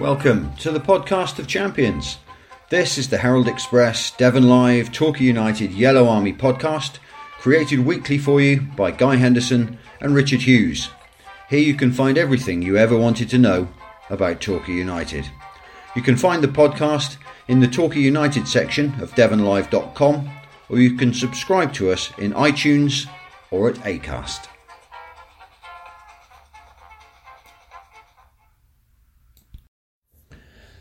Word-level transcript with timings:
Welcome 0.00 0.56
to 0.60 0.70
the 0.70 0.80
podcast 0.80 1.38
of 1.38 1.46
champions. 1.46 2.16
This 2.70 2.96
is 2.96 3.10
the 3.10 3.18
Herald 3.18 3.46
Express, 3.46 4.12
Devon 4.12 4.48
Live, 4.48 4.90
Torquay 4.90 5.24
United 5.24 5.72
Yellow 5.72 6.08
Army 6.08 6.32
podcast, 6.32 6.96
created 7.38 7.80
weekly 7.80 8.16
for 8.16 8.40
you 8.40 8.62
by 8.62 8.92
Guy 8.92 9.16
Henderson 9.16 9.78
and 10.00 10.14
Richard 10.14 10.40
Hughes. 10.40 10.88
Here 11.50 11.58
you 11.58 11.74
can 11.74 11.92
find 11.92 12.16
everything 12.16 12.62
you 12.62 12.78
ever 12.78 12.96
wanted 12.96 13.28
to 13.28 13.38
know 13.38 13.68
about 14.08 14.40
Torquay 14.40 14.72
United. 14.72 15.28
You 15.94 16.00
can 16.00 16.16
find 16.16 16.42
the 16.42 16.48
podcast 16.48 17.18
in 17.46 17.60
the 17.60 17.68
Torquay 17.68 18.00
United 18.00 18.48
section 18.48 18.94
of 19.02 19.14
devonlive.com 19.14 20.30
or 20.70 20.78
you 20.78 20.96
can 20.96 21.12
subscribe 21.12 21.74
to 21.74 21.90
us 21.90 22.10
in 22.16 22.32
iTunes 22.32 23.06
or 23.50 23.68
at 23.68 23.76
Acast. 23.76 24.49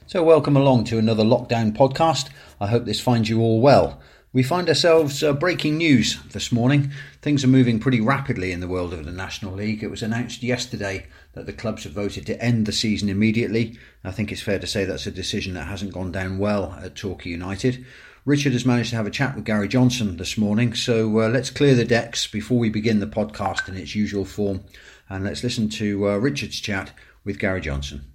So, 0.09 0.23
welcome 0.23 0.57
along 0.57 0.85
to 0.85 0.97
another 0.97 1.23
lockdown 1.23 1.77
podcast. 1.77 2.29
I 2.59 2.65
hope 2.65 2.85
this 2.85 2.99
finds 2.99 3.29
you 3.29 3.41
all 3.41 3.61
well. 3.61 4.01
We 4.33 4.41
find 4.41 4.67
ourselves 4.67 5.21
uh, 5.21 5.33
breaking 5.33 5.77
news 5.77 6.19
this 6.31 6.51
morning. 6.51 6.91
Things 7.21 7.43
are 7.43 7.47
moving 7.47 7.77
pretty 7.77 8.01
rapidly 8.01 8.51
in 8.51 8.59
the 8.59 8.67
world 8.67 8.91
of 8.91 9.05
the 9.05 9.11
National 9.11 9.53
League. 9.53 9.83
It 9.83 9.91
was 9.91 10.01
announced 10.01 10.41
yesterday 10.41 11.05
that 11.33 11.45
the 11.45 11.53
clubs 11.53 11.83
have 11.83 11.93
voted 11.93 12.25
to 12.25 12.43
end 12.43 12.65
the 12.65 12.71
season 12.71 13.07
immediately. 13.07 13.77
I 14.03 14.09
think 14.09 14.31
it's 14.31 14.41
fair 14.41 14.57
to 14.57 14.65
say 14.65 14.83
that's 14.83 15.05
a 15.05 15.11
decision 15.11 15.53
that 15.53 15.67
hasn't 15.67 15.93
gone 15.93 16.11
down 16.11 16.39
well 16.39 16.75
at 16.83 16.95
Torquay 16.95 17.29
United. 17.29 17.85
Richard 18.25 18.53
has 18.53 18.65
managed 18.65 18.89
to 18.89 18.95
have 18.95 19.05
a 19.05 19.11
chat 19.11 19.35
with 19.35 19.45
Gary 19.45 19.67
Johnson 19.67 20.17
this 20.17 20.39
morning, 20.39 20.73
so 20.73 21.19
uh, 21.19 21.29
let's 21.29 21.51
clear 21.51 21.75
the 21.75 21.85
decks 21.85 22.25
before 22.25 22.57
we 22.57 22.69
begin 22.69 22.99
the 22.99 23.05
podcast 23.05 23.69
in 23.69 23.77
its 23.77 23.93
usual 23.93 24.25
form. 24.25 24.61
And 25.07 25.23
let's 25.23 25.43
listen 25.43 25.69
to 25.69 26.09
uh, 26.09 26.17
Richard's 26.17 26.59
chat 26.59 26.93
with 27.23 27.37
Gary 27.37 27.61
Johnson. 27.61 28.08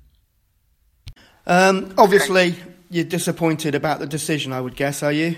Um, 1.46 1.95
obviously, 1.98 2.54
you're 2.90 3.04
disappointed 3.04 3.74
about 3.74 3.98
the 3.98 4.06
decision, 4.06 4.52
I 4.52 4.60
would 4.60 4.76
guess, 4.76 5.02
are 5.02 5.12
you? 5.12 5.37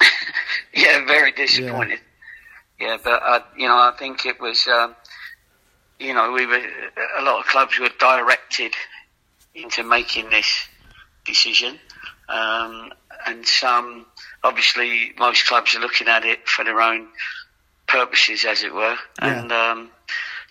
yeah, 0.74 1.04
very 1.06 1.32
disappointed. 1.32 2.00
Yeah, 2.78 2.86
yeah 2.88 2.96
but 3.02 3.22
uh, 3.22 3.40
you 3.56 3.66
know, 3.66 3.76
I 3.76 3.92
think 3.98 4.26
it 4.26 4.40
was, 4.40 4.66
um, 4.68 4.94
you 5.98 6.14
know, 6.14 6.32
we 6.32 6.46
were 6.46 6.62
a 7.18 7.22
lot 7.22 7.40
of 7.40 7.46
clubs 7.46 7.78
were 7.78 7.90
directed 7.98 8.74
into 9.54 9.82
making 9.82 10.30
this 10.30 10.68
decision, 11.24 11.78
um, 12.28 12.92
and 13.26 13.46
some, 13.46 14.06
obviously, 14.44 15.12
most 15.18 15.46
clubs 15.46 15.74
are 15.74 15.80
looking 15.80 16.08
at 16.08 16.24
it 16.24 16.46
for 16.48 16.64
their 16.64 16.80
own 16.80 17.08
purposes, 17.88 18.44
as 18.44 18.62
it 18.62 18.72
were, 18.72 18.96
yeah. 19.20 19.40
and 19.40 19.50
um, 19.50 19.90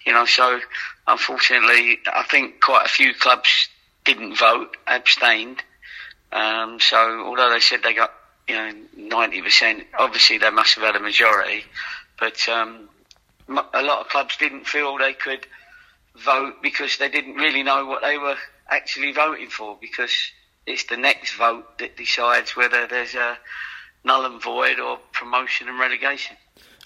you 0.06 0.12
know, 0.12 0.26
so 0.26 0.60
unfortunately, 1.08 2.00
I 2.12 2.24
think 2.24 2.62
quite 2.62 2.86
a 2.86 2.90
few 2.90 3.14
clubs 3.14 3.70
didn't 4.06 4.36
vote, 4.38 4.78
abstained. 4.88 5.62
Um, 6.32 6.80
so 6.80 7.24
although 7.26 7.50
they 7.50 7.60
said 7.60 7.82
they 7.84 7.94
got 7.94 8.12
you 8.48 8.56
know 8.56 8.74
ninety 8.96 9.42
percent, 9.42 9.84
obviously 9.98 10.38
they 10.38 10.50
must 10.50 10.76
have 10.76 10.84
had 10.84 10.96
a 10.96 11.00
majority. 11.00 11.64
But 12.20 12.48
um, 12.48 12.90
a 13.50 13.84
lot 13.84 14.02
of 14.02 14.10
clubs 14.10 14.38
didn't 14.38 14.68
feel 14.68 14.98
they 14.98 15.14
could 15.14 15.46
vote 16.24 16.62
because 16.62 16.98
they 16.98 17.10
didn't 17.10 17.36
really 17.36 17.64
know 17.64 17.86
what 17.86 18.02
they 18.02 18.18
were 18.18 18.38
actually 18.70 19.12
voting 19.12 19.50
for 19.50 19.78
because 19.80 20.14
it's 20.66 20.86
the 20.86 20.98
next 20.98 21.36
vote 21.36 21.78
that 21.80 21.98
decides 21.98 22.56
whether 22.56 22.88
there's 22.88 23.16
a 23.16 23.38
null 24.04 24.26
and 24.26 24.42
void 24.42 24.80
or 24.80 24.98
promotion 25.12 25.68
and 25.68 25.80
relegation. 25.80 26.38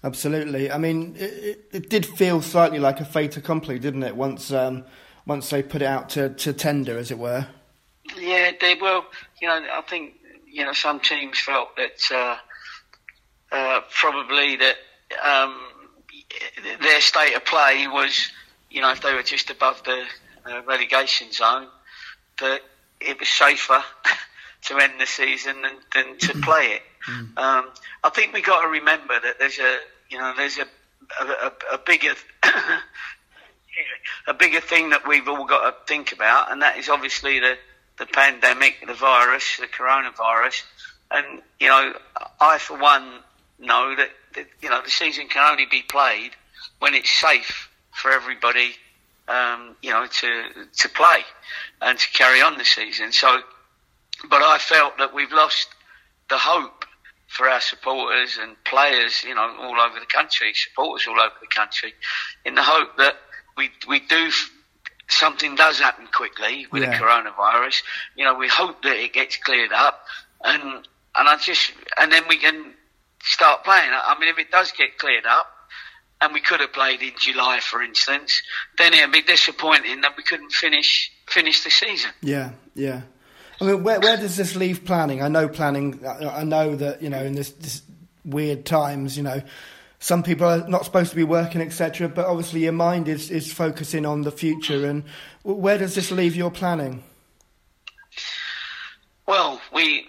Absolutely. 0.04 0.72
I 0.72 0.78
mean, 0.78 1.16
it, 1.18 1.66
it 1.72 1.90
did 1.90 2.06
feel 2.06 2.42
slightly 2.42 2.80
like 2.80 3.00
a 3.02 3.06
fait 3.06 3.36
accompli, 3.38 3.80
didn't 3.80 4.04
it? 4.04 4.16
Once 4.16 4.52
um, 4.52 4.86
once 5.30 5.52
they 5.52 5.62
put 5.62 5.84
it 5.84 5.86
out 5.86 6.10
to, 6.10 6.30
to 6.30 6.52
tender, 6.52 6.98
as 6.98 7.12
it 7.12 7.20
were. 7.20 7.48
Yeah, 8.18 8.52
they 8.60 8.74
will. 8.74 9.06
You 9.40 9.48
know, 9.48 9.64
I 9.74 9.82
think 9.88 10.16
you 10.46 10.66
know 10.66 10.74
some 10.74 11.00
teams 11.00 11.40
felt 11.40 11.70
that 11.78 12.02
uh, 12.12 12.38
uh, 13.52 13.82
probably 13.92 14.58
that 14.58 14.76
um, 15.24 15.56
their 16.82 17.00
state 17.00 17.36
of 17.36 17.46
play 17.46 17.88
was, 17.88 18.32
you 18.72 18.82
know, 18.82 18.92
if 18.92 19.02
they 19.02 19.14
were 19.14 19.24
just 19.24 19.52
above 19.52 19.84
the 19.84 20.04
uh, 20.46 20.64
relegation 20.64 21.32
zone, 21.32 21.68
that 22.42 22.62
it 23.00 23.20
was 23.20 23.30
safer 23.30 23.84
to 24.64 24.78
end 24.80 24.94
the 25.00 25.06
season 25.06 25.62
than, 25.62 25.76
than 25.94 26.18
to 26.18 26.34
mm. 26.34 26.42
play 26.42 26.66
it. 26.74 26.82
Mm. 27.08 27.38
Um, 27.38 27.70
I 28.04 28.10
think 28.10 28.34
we 28.34 28.42
got 28.42 28.62
to 28.64 28.68
remember 28.68 29.20
that 29.20 29.38
there's 29.40 29.60
a, 29.60 29.78
you 30.10 30.18
know, 30.18 30.34
there's 30.36 30.58
a 30.58 30.66
a, 31.22 31.26
a, 31.26 31.52
a 31.76 31.78
bigger 31.78 32.14
a 34.28 34.34
bigger 34.34 34.62
thing 34.62 34.90
that 34.92 35.08
we've 35.08 35.28
all 35.28 35.46
got 35.46 35.70
to 35.70 35.94
think 35.94 36.12
about, 36.12 36.52
and 36.52 36.62
that 36.62 36.78
is 36.78 36.90
obviously 36.90 37.40
the, 37.40 37.58
the 37.98 38.06
pandemic, 38.06 38.76
the 38.86 38.94
virus, 38.94 39.58
the 39.60 39.68
coronavirus. 39.68 40.64
And, 41.12 41.42
you 41.60 41.68
know, 41.68 41.94
I, 42.40 42.58
for 42.60 42.78
one, 42.78 43.20
know 43.60 43.96
that, 43.96 44.10
that 44.36 44.48
you 44.62 44.70
know, 44.70 44.82
the 44.84 44.92
season 44.92 45.28
can 45.28 45.50
only 45.50 45.66
be 45.66 45.82
played 45.82 46.32
when 46.80 46.94
it's 46.94 47.10
safe 47.10 47.70
for 47.92 48.12
everybody, 48.12 48.72
um, 49.28 49.76
you 49.82 49.92
know, 49.92 50.06
to, 50.06 50.44
to 50.78 50.90
play 50.90 51.20
and 51.82 51.98
to 51.98 52.08
carry 52.12 52.42
on 52.42 52.58
the 52.58 52.66
season. 52.66 53.12
So, 53.12 53.40
but 54.30 54.42
I 54.42 54.58
felt 54.58 54.98
that 54.98 55.14
we've 55.14 55.32
lost 55.32 55.68
the 56.30 56.38
hope 56.38 56.86
for 57.28 57.48
our 57.48 57.62
supporters 57.62 58.38
and 58.42 58.56
players, 58.64 59.24
you 59.24 59.36
know, 59.36 59.56
all 59.62 59.80
over 59.80 60.00
the 60.00 60.06
country, 60.06 60.54
supporters 60.54 61.08
all 61.08 61.20
over 61.20 61.36
the 61.42 61.48
country, 61.48 61.94
in 62.46 62.56
the 62.56 62.64
hope 62.64 62.98
that 62.98 63.16
we 63.60 63.70
we 63.88 64.00
do 64.00 64.32
something 65.10 65.56
does 65.56 65.80
happen 65.80 66.08
quickly 66.08 66.66
with 66.72 66.82
yeah. 66.82 66.98
the 66.98 67.04
coronavirus. 67.04 67.84
You 68.16 68.24
know, 68.24 68.36
we 68.36 68.48
hope 68.48 68.82
that 68.84 68.96
it 68.96 69.14
gets 69.14 69.38
cleared 69.38 69.74
up, 69.74 70.06
and 70.44 70.62
and 70.64 71.30
I 71.30 71.36
just 71.38 71.74
and 71.98 72.12
then 72.12 72.24
we 72.30 72.38
can 72.38 72.74
start 73.22 73.66
playing. 73.66 73.90
I 73.92 74.18
mean, 74.18 74.30
if 74.30 74.40
it 74.40 74.50
does 74.50 74.72
get 74.72 74.98
cleared 74.98 75.26
up, 75.26 75.48
and 76.22 76.34
we 76.34 76.40
could 76.40 76.62
have 76.62 76.72
played 76.72 77.02
in 77.02 77.12
July, 77.20 77.60
for 77.60 77.84
instance, 77.84 78.42
then 78.78 78.94
it'd 78.94 79.12
be 79.12 79.22
disappointing 79.22 80.02
that 80.02 80.16
we 80.16 80.24
couldn't 80.24 80.54
finish 80.54 81.12
finish 81.28 81.64
the 81.64 81.70
season. 81.70 82.12
Yeah, 82.22 82.52
yeah. 82.74 83.02
I 83.60 83.66
mean, 83.66 83.84
where 83.84 84.00
where 84.00 84.16
does 84.16 84.38
this 84.38 84.56
leave 84.56 84.86
planning? 84.86 85.22
I 85.22 85.28
know 85.28 85.50
planning. 85.50 86.00
I 86.08 86.46
know 86.46 86.78
that 86.78 87.02
you 87.02 87.10
know 87.10 87.22
in 87.22 87.36
this, 87.36 87.52
this 87.52 87.82
weird 88.24 88.66
times, 88.66 89.18
you 89.18 89.24
know 89.24 89.42
some 90.00 90.24
people 90.24 90.48
are 90.48 90.68
not 90.68 90.86
supposed 90.86 91.10
to 91.10 91.16
be 91.16 91.24
working, 91.24 91.62
etc. 91.62 92.08
But 92.08 92.26
obviously, 92.26 92.62
your 92.62 92.72
mind 92.72 93.08
is, 93.08 93.30
is 93.30 93.52
focusing 93.52 94.06
on 94.06 94.22
the 94.22 94.32
future. 94.32 94.86
And 94.88 95.04
where 95.44 95.78
does 95.78 95.96
this 95.96 96.10
leave 96.12 96.36
your 96.36 96.52
planning? 96.52 97.04
Well, 99.28 99.62
we, 99.74 100.08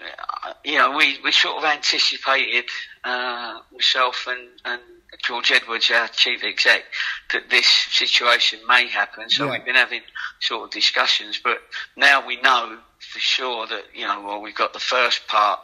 you 0.65 0.79
know, 0.79 0.97
we, 0.97 1.19
we 1.23 1.33
sort 1.33 1.59
of 1.59 1.65
anticipated 1.65 2.67
uh, 3.05 3.59
myself 3.73 4.27
and, 4.29 4.49
and 4.65 4.81
George 5.25 5.51
Edwards, 5.51 5.91
our 5.91 6.09
chief 6.09 6.45
exec, 6.45 6.85
that 7.33 7.51
this 7.51 7.67
situation 7.67 8.61
may 8.69 8.87
happen. 8.87 9.29
So 9.29 9.45
yeah. 9.45 9.53
we've 9.53 9.65
been 9.65 9.75
having 9.75 10.03
sort 10.39 10.65
of 10.65 10.71
discussions, 10.71 11.41
but 11.43 11.59
now 11.97 12.27
we 12.27 12.41
know 12.41 12.79
for 12.99 13.19
sure 13.19 13.67
that 13.67 13.85
you 13.95 14.07
know, 14.07 14.23
well, 14.25 14.41
we've 14.41 14.55
got 14.55 14.73
the 14.73 14.79
first 14.79 15.27
part 15.27 15.61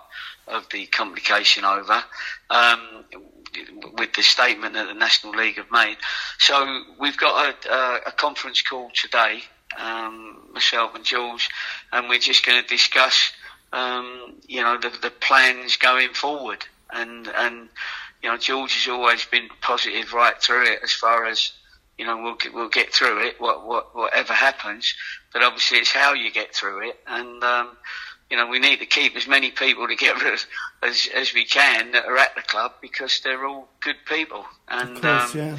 of 0.49 0.69
the 0.71 0.87
complication 0.87 1.65
over. 1.65 2.03
Um, 2.51 3.05
with 3.99 4.13
the 4.15 4.23
statement 4.23 4.75
that 4.75 4.87
the 4.87 4.95
National 4.95 5.33
League 5.35 5.57
have 5.57 5.71
made. 5.71 5.97
So 6.39 6.83
we've 6.99 7.17
got 7.17 7.55
a, 7.67 8.09
a 8.09 8.13
conference 8.13 8.63
call 8.63 8.91
today, 8.95 9.41
um, 9.79 10.51
myself 10.53 10.95
and 10.95 11.05
George, 11.05 11.49
and 11.93 12.09
we're 12.09 12.19
just 12.19 12.45
going 12.45 12.63
to 12.63 12.69
discuss, 12.69 13.33
um, 13.73 14.35
you 14.47 14.63
know, 14.63 14.79
the, 14.79 14.91
the 15.03 15.11
plans 15.11 15.77
going 15.77 16.15
forward. 16.15 16.65
And 16.93 17.27
and 17.29 17.69
you 18.23 18.31
know, 18.31 18.39
George 18.39 18.75
has 18.75 18.89
always 18.89 19.25
been 19.27 19.49
positive 19.61 20.13
right 20.13 20.41
through 20.41 20.65
it, 20.67 20.81
as 20.83 20.93
far 20.93 21.27
as 21.27 21.53
you 21.99 22.05
know, 22.05 22.23
we'll 22.23 22.35
get, 22.35 22.53
we'll 22.53 22.69
get 22.69 22.93
through 22.93 23.27
it, 23.27 23.41
what, 23.41 23.67
what, 23.67 23.95
whatever 23.97 24.33
happens. 24.33 24.95
But 25.33 25.43
obviously, 25.43 25.79
it's 25.79 25.93
how 25.93 26.13
you 26.13 26.31
get 26.31 26.55
through 26.55 26.91
it, 26.91 26.99
and 27.07 27.43
um, 27.43 27.77
you 28.31 28.37
know, 28.37 28.47
we 28.47 28.59
need 28.59 28.79
to 28.81 28.87
keep 28.87 29.17
as 29.17 29.27
many 29.27 29.51
people 29.51 29.87
together 29.89 30.33
as, 30.33 30.47
as, 30.83 31.09
as 31.15 31.35
we 31.35 31.45
can 31.45 31.93
that 31.93 32.07
are 32.07 32.17
at 32.17 32.35
the 32.35 32.43
club 32.43 32.73
because 32.81 33.21
they're 33.21 33.47
all 33.47 33.69
good 33.81 33.97
people. 34.07 34.45
And 34.69 35.01
course, 35.01 35.35
um, 35.35 35.41
yeah. 35.41 35.59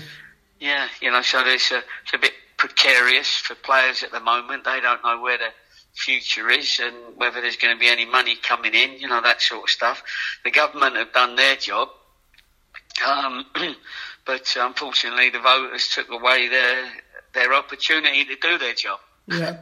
yeah, 0.60 0.88
you 1.02 1.12
know, 1.12 1.22
so 1.22 1.44
there's 1.44 1.72
a, 1.72 1.78
it's 2.04 2.14
a 2.14 2.18
bit 2.18 2.34
precarious 2.58 3.36
for 3.38 3.56
players 3.56 4.04
at 4.04 4.12
the 4.12 4.20
moment. 4.20 4.66
They 4.66 4.80
don't 4.82 5.04
know 5.04 5.22
where 5.22 5.38
the 5.38 5.50
future 5.98 6.50
is 6.50 6.80
and 6.80 6.96
whether 7.16 7.42
there's 7.42 7.58
going 7.58 7.76
to 7.76 7.80
be 7.80 7.88
any 7.88 8.06
money 8.06 8.36
coming 8.36 8.74
in, 8.74 9.00
you 9.00 9.08
know, 9.08 9.22
that 9.22 9.42
sort 9.42 9.64
of 9.64 9.70
stuff. 9.70 10.04
The 10.44 10.52
government 10.52 10.96
have 10.96 11.14
done 11.14 11.36
their 11.36 11.56
job. 11.56 11.90
Um, 13.06 13.46
but 14.26 14.56
unfortunately, 14.60 15.30
the 15.30 15.40
voters 15.40 15.88
took 15.88 16.10
away 16.10 16.48
their 16.48 16.92
their 17.34 17.54
opportunity 17.54 18.26
to 18.26 18.36
do 18.42 18.58
their 18.58 18.74
job. 18.74 19.00
Yeah, 19.28 19.58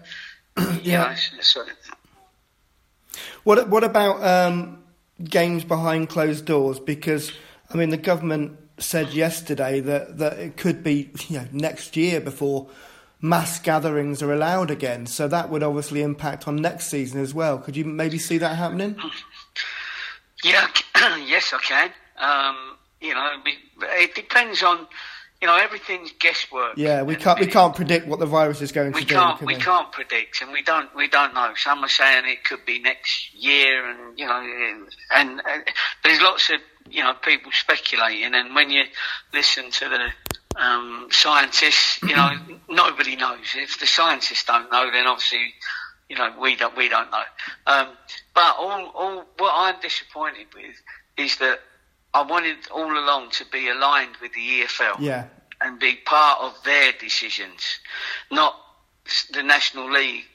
yeah. 0.81 1.15
Know, 1.33 1.41
so, 1.41 1.65
what 3.43 3.69
what 3.69 3.83
about 3.83 4.23
um, 4.23 4.83
games 5.23 5.63
behind 5.63 6.09
closed 6.09 6.45
doors? 6.45 6.79
Because 6.79 7.31
I 7.73 7.77
mean, 7.77 7.89
the 7.89 7.97
government 7.97 8.57
said 8.77 9.13
yesterday 9.13 9.79
that, 9.79 10.17
that 10.17 10.37
it 10.37 10.57
could 10.57 10.83
be 10.83 11.11
you 11.27 11.39
know 11.39 11.47
next 11.51 11.95
year 11.95 12.19
before 12.19 12.67
mass 13.21 13.59
gatherings 13.59 14.21
are 14.21 14.33
allowed 14.33 14.71
again. 14.71 15.05
So 15.05 15.27
that 15.27 15.49
would 15.49 15.63
obviously 15.63 16.01
impact 16.01 16.47
on 16.47 16.57
next 16.57 16.87
season 16.87 17.21
as 17.21 17.33
well. 17.33 17.57
Could 17.57 17.75
you 17.75 17.85
maybe 17.85 18.17
see 18.17 18.37
that 18.37 18.55
happening? 18.55 18.99
Yeah, 20.43 20.67
yes, 21.25 21.53
I 21.53 21.59
can. 21.59 21.91
Um, 22.17 22.77
you 23.01 23.13
know, 23.13 23.31
it 23.81 24.15
depends 24.15 24.63
on. 24.63 24.87
You 25.41 25.47
know, 25.47 25.57
everything's 25.57 26.11
guesswork. 26.13 26.77
Yeah, 26.77 27.03
we 27.03 27.15
can't 27.15 27.39
we 27.39 27.47
can't 27.47 27.75
predict 27.75 28.07
what 28.07 28.19
the 28.19 28.25
virus 28.25 28.61
is 28.61 28.71
going 28.71 28.93
we 28.93 29.01
to 29.01 29.13
can't, 29.13 29.39
do. 29.39 29.45
we 29.45 29.55
we? 29.55 29.59
can't 29.59 29.91
predict, 29.91 30.41
and 30.41 30.51
we 30.51 30.63
don't 30.63 30.95
we 30.95 31.07
don't 31.07 31.33
know. 31.33 31.53
Some 31.55 31.83
are 31.83 31.89
saying 31.89 32.23
it 32.25 32.43
could 32.45 32.65
be 32.65 32.79
next 32.79 33.33
year, 33.35 33.89
and 33.89 34.17
you 34.17 34.25
know, 34.25 34.39
and, 35.13 35.41
and 35.45 35.63
there's 36.03 36.21
lots 36.21 36.49
of 36.49 36.61
you 36.89 37.03
know 37.03 37.13
people 37.21 37.51
speculating. 37.51 38.33
And 38.33 38.55
when 38.55 38.69
you 38.69 38.83
listen 39.33 39.71
to 39.71 39.89
the 39.89 40.61
um, 40.61 41.07
scientists, 41.11 42.01
you 42.01 42.15
know, 42.15 42.31
nobody 42.69 43.15
knows. 43.15 43.55
If 43.55 43.79
the 43.79 43.87
scientists 43.87 44.45
don't 44.45 44.71
know, 44.71 44.89
then 44.91 45.05
obviously, 45.05 45.53
you 46.09 46.17
know, 46.17 46.33
we 46.39 46.55
don't 46.55 46.77
we 46.77 46.89
don't 46.89 47.11
know. 47.11 47.23
Um, 47.67 47.87
but 48.33 48.55
all 48.57 48.91
all 48.95 49.25
what 49.37 49.51
I'm 49.53 49.81
disappointed 49.81 50.47
with 50.55 50.75
is 51.17 51.37
that 51.37 51.59
I 52.15 52.21
wanted 52.23 52.57
all 52.71 52.91
along 53.03 53.31
to 53.39 53.45
be 53.51 53.67
aligned 53.69 54.15
with 54.21 54.31
the 54.33 54.45
EFL 54.61 54.95
Yeah, 54.99 55.25
and 55.61 55.79
be 55.79 55.95
part 56.05 56.37
of 56.41 56.53
their 56.63 56.91
decisions, 56.93 57.61
not 58.31 58.53
the 59.33 59.43
National 59.43 59.91
League 59.91 60.25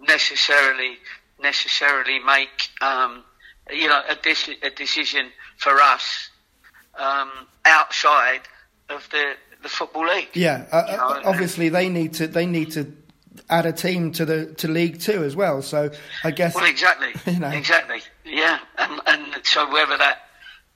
necessarily 0.00 0.98
necessarily 1.42 2.18
make 2.18 2.70
um, 2.80 3.22
you 3.70 3.88
know 3.88 4.00
a, 4.08 4.14
deci- 4.16 4.62
a 4.62 4.70
decision 4.70 5.26
for 5.58 5.74
us 5.80 6.30
um, 6.98 7.30
outside 7.64 8.40
of 8.88 9.06
the 9.10 9.34
the 9.62 9.68
football 9.68 10.06
league. 10.06 10.28
yeah. 10.34 10.66
Uh, 10.72 10.84
You 10.90 10.96
know, 10.96 11.02
uh, 11.08 11.22
obviously, 11.24 11.68
they 11.70 11.88
need 11.88 12.14
to 12.14 12.26
they 12.26 12.46
need 12.46 12.72
to 12.72 12.92
add 13.50 13.66
a 13.66 13.72
team 13.72 14.12
to 14.12 14.24
the 14.24 14.46
to 14.60 14.68
League 14.68 15.00
Two 15.00 15.24
as 15.24 15.34
well. 15.36 15.62
So 15.62 15.90
I 16.24 16.30
guess 16.30 16.54
Well, 16.54 16.64
exactly, 16.64 17.12
You 17.32 17.40
know. 17.40 17.48
exactly, 17.48 18.00
yeah, 18.24 18.58
and 18.78 19.00
and 19.06 19.24
so 19.44 19.70
whether 19.70 19.96
that 19.98 20.25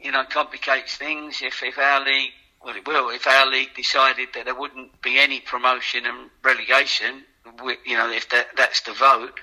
you 0.03 0.13
know 0.13 0.25
complicates 0.25 0.97
things, 0.97 1.41
if 1.43 1.63
if 1.63 1.79
our 1.79 2.05
league, 2.05 2.31
well, 2.65 2.77
it 2.77 2.87
will, 2.87 3.11
if 3.11 3.27
our 3.27 3.47
league 3.47 3.75
decided 3.75 4.29
that 4.35 4.45
there 4.45 4.55
wouldn't 4.55 5.01
be 5.03 5.19
any 5.19 5.41
promotion 5.41 6.07
and 6.07 6.31
relegation, 6.43 7.25
you 7.87 7.97
know, 7.97 8.11
if 8.11 8.29
that 8.31 8.49
that's 8.57 8.81
the 8.83 8.93
vote, 8.93 9.39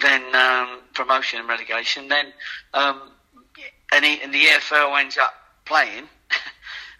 then 0.00 0.34
um, 0.34 0.80
promotion 0.94 1.40
and 1.40 1.48
relegation, 1.48 2.08
then 2.08 2.26
um, 2.74 3.10
and, 3.92 4.04
he, 4.04 4.20
and 4.22 4.32
the 4.32 4.44
EFL 4.44 4.98
ends 5.00 5.18
up 5.18 5.34
playing. 5.64 6.04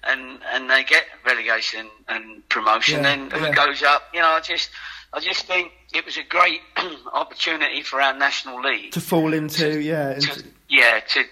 And, 0.02 0.41
and 0.50 0.70
they 0.70 0.82
get 0.82 1.05
relegation 1.26 1.87
and 2.08 2.49
promotion, 2.49 3.02
Yeah, 3.02 3.02
then 3.02 3.31
who 3.31 3.44
yeah. 3.44 3.52
goes 3.52 3.82
up? 3.82 4.05
You 4.14 4.20
know, 4.20 4.29
I 4.29 4.41
just 4.41 4.70
I 5.12 5.20
just 5.20 5.47
think 5.47 5.73
it 5.93 6.06
was 6.06 6.17
a 6.17 6.23
great 6.23 6.61
opportunity 7.12 7.82
for 7.82 8.00
our 8.00 8.17
national 8.17 8.62
league 8.62 8.93
to 8.93 9.00
fall 9.00 9.35
into 9.35 9.81
yeah. 9.81 10.14
Into, 10.14 10.43
to, 10.43 10.44
yeah, 10.70 11.00
to 11.08 11.25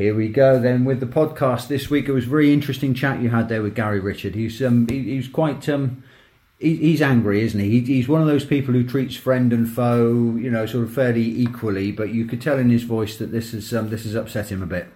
Here 0.00 0.14
we 0.14 0.28
go 0.28 0.58
then 0.58 0.86
with 0.86 1.00
the 1.00 1.04
podcast 1.04 1.68
this 1.68 1.90
week. 1.90 2.08
It 2.08 2.12
was 2.12 2.24
a 2.24 2.30
very 2.30 2.54
interesting 2.54 2.94
chat 2.94 3.20
you 3.20 3.28
had 3.28 3.50
there 3.50 3.60
with 3.60 3.74
Gary 3.74 4.00
Richard. 4.00 4.34
He's 4.34 4.62
um 4.62 4.88
he, 4.88 5.02
he's 5.02 5.28
quite 5.28 5.68
um 5.68 6.02
he, 6.58 6.74
he's 6.76 7.02
angry, 7.02 7.42
isn't 7.42 7.60
he? 7.60 7.68
he? 7.68 7.80
He's 7.96 8.08
one 8.08 8.22
of 8.22 8.26
those 8.26 8.46
people 8.46 8.72
who 8.72 8.82
treats 8.82 9.16
friend 9.16 9.52
and 9.52 9.68
foe, 9.68 10.36
you 10.36 10.50
know, 10.50 10.64
sort 10.64 10.84
of 10.84 10.94
fairly 10.94 11.24
equally. 11.42 11.92
But 11.92 12.14
you 12.14 12.24
could 12.24 12.40
tell 12.40 12.58
in 12.58 12.70
his 12.70 12.84
voice 12.84 13.18
that 13.18 13.30
this 13.30 13.52
is 13.52 13.74
um, 13.74 13.90
this 13.90 14.04
has 14.04 14.14
upset 14.14 14.50
him 14.50 14.62
a 14.62 14.66
bit. 14.66 14.88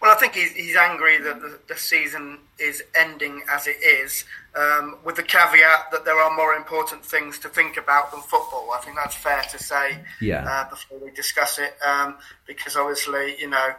Well, 0.00 0.14
I 0.14 0.18
think 0.18 0.34
he's, 0.34 0.52
he's 0.52 0.76
angry 0.76 1.18
that 1.18 1.42
the, 1.42 1.58
the 1.68 1.76
season 1.76 2.38
is 2.58 2.82
ending 2.94 3.42
as 3.50 3.66
it 3.66 3.76
is, 3.82 4.24
um, 4.54 4.96
with 5.04 5.16
the 5.16 5.22
caveat 5.22 5.90
that 5.90 6.04
there 6.06 6.18
are 6.18 6.34
more 6.34 6.54
important 6.54 7.04
things 7.04 7.38
to 7.40 7.48
think 7.48 7.76
about 7.76 8.12
than 8.12 8.20
football. 8.20 8.70
I 8.72 8.80
think 8.82 8.96
that's 8.96 9.14
fair 9.14 9.42
to 9.42 9.58
say 9.58 9.98
Yeah. 10.20 10.46
uh, 10.48 10.70
before 10.70 10.98
we 11.00 11.10
discuss 11.10 11.58
it, 11.58 11.76
um, 11.86 12.16
because 12.46 12.76
obviously, 12.76 13.36
you 13.40 13.50
know, 13.50 13.74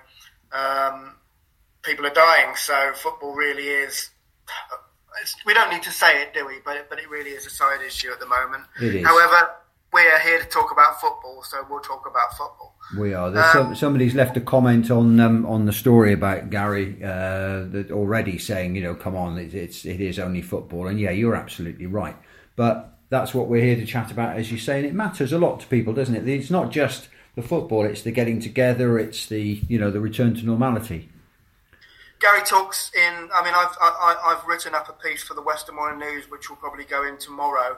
um, 0.51 1.15
people 1.83 2.05
are 2.05 2.13
dying, 2.13 2.55
so 2.55 2.93
football 2.95 3.33
really 3.33 3.67
is. 3.67 4.09
It's, 5.21 5.35
we 5.45 5.53
don't 5.53 5.71
need 5.71 5.83
to 5.83 5.91
say 5.91 6.21
it, 6.21 6.33
do 6.33 6.45
we? 6.45 6.55
But 6.63 6.89
but 6.89 6.99
it 6.99 7.09
really 7.09 7.31
is 7.31 7.45
a 7.45 7.49
side 7.49 7.81
issue 7.85 8.11
at 8.11 8.19
the 8.19 8.27
moment. 8.27 8.63
It 8.81 8.95
is. 8.95 9.05
However, 9.05 9.49
we 9.93 10.01
are 10.01 10.19
here 10.19 10.39
to 10.39 10.45
talk 10.45 10.71
about 10.71 10.99
football, 10.99 11.41
so 11.43 11.65
we'll 11.69 11.79
talk 11.79 12.05
about 12.09 12.31
football. 12.37 12.75
We 12.97 13.13
are. 13.13 13.31
There's 13.31 13.51
some, 13.51 13.75
somebody's 13.75 14.15
left 14.15 14.37
a 14.37 14.41
comment 14.41 14.91
on 14.91 15.19
um, 15.19 15.45
on 15.45 15.65
the 15.65 15.73
story 15.73 16.13
about 16.13 16.49
Gary 16.49 16.97
uh, 17.03 17.65
that 17.71 17.89
already 17.91 18.37
saying, 18.37 18.75
you 18.75 18.83
know, 18.83 18.95
come 18.95 19.15
on, 19.15 19.37
it, 19.37 19.53
it's 19.53 19.85
it 19.85 19.99
is 19.99 20.19
only 20.19 20.41
football, 20.41 20.87
and 20.87 20.99
yeah, 20.99 21.11
you're 21.11 21.35
absolutely 21.35 21.85
right. 21.85 22.15
But 22.55 22.97
that's 23.09 23.33
what 23.33 23.47
we're 23.47 23.63
here 23.63 23.75
to 23.75 23.85
chat 23.85 24.11
about, 24.11 24.37
as 24.37 24.51
you 24.51 24.57
say, 24.57 24.77
and 24.77 24.85
it 24.85 24.93
matters 24.93 25.33
a 25.33 25.37
lot 25.37 25.59
to 25.61 25.67
people, 25.67 25.93
doesn't 25.93 26.15
it? 26.15 26.27
It's 26.27 26.51
not 26.51 26.71
just 26.71 27.09
the 27.37 27.43
football; 27.43 27.85
it's 27.85 28.01
the 28.01 28.11
getting 28.11 28.41
together, 28.41 28.97
it's 28.97 29.27
the 29.27 29.61
you 29.69 29.77
know 29.77 29.91
the 29.91 30.01
return 30.01 30.33
to 30.35 30.43
normality. 30.43 31.07
Gary 32.19 32.41
talks 32.43 32.91
in. 32.95 33.29
I 33.33 33.43
mean, 33.45 33.53
I've 33.55 33.77
I, 33.79 34.15
I've 34.25 34.45
written 34.47 34.73
up 34.73 34.89
a 34.89 34.93
piece 34.93 35.23
for 35.23 35.35
the 35.35 35.41
Western 35.43 35.75
Morning 35.75 35.99
News, 35.99 36.29
which 36.29 36.49
will 36.49 36.57
probably 36.57 36.83
go 36.83 37.07
in 37.07 37.17
tomorrow. 37.17 37.77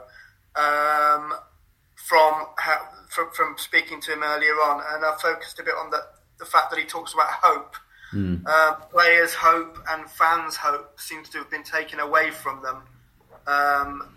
Um, 0.56 1.34
from 1.94 2.46
how, 2.56 2.88
from 3.10 3.30
from 3.32 3.54
speaking 3.58 4.00
to 4.00 4.14
him 4.14 4.22
earlier 4.24 4.54
on, 4.54 4.82
and 4.94 5.04
I 5.04 5.14
focused 5.20 5.60
a 5.60 5.62
bit 5.62 5.74
on 5.78 5.90
the 5.90 6.00
the 6.38 6.46
fact 6.46 6.70
that 6.70 6.78
he 6.78 6.86
talks 6.86 7.12
about 7.12 7.28
hope. 7.28 7.76
Uh, 8.44 8.74
players' 8.90 9.34
hope 9.34 9.78
and 9.90 10.10
fans' 10.10 10.56
hope 10.56 10.98
seems 10.98 11.28
to 11.28 11.38
have 11.38 11.48
been 11.48 11.62
taken 11.62 12.00
away 12.00 12.30
from 12.32 12.60
them. 12.60 12.82
Um, 13.46 14.08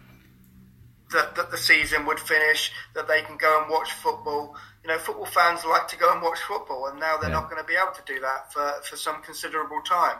that, 1.12 1.36
that 1.36 1.52
the 1.52 1.58
season 1.58 2.06
would 2.08 2.20
finish, 2.20 2.72
that 2.96 3.08
they 3.08 3.22
can 3.22 3.38
go 3.38 3.62
and 3.62 3.70
watch 3.70 3.92
football. 3.92 4.56
You 4.84 4.90
know, 4.92 4.98
football 4.98 5.26
fans 5.26 5.64
like 5.66 5.88
to 5.90 5.98
go 5.98 6.12
and 6.12 6.22
watch 6.22 6.40
football, 6.40 6.88
and 6.88 7.00
now 7.00 7.18
they're 7.18 7.30
Yeah. 7.30 7.38
not 7.38 7.50
going 7.50 7.62
to 7.62 7.68
be 7.68 7.76
able 7.76 7.94
to 7.94 8.02
do 8.06 8.20
that 8.20 8.52
for, 8.52 8.74
for 8.84 8.98
some 8.98 9.22
considerable 9.22 9.82
time. 9.82 10.18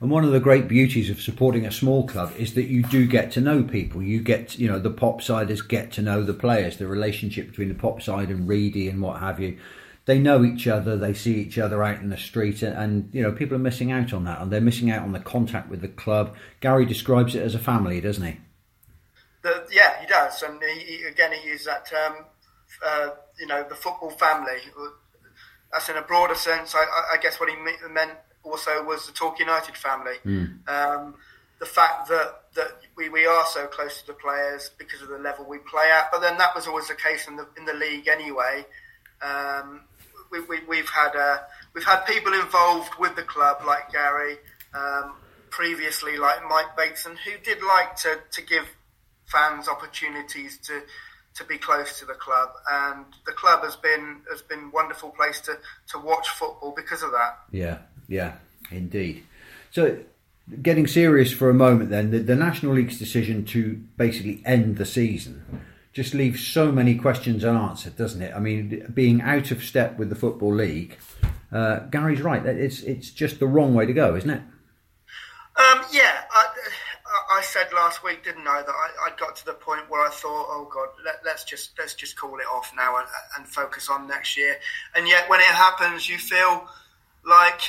And 0.00 0.10
one 0.10 0.24
of 0.24 0.30
the 0.30 0.40
great 0.40 0.68
beauties 0.68 1.08
of 1.08 1.20
supporting 1.22 1.64
a 1.66 1.72
small 1.72 2.06
club 2.06 2.32
is 2.36 2.54
that 2.54 2.64
you 2.64 2.82
do 2.82 3.06
get 3.06 3.32
to 3.32 3.40
know 3.40 3.62
people. 3.62 4.02
You 4.02 4.20
get, 4.20 4.58
you 4.58 4.68
know, 4.68 4.78
the 4.78 4.90
pop 4.90 5.22
siders 5.22 5.62
get 5.62 5.90
to 5.92 6.02
know 6.02 6.22
the 6.22 6.34
players, 6.34 6.76
the 6.76 6.86
relationship 6.86 7.48
between 7.48 7.68
the 7.68 7.74
pop 7.74 8.02
side 8.02 8.28
and 8.28 8.46
Reedy 8.46 8.88
and 8.88 9.00
what 9.00 9.20
have 9.20 9.40
you. 9.40 9.56
They 10.04 10.18
know 10.20 10.44
each 10.44 10.68
other, 10.68 10.96
they 10.96 11.14
see 11.14 11.34
each 11.40 11.58
other 11.58 11.82
out 11.82 12.00
in 12.00 12.10
the 12.10 12.16
street, 12.16 12.62
and, 12.62 12.76
and 12.76 13.10
you 13.12 13.22
know, 13.22 13.32
people 13.32 13.56
are 13.56 13.60
missing 13.60 13.90
out 13.90 14.12
on 14.12 14.24
that, 14.24 14.40
and 14.40 14.52
they're 14.52 14.60
missing 14.60 14.90
out 14.90 15.02
on 15.02 15.12
the 15.12 15.18
contact 15.18 15.68
with 15.68 15.80
the 15.80 15.88
club. 15.88 16.36
Gary 16.60 16.84
describes 16.84 17.34
it 17.34 17.42
as 17.42 17.56
a 17.56 17.58
family, 17.58 18.00
doesn't 18.00 18.24
he? 18.24 18.38
The, 19.42 19.66
yeah, 19.72 20.00
he 20.00 20.06
does, 20.06 20.42
and 20.42 20.62
he, 20.62 20.98
he, 20.98 21.02
again 21.04 21.32
he 21.32 21.48
used 21.48 21.66
that 21.66 21.86
term. 21.86 22.24
Uh, 22.84 23.10
you 23.38 23.46
know, 23.46 23.64
the 23.68 23.74
football 23.74 24.10
family. 24.10 24.58
That's 25.72 25.88
in 25.88 25.96
a 25.96 26.02
broader 26.02 26.34
sense. 26.34 26.74
I, 26.74 26.84
I- 27.14 27.16
guess 27.18 27.38
what 27.40 27.48
he 27.48 27.56
meant 27.88 28.12
also 28.42 28.84
was 28.84 29.06
the 29.06 29.12
Torquay 29.12 29.44
United 29.44 29.76
family. 29.76 30.16
Um, 30.68 31.14
the 31.58 31.66
fact 31.66 32.08
that 32.08 32.42
that 32.54 32.68
we, 32.96 33.08
we 33.08 33.26
are 33.26 33.44
so 33.46 33.66
close 33.66 34.00
to 34.02 34.06
the 34.08 34.12
players 34.14 34.70
because 34.78 35.02
of 35.02 35.08
the 35.08 35.18
level 35.18 35.44
we 35.46 35.58
play 35.58 35.90
at, 35.90 36.10
but 36.12 36.20
then 36.20 36.36
that 36.38 36.54
was 36.54 36.66
always 36.66 36.88
the 36.88 36.94
case 36.94 37.26
in 37.28 37.36
the 37.36 37.46
in 37.56 37.64
the 37.64 37.72
league 37.74 38.08
anyway. 38.08 38.64
Um, 39.22 39.82
we, 40.30 40.40
we, 40.40 40.60
we've 40.68 40.88
had 40.88 41.16
uh, 41.16 41.38
we've 41.74 41.84
had 41.84 42.04
people 42.04 42.32
involved 42.34 42.92
with 42.98 43.16
the 43.16 43.22
club 43.22 43.58
like 43.66 43.90
Gary 43.92 44.36
um, 44.74 45.14
previously, 45.50 46.16
like 46.18 46.40
Mike 46.48 46.76
Bateson, 46.76 47.16
who 47.24 47.32
did 47.42 47.62
like 47.62 47.96
to, 47.96 48.18
to 48.32 48.42
give 48.42 48.66
fans 49.26 49.68
opportunities 49.68 50.58
to 50.58 50.82
to 51.36 51.44
be 51.44 51.58
close 51.58 51.98
to 51.98 52.06
the 52.06 52.14
club, 52.14 52.50
and 52.70 53.04
the 53.26 53.32
club 53.32 53.62
has 53.62 53.76
been 53.76 54.22
has 54.30 54.42
been 54.42 54.64
a 54.64 54.70
wonderful 54.70 55.10
place 55.10 55.40
to, 55.40 55.58
to 55.88 55.98
watch 55.98 56.28
football 56.30 56.72
because 56.74 57.02
of 57.02 57.12
that. 57.12 57.38
Yeah, 57.50 57.78
yeah, 58.08 58.36
indeed. 58.70 59.24
So, 59.70 59.98
getting 60.62 60.86
serious 60.86 61.32
for 61.32 61.50
a 61.50 61.54
moment, 61.54 61.90
then 61.90 62.10
the, 62.10 62.18
the 62.20 62.36
National 62.36 62.72
League's 62.74 62.98
decision 62.98 63.44
to 63.46 63.74
basically 63.96 64.42
end 64.44 64.78
the 64.78 64.86
season 64.86 65.64
just 65.92 66.12
leaves 66.12 66.46
so 66.46 66.70
many 66.70 66.94
questions 66.94 67.42
unanswered, 67.44 67.96
doesn't 67.96 68.20
it? 68.20 68.34
I 68.34 68.38
mean, 68.38 68.90
being 68.92 69.22
out 69.22 69.50
of 69.50 69.64
step 69.64 69.98
with 69.98 70.10
the 70.10 70.14
football 70.14 70.54
league, 70.54 70.96
uh, 71.52 71.80
Gary's 71.90 72.22
right. 72.22 72.44
It's 72.44 72.80
it's 72.80 73.10
just 73.10 73.38
the 73.38 73.46
wrong 73.46 73.74
way 73.74 73.86
to 73.86 73.92
go, 73.92 74.16
isn't 74.16 74.30
it? 74.30 74.42
Um, 75.58 75.84
yeah, 75.90 76.22
I, 76.30 76.46
I 77.38 77.42
said 77.42 77.72
last 77.96 78.04
week, 78.04 78.24
didn't 78.24 78.46
I, 78.46 78.62
that 78.62 78.68
I, 78.68 79.08
I 79.10 79.16
got 79.16 79.36
to 79.36 79.44
the 79.46 79.52
point 79.54 79.88
where 79.88 80.06
I 80.06 80.10
thought, 80.10 80.46
oh 80.48 80.68
God, 80.72 80.88
let, 81.04 81.16
let's 81.24 81.44
just 81.44 81.70
let's 81.78 81.94
just 81.94 82.16
call 82.16 82.36
it 82.38 82.46
off 82.52 82.72
now 82.76 82.96
and, 82.98 83.06
and 83.36 83.46
focus 83.46 83.88
on 83.88 84.06
next 84.06 84.36
year. 84.36 84.56
And 84.94 85.06
yet, 85.08 85.28
when 85.28 85.40
it 85.40 85.46
happens, 85.46 86.08
you 86.08 86.18
feel 86.18 86.68
like 87.24 87.60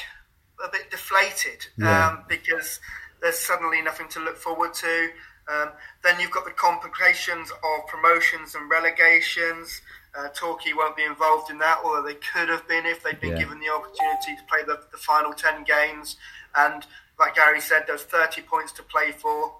a 0.65 0.69
bit 0.71 0.89
deflated 0.91 1.65
Yeah. 1.77 2.09
um, 2.09 2.23
because 2.27 2.79
there's 3.21 3.37
suddenly 3.37 3.81
nothing 3.81 4.07
to 4.09 4.19
look 4.19 4.37
forward 4.37 4.73
to. 4.75 5.09
Um, 5.49 5.69
then 6.03 6.19
you've 6.19 6.31
got 6.31 6.45
the 6.45 6.51
complications 6.51 7.51
of 7.51 7.87
promotions 7.87 8.53
and 8.55 8.69
relegations. 8.69 9.81
Uh, 10.17 10.27
Torquay 10.29 10.73
won't 10.73 10.97
be 10.97 11.03
involved 11.03 11.49
in 11.49 11.57
that, 11.59 11.79
although 11.85 12.03
they 12.03 12.15
could 12.15 12.49
have 12.49 12.67
been 12.67 12.85
if 12.85 13.01
they'd 13.03 13.19
been 13.21 13.31
Yeah. 13.31 13.39
given 13.43 13.59
the 13.59 13.69
opportunity 13.69 14.35
to 14.35 14.43
play 14.49 14.63
the, 14.65 14.81
the 14.91 14.97
final 14.97 15.31
10 15.33 15.63
games. 15.63 16.17
And 16.55 16.85
like 17.19 17.35
Gary 17.35 17.61
said, 17.61 17.85
there's 17.87 18.03
30 18.03 18.41
points 18.41 18.71
to 18.73 18.83
play 18.83 19.11
for. 19.11 19.53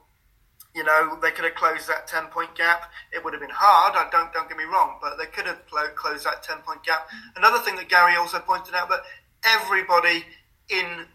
You 0.78 0.84
know, 0.84 1.18
they 1.20 1.32
could 1.32 1.44
have 1.44 1.56
closed 1.56 1.90
that 1.90 2.06
10 2.06 2.28
point 2.28 2.54
gap. 2.54 2.92
It 3.12 3.26
would 3.26 3.34
have 3.34 3.42
been 3.42 3.50
hard, 3.52 3.96
I 3.98 4.08
don't, 4.12 4.32
don't 4.32 4.48
get 4.48 4.58
me 4.58 4.66
wrong, 4.66 5.00
but 5.02 5.18
they 5.18 5.26
could 5.26 5.48
have 5.48 5.66
closed 5.66 6.24
that 6.24 6.44
10 6.44 6.58
point 6.60 6.84
gap. 6.84 7.10
Another 7.36 7.58
thing 7.58 7.76
that 7.78 7.90
Gary 7.90 8.16
also 8.16 8.38
pointed 8.38 8.76
out 8.76 8.88
that 8.90 9.02
everybody 9.44 10.24
in 10.70 11.08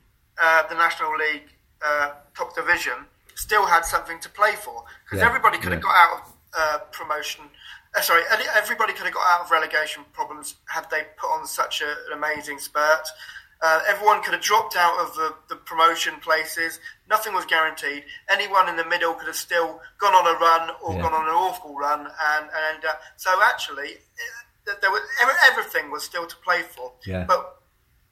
uh, 0.42 0.66
the 0.66 0.75
National 0.75 1.16
League 1.16 1.47
uh, 1.81 2.11
top 2.35 2.57
division 2.57 3.07
still 3.37 3.64
had 3.64 3.85
something 3.85 4.19
to 4.21 4.28
play 4.28 4.54
for 4.57 4.85
because 5.04 5.21
yeah, 5.21 5.28
everybody 5.28 5.59
could 5.59 5.71
yeah. 5.71 5.76
have 5.76 5.83
got 5.83 5.95
out 5.95 6.23
of 6.23 6.33
uh, 6.59 6.78
promotion. 6.90 7.45
Uh, 7.95 8.00
sorry, 8.00 8.23
everybody 8.57 8.92
could 8.92 9.04
have 9.04 9.14
got 9.14 9.25
out 9.31 9.45
of 9.45 9.50
relegation 9.50 10.02
problems 10.12 10.57
had 10.66 10.90
they 10.90 11.02
put 11.16 11.28
on 11.28 11.47
such 11.47 11.83
a, 11.83 11.90
an 12.11 12.19
amazing 12.19 12.59
spurt. 12.59 13.07
Uh, 13.62 13.81
everyone 13.88 14.21
could 14.23 14.33
have 14.33 14.42
dropped 14.42 14.75
out 14.76 14.99
of 14.99 15.14
the, 15.14 15.35
the, 15.49 15.54
promotion 15.54 16.14
places. 16.21 16.81
Nothing 17.09 17.33
was 17.33 17.45
guaranteed. 17.45 18.02
Anyone 18.28 18.69
in 18.69 18.76
the 18.76 18.85
middle 18.85 19.14
could 19.14 19.28
have 19.28 19.37
still 19.37 19.81
gone 19.99 20.14
on 20.14 20.26
a 20.26 20.38
run 20.38 20.71
or 20.83 20.95
yeah. 20.95 21.02
gone 21.02 21.12
on 21.12 21.28
an 21.28 21.35
awful 21.35 21.76
run, 21.76 22.00
and 22.00 22.47
and 22.47 22.85
uh, 22.85 22.95
so 23.16 23.31
actually, 23.45 23.99
there 24.66 24.90
was 24.90 25.02
everything 25.49 25.92
was 25.92 26.02
still 26.02 26.26
to 26.26 26.37
play 26.37 26.62
for. 26.62 26.92
Yeah. 27.07 27.25
But 27.25 27.62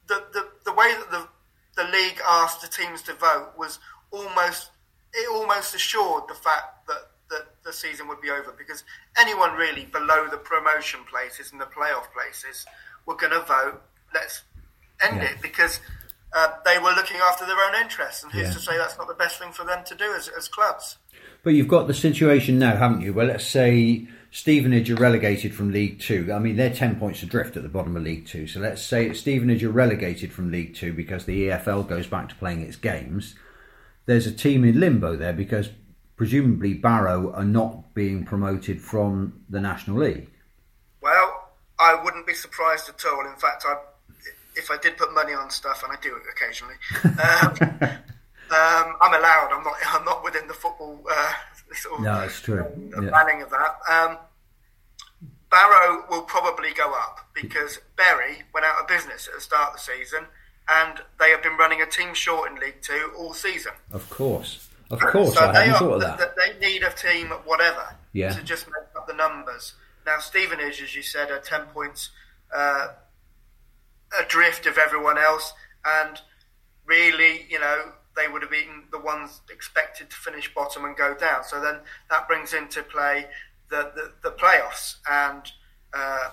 the, 0.07 0.23
the 0.31 0.47
the 0.65 0.73
way 0.73 0.93
that 0.97 1.11
the 1.11 1.27
the 1.75 1.89
league 1.91 2.21
asked 2.25 2.61
the 2.61 2.67
teams 2.67 3.01
to 3.03 3.13
vote 3.13 3.51
was 3.57 3.79
almost 4.11 4.71
it 5.13 5.29
almost 5.29 5.75
assured 5.75 6.23
the 6.29 6.35
fact 6.35 6.87
that 6.87 7.11
that 7.29 7.47
the 7.63 7.73
season 7.73 8.07
would 8.07 8.21
be 8.21 8.29
over 8.29 8.53
because 8.57 8.83
anyone 9.17 9.53
really 9.55 9.85
below 9.85 10.27
the 10.29 10.37
promotion 10.37 10.99
places 11.09 11.51
and 11.51 11.59
the 11.59 11.65
playoff 11.65 12.11
places 12.13 12.65
were 13.05 13.15
going 13.15 13.31
to 13.31 13.39
vote. 13.39 13.81
Let's 14.13 14.43
end 15.03 15.17
yeah. 15.17 15.31
it 15.31 15.41
because 15.41 15.79
uh, 16.33 16.47
they 16.65 16.77
were 16.77 16.91
looking 16.91 17.17
after 17.17 17.45
their 17.45 17.57
own 17.57 17.81
interests. 17.81 18.23
And 18.23 18.31
who's 18.31 18.47
yeah. 18.47 18.53
to 18.53 18.59
say 18.59 18.77
that's 18.77 18.97
not 18.97 19.07
the 19.07 19.13
best 19.13 19.39
thing 19.39 19.51
for 19.51 19.65
them 19.65 19.83
to 19.85 19.95
do 19.95 20.13
as, 20.13 20.29
as 20.29 20.47
clubs? 20.47 20.97
But 21.43 21.53
you've 21.53 21.67
got 21.67 21.87
the 21.87 21.93
situation 21.93 22.59
now, 22.59 22.75
haven't 22.75 23.01
you? 23.01 23.13
Well, 23.13 23.27
let's 23.27 23.45
say 23.45 24.07
Stevenage 24.31 24.89
are 24.91 24.95
relegated 24.95 25.53
from 25.53 25.71
League 25.71 25.99
Two. 25.99 26.31
I 26.33 26.39
mean, 26.39 26.55
they're 26.55 26.73
10 26.73 26.97
points 26.97 27.23
adrift 27.23 27.57
at 27.57 27.63
the 27.63 27.69
bottom 27.69 27.97
of 27.97 28.03
League 28.03 28.27
Two. 28.27 28.47
So 28.47 28.59
let's 28.59 28.81
say 28.81 29.11
Stevenage 29.13 29.63
are 29.63 29.71
relegated 29.71 30.31
from 30.31 30.51
League 30.51 30.75
Two 30.75 30.93
because 30.93 31.25
the 31.25 31.47
EFL 31.47 31.87
goes 31.87 32.07
back 32.07 32.29
to 32.29 32.35
playing 32.35 32.61
its 32.61 32.75
games. 32.75 33.35
There's 34.05 34.27
a 34.27 34.31
team 34.31 34.63
in 34.63 34.79
limbo 34.79 35.15
there 35.15 35.33
because 35.33 35.69
presumably 36.15 36.73
Barrow 36.73 37.33
are 37.33 37.43
not 37.43 37.93
being 37.93 38.23
promoted 38.23 38.81
from 38.81 39.41
the 39.49 39.59
National 39.59 39.97
League. 39.97 40.29
Well, 41.01 41.49
I 41.79 42.01
wouldn't 42.01 42.27
be 42.27 42.33
surprised 42.33 42.87
at 42.89 43.03
all. 43.05 43.25
In 43.25 43.35
fact, 43.37 43.65
I 43.67 43.75
if 44.55 44.71
I 44.71 44.77
did 44.77 44.97
put 44.97 45.13
money 45.13 45.33
on 45.33 45.49
stuff, 45.49 45.83
and 45.83 45.91
I 45.91 45.99
do 46.01 46.15
it 46.15 46.23
occasionally, 46.31 46.75
um, 47.03 47.99
um, 48.51 48.95
I'm 49.01 49.13
allowed. 49.13 49.49
I'm 49.53 49.63
not. 49.63 49.75
I'm 49.87 50.05
not 50.05 50.23
within 50.23 50.47
the 50.47 50.53
football. 50.53 51.01
Uh, 51.09 51.33
sort 51.73 51.99
of, 51.99 52.05
no, 52.05 52.19
it's 52.21 52.41
true. 52.41 52.65
The 52.89 53.03
yeah. 53.03 53.43
of 53.43 53.49
that. 53.49 53.75
Um, 53.89 54.17
Barrow 55.49 56.05
will 56.09 56.21
probably 56.23 56.73
go 56.73 56.93
up 56.93 57.29
because 57.33 57.79
Bury 57.97 58.43
went 58.53 58.65
out 58.65 58.81
of 58.81 58.87
business 58.87 59.27
at 59.27 59.35
the 59.35 59.41
start 59.41 59.69
of 59.69 59.73
the 59.75 59.79
season, 59.79 60.25
and 60.67 60.99
they 61.19 61.29
have 61.29 61.43
been 61.43 61.57
running 61.57 61.81
a 61.81 61.85
team 61.85 62.13
short 62.13 62.49
in 62.49 62.57
League 62.57 62.81
Two 62.81 63.11
all 63.17 63.33
season. 63.33 63.73
Of 63.91 64.09
course, 64.09 64.69
of 64.89 64.99
course, 64.99 65.33
so 65.33 65.41
I 65.41 65.65
hadn't 65.65 65.79
thought 65.79 65.95
of 65.95 66.01
that. 66.01 66.35
They 66.37 66.65
need 66.65 66.83
a 66.83 66.91
team, 66.91 67.27
whatever, 67.45 67.95
yeah. 68.13 68.33
to 68.33 68.41
just 68.43 68.67
make 68.67 68.95
up 68.95 69.07
the 69.07 69.13
numbers. 69.13 69.73
Now, 70.05 70.19
Stevenage, 70.19 70.81
as 70.81 70.95
you 70.95 71.03
said, 71.03 71.29
are 71.31 71.39
ten 71.39 71.65
points. 71.67 72.09
Uh, 72.53 72.89
adrift 74.19 74.65
of 74.65 74.77
everyone 74.77 75.17
else, 75.17 75.53
and 75.85 76.19
really, 76.85 77.45
you 77.49 77.59
know, 77.59 77.93
they 78.15 78.27
would 78.27 78.41
have 78.41 78.51
been 78.51 78.83
the 78.91 78.99
ones 78.99 79.41
expected 79.51 80.09
to 80.09 80.15
finish 80.15 80.53
bottom 80.53 80.85
and 80.85 80.95
go 80.95 81.15
down. 81.15 81.43
So 81.43 81.61
then 81.61 81.79
that 82.09 82.27
brings 82.27 82.53
into 82.53 82.83
play 82.83 83.27
the 83.69 83.91
the, 83.95 84.29
the 84.29 84.35
playoffs 84.35 84.95
and. 85.09 85.43
Uh, 85.93 86.29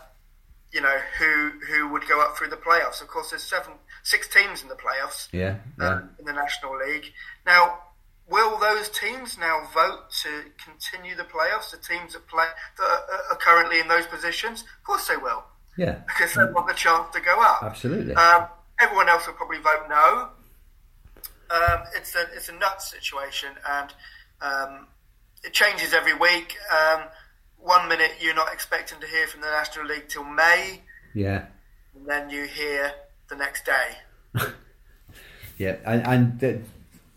you 0.73 0.81
know 0.81 0.99
who 1.19 1.51
who 1.67 1.89
would 1.89 2.07
go 2.07 2.21
up 2.21 2.37
through 2.37 2.49
the 2.49 2.57
playoffs. 2.57 3.01
Of 3.01 3.09
course, 3.09 3.31
there's 3.31 3.43
seven, 3.43 3.73
six 4.03 4.29
teams 4.29 4.63
in 4.63 4.69
the 4.69 4.75
playoffs. 4.75 5.29
Yeah, 5.33 5.57
yeah. 5.79 5.89
Um, 5.89 6.11
in 6.19 6.25
the 6.27 6.33
National 6.33 6.77
League. 6.79 7.13
Now, 7.47 7.79
will 8.29 8.59
those 8.59 8.89
teams 8.91 9.39
now 9.39 9.69
vote 9.73 10.11
to 10.23 10.45
continue 10.63 11.15
the 11.17 11.25
playoffs? 11.25 11.71
The 11.71 11.79
teams 11.79 12.13
that 12.13 12.27
play 12.27 12.47
that 12.79 12.85
are, 12.85 13.33
are 13.33 13.37
currently 13.37 13.81
in 13.81 13.89
those 13.89 14.07
positions, 14.07 14.63
of 14.63 14.85
course, 14.85 15.09
they 15.09 15.17
will. 15.17 15.45
Yeah. 15.79 16.01
Because 16.07 16.35
they 16.35 16.45
want 16.53 16.67
the 16.67 16.75
chance 16.75 17.09
to 17.15 17.21
go 17.21 17.41
up. 17.41 17.63
Absolutely. 17.63 18.15
Um, 18.15 18.47
everyone 18.81 19.09
else 19.09 19.27
will 19.27 19.35
probably 19.35 19.59
vote 19.59 19.87
no. 19.89 20.29
Um, 21.51 21.85
it's 21.97 22.15
a 22.15 22.27
it's 22.35 22.51
a 22.51 22.53
nuts 22.53 22.91
situation, 22.91 23.51
and 23.67 23.95
um, 24.43 24.87
it 25.45 25.55
changes 25.55 25.95
every 25.95 26.15
week. 26.15 26.57
Um, 26.71 27.05
one 27.59 27.89
minute 27.89 28.13
you're 28.21 28.35
not 28.35 28.53
expecting 28.53 29.01
to 29.01 29.07
hear 29.07 29.27
from 29.27 29.41
the 29.41 29.47
National 29.47 29.87
League 29.87 30.09
till 30.09 30.25
May. 30.25 30.83
Yeah. 31.15 31.47
And 31.95 32.07
then 32.07 32.29
you 32.29 32.45
hear 32.45 32.93
the 33.29 33.37
next 33.37 33.65
day. 33.65 33.99
yeah, 35.59 35.77
and, 35.87 36.07
and 36.07 36.41
the, 36.41 36.61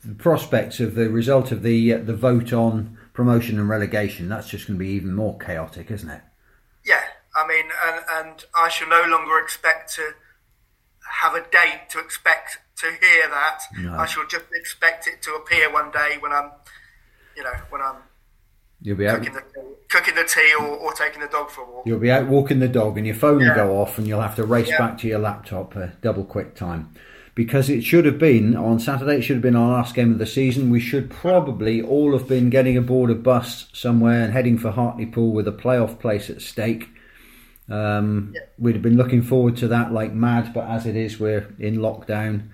the, 0.05 0.15
prospects 0.15 0.79
of 0.79 0.95
the 0.95 1.09
result 1.09 1.51
of 1.51 1.63
the 1.63 1.93
uh, 1.93 1.97
the 1.97 2.15
vote 2.15 2.53
on 2.53 2.97
promotion 3.13 3.59
and 3.59 3.67
relegation 3.67 4.29
that's 4.29 4.47
just 4.47 4.67
going 4.67 4.79
to 4.79 4.83
be 4.83 4.91
even 4.91 5.13
more 5.13 5.37
chaotic, 5.39 5.91
isn't 5.91 6.09
it? 6.09 6.21
Yeah, 8.11 8.19
I 8.19 8.23
mean, 8.23 8.29
and, 8.29 8.31
and 8.31 8.45
I 8.55 8.69
shall 8.69 8.89
no 8.89 9.03
longer 9.05 9.39
expect 9.39 9.93
to 9.95 10.13
have 11.21 11.35
a 11.35 11.41
date 11.41 11.89
to 11.89 11.99
expect 11.99 12.59
to 12.77 12.87
hear 12.87 13.27
that. 13.29 13.61
No. 13.77 13.93
I 13.93 14.05
shall 14.05 14.27
just 14.27 14.45
expect 14.53 15.07
it 15.07 15.21
to 15.23 15.33
appear 15.33 15.71
one 15.71 15.91
day 15.91 16.17
when 16.19 16.31
I'm, 16.31 16.51
you 17.35 17.43
know, 17.43 17.53
when 17.69 17.81
I'm 17.81 17.95
You'll 18.83 18.97
be 18.97 19.05
cooking, 19.05 19.35
out 19.35 19.53
the, 19.53 19.63
cooking 19.89 20.15
the 20.15 20.23
tea 20.23 20.55
or, 20.59 20.65
or, 20.65 20.93
taking 20.93 21.21
the 21.21 21.27
dog 21.27 21.51
for 21.51 21.61
a 21.61 21.71
walk. 21.71 21.85
You'll 21.85 21.99
be 21.99 22.09
out 22.09 22.27
walking 22.27 22.57
the 22.57 22.67
dog, 22.67 22.97
and 22.97 23.05
your 23.05 23.15
phone 23.15 23.39
yeah. 23.39 23.49
will 23.49 23.55
go 23.55 23.79
off, 23.79 23.99
and 23.99 24.07
you'll 24.07 24.21
have 24.21 24.35
to 24.37 24.43
race 24.43 24.69
yeah. 24.69 24.79
back 24.79 24.97
to 24.99 25.07
your 25.07 25.19
laptop, 25.19 25.77
uh, 25.77 25.87
double 26.01 26.23
quick 26.23 26.55
time, 26.55 26.91
because 27.35 27.69
it 27.69 27.83
should 27.83 28.05
have 28.05 28.17
been 28.17 28.55
on 28.55 28.79
Saturday. 28.79 29.17
It 29.17 29.21
should 29.21 29.35
have 29.35 29.43
been 29.43 29.55
our 29.55 29.71
last 29.71 29.93
game 29.93 30.11
of 30.11 30.17
the 30.17 30.25
season. 30.25 30.71
We 30.71 30.79
should 30.79 31.11
probably 31.11 31.79
all 31.79 32.17
have 32.17 32.27
been 32.27 32.49
getting 32.49 32.75
aboard 32.75 33.11
a 33.11 33.15
bus 33.15 33.67
somewhere 33.71 34.23
and 34.23 34.33
heading 34.33 34.57
for 34.57 34.71
Hartlepool 34.71 35.31
with 35.31 35.47
a 35.47 35.51
playoff 35.51 35.99
place 35.99 36.31
at 36.31 36.41
stake. 36.41 36.89
Um, 37.69 38.33
yeah. 38.35 38.41
We'd 38.57 38.75
have 38.75 38.81
been 38.81 38.97
looking 38.97 39.21
forward 39.21 39.57
to 39.57 39.67
that 39.69 39.91
like 39.93 40.13
mad, 40.13 40.53
but 40.53 40.67
as 40.69 40.85
it 40.85 40.95
is, 40.95 41.19
we're 41.19 41.53
in 41.59 41.77
lockdown. 41.77 42.49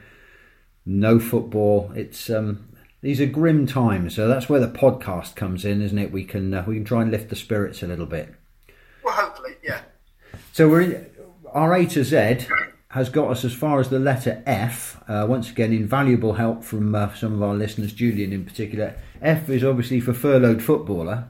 No 0.85 1.19
football. 1.19 1.91
It's 1.95 2.29
um, 2.29 2.67
these 3.01 3.19
are 3.19 3.25
grim 3.25 3.67
times, 3.67 4.15
so 4.15 4.27
that's 4.27 4.47
where 4.49 4.59
the 4.59 4.67
podcast 4.67 5.35
comes 5.35 5.65
in, 5.65 5.81
isn't 5.81 5.97
it? 5.97 6.11
We 6.11 6.23
can 6.23 6.53
uh, 6.53 6.63
we 6.67 6.75
can 6.75 6.85
try 6.85 7.01
and 7.01 7.11
lift 7.11 7.29
the 7.29 7.35
spirits 7.35 7.83
a 7.83 7.87
little 7.87 8.05
bit. 8.05 8.33
Well, 9.03 9.13
hopefully, 9.13 9.55
yeah. 9.63 9.81
So 10.53 10.69
we're 10.69 10.81
in 10.81 11.07
our 11.51 11.73
A 11.73 11.85
to 11.87 12.03
Z 12.03 12.47
has 12.89 13.09
got 13.09 13.29
us 13.29 13.43
as 13.43 13.53
far 13.53 13.79
as 13.79 13.89
the 13.89 13.99
letter 13.99 14.41
F. 14.45 15.03
Uh, 15.07 15.25
once 15.27 15.51
again, 15.51 15.73
invaluable 15.73 16.33
help 16.33 16.63
from 16.63 16.95
uh, 16.95 17.13
some 17.13 17.33
of 17.33 17.43
our 17.43 17.53
listeners, 17.53 17.93
Julian 17.93 18.33
in 18.33 18.45
particular. 18.45 18.95
F 19.21 19.49
is 19.49 19.63
obviously 19.63 19.99
for 19.99 20.13
furloughed 20.13 20.63
footballer. 20.63 21.29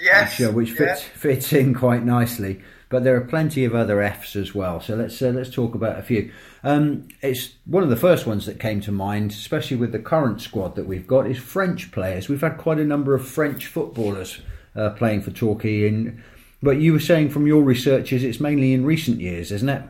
Yes, 0.00 0.38
which, 0.38 0.48
uh, 0.48 0.52
which 0.52 0.70
fits 0.72 1.02
yeah. 1.02 1.08
fits 1.14 1.52
in 1.52 1.74
quite 1.74 2.04
nicely 2.04 2.62
but 2.88 3.04
there 3.04 3.16
are 3.16 3.20
plenty 3.20 3.64
of 3.64 3.74
other 3.74 4.00
Fs 4.02 4.36
as 4.36 4.54
well. 4.54 4.80
So 4.80 4.96
let's 4.96 5.20
uh, 5.20 5.28
let's 5.28 5.50
talk 5.50 5.74
about 5.74 5.98
a 5.98 6.02
few. 6.02 6.32
Um, 6.64 7.08
it's 7.22 7.54
one 7.66 7.82
of 7.82 7.90
the 7.90 7.96
first 7.96 8.26
ones 8.26 8.46
that 8.46 8.58
came 8.58 8.80
to 8.82 8.92
mind, 8.92 9.32
especially 9.32 9.76
with 9.76 9.92
the 9.92 9.98
current 9.98 10.40
squad 10.40 10.76
that 10.76 10.86
we've 10.86 11.06
got, 11.06 11.26
is 11.26 11.38
French 11.38 11.92
players. 11.92 12.28
We've 12.28 12.40
had 12.40 12.58
quite 12.58 12.78
a 12.78 12.84
number 12.84 13.14
of 13.14 13.26
French 13.26 13.66
footballers 13.66 14.40
uh, 14.74 14.90
playing 14.90 15.22
for 15.22 15.30
Torquay, 15.30 15.86
in, 15.86 16.22
but 16.62 16.78
you 16.78 16.92
were 16.92 17.00
saying 17.00 17.30
from 17.30 17.46
your 17.46 17.62
researches, 17.62 18.24
it's 18.24 18.40
mainly 18.40 18.72
in 18.72 18.84
recent 18.84 19.20
years, 19.20 19.52
isn't 19.52 19.68
it? 19.68 19.82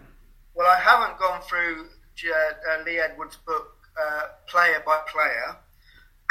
Well, 0.54 0.66
I 0.66 0.78
haven't 0.78 1.18
gone 1.18 1.40
through 1.42 1.86
uh, 1.86 2.84
Lee 2.84 2.98
Edwards' 2.98 3.38
book 3.46 3.76
uh, 4.00 4.22
player 4.46 4.82
by 4.84 5.00
player. 5.06 5.56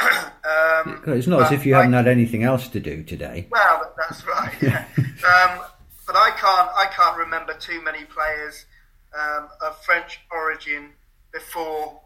um, 0.00 1.02
it's 1.06 1.26
not 1.26 1.42
as 1.42 1.52
if 1.52 1.66
you 1.66 1.74
I, 1.74 1.78
haven't 1.78 1.94
had 1.94 2.06
anything 2.06 2.44
else 2.44 2.68
to 2.68 2.80
do 2.80 3.02
today. 3.02 3.48
Well, 3.50 3.92
that's 3.96 4.24
right. 4.26 4.54
Yeah. 4.62 4.84
um, 4.98 5.64
but 6.08 6.16
I 6.16 6.30
can't 6.30 6.70
I 6.74 6.86
can't 6.86 7.18
remember 7.18 7.52
too 7.52 7.80
many 7.82 8.04
players 8.04 8.64
um, 9.14 9.48
of 9.60 9.76
French 9.84 10.20
origin 10.32 10.88
before 11.32 12.00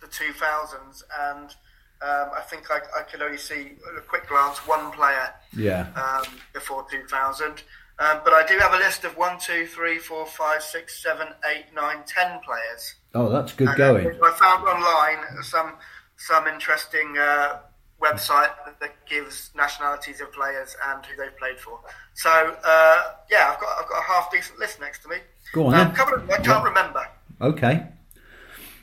the 0.00 0.08
2000s, 0.08 1.04
and 1.20 1.54
um, 2.02 2.30
I 2.36 2.40
think 2.48 2.68
I, 2.70 2.80
I 2.98 3.02
could 3.02 3.22
only 3.22 3.38
see 3.38 3.72
a 3.96 4.00
quick 4.00 4.28
glance 4.28 4.58
one 4.66 4.90
player 4.90 5.32
yeah. 5.56 5.86
um, 5.94 6.34
before 6.52 6.84
2000. 6.90 7.44
Um, 7.46 8.20
but 8.24 8.32
I 8.32 8.44
do 8.46 8.58
have 8.58 8.72
a 8.72 8.78
list 8.78 9.04
of 9.04 9.16
one, 9.16 9.38
two, 9.38 9.66
three, 9.66 9.98
four, 9.98 10.26
five, 10.26 10.62
six, 10.62 11.02
seven, 11.02 11.28
eight, 11.54 11.66
nine, 11.74 11.98
ten 12.06 12.40
players. 12.40 12.94
Oh, 13.14 13.28
that's 13.28 13.52
good 13.52 13.68
and 13.68 13.76
going. 13.76 14.06
I 14.06 14.32
found 14.32 14.66
online 14.66 15.42
some 15.42 15.74
some 16.16 16.46
interesting 16.48 17.16
uh, 17.18 17.58
website 18.00 18.50
that 18.80 19.06
gives 19.06 19.50
nationalities 19.54 20.20
of 20.20 20.32
players 20.32 20.76
and 20.88 21.04
who 21.04 21.16
they've 21.16 21.36
played 21.36 21.58
for. 21.58 21.80
So 22.14 22.30
uh, 22.30 23.02
yeah, 23.30 23.52
I've 23.52 23.60
got 23.60 23.78
I've 23.78 23.88
got 23.88 23.98
a 23.98 24.06
half 24.06 24.30
decent 24.30 24.58
list 24.58 24.80
next 24.80 25.02
to 25.02 25.08
me. 25.08 25.16
Go 25.52 25.66
on. 25.66 25.74
Um, 25.74 25.92
couple 25.92 26.14
of, 26.14 26.30
I 26.30 26.38
can't 26.38 26.64
remember. 26.64 27.06
Okay. 27.40 27.86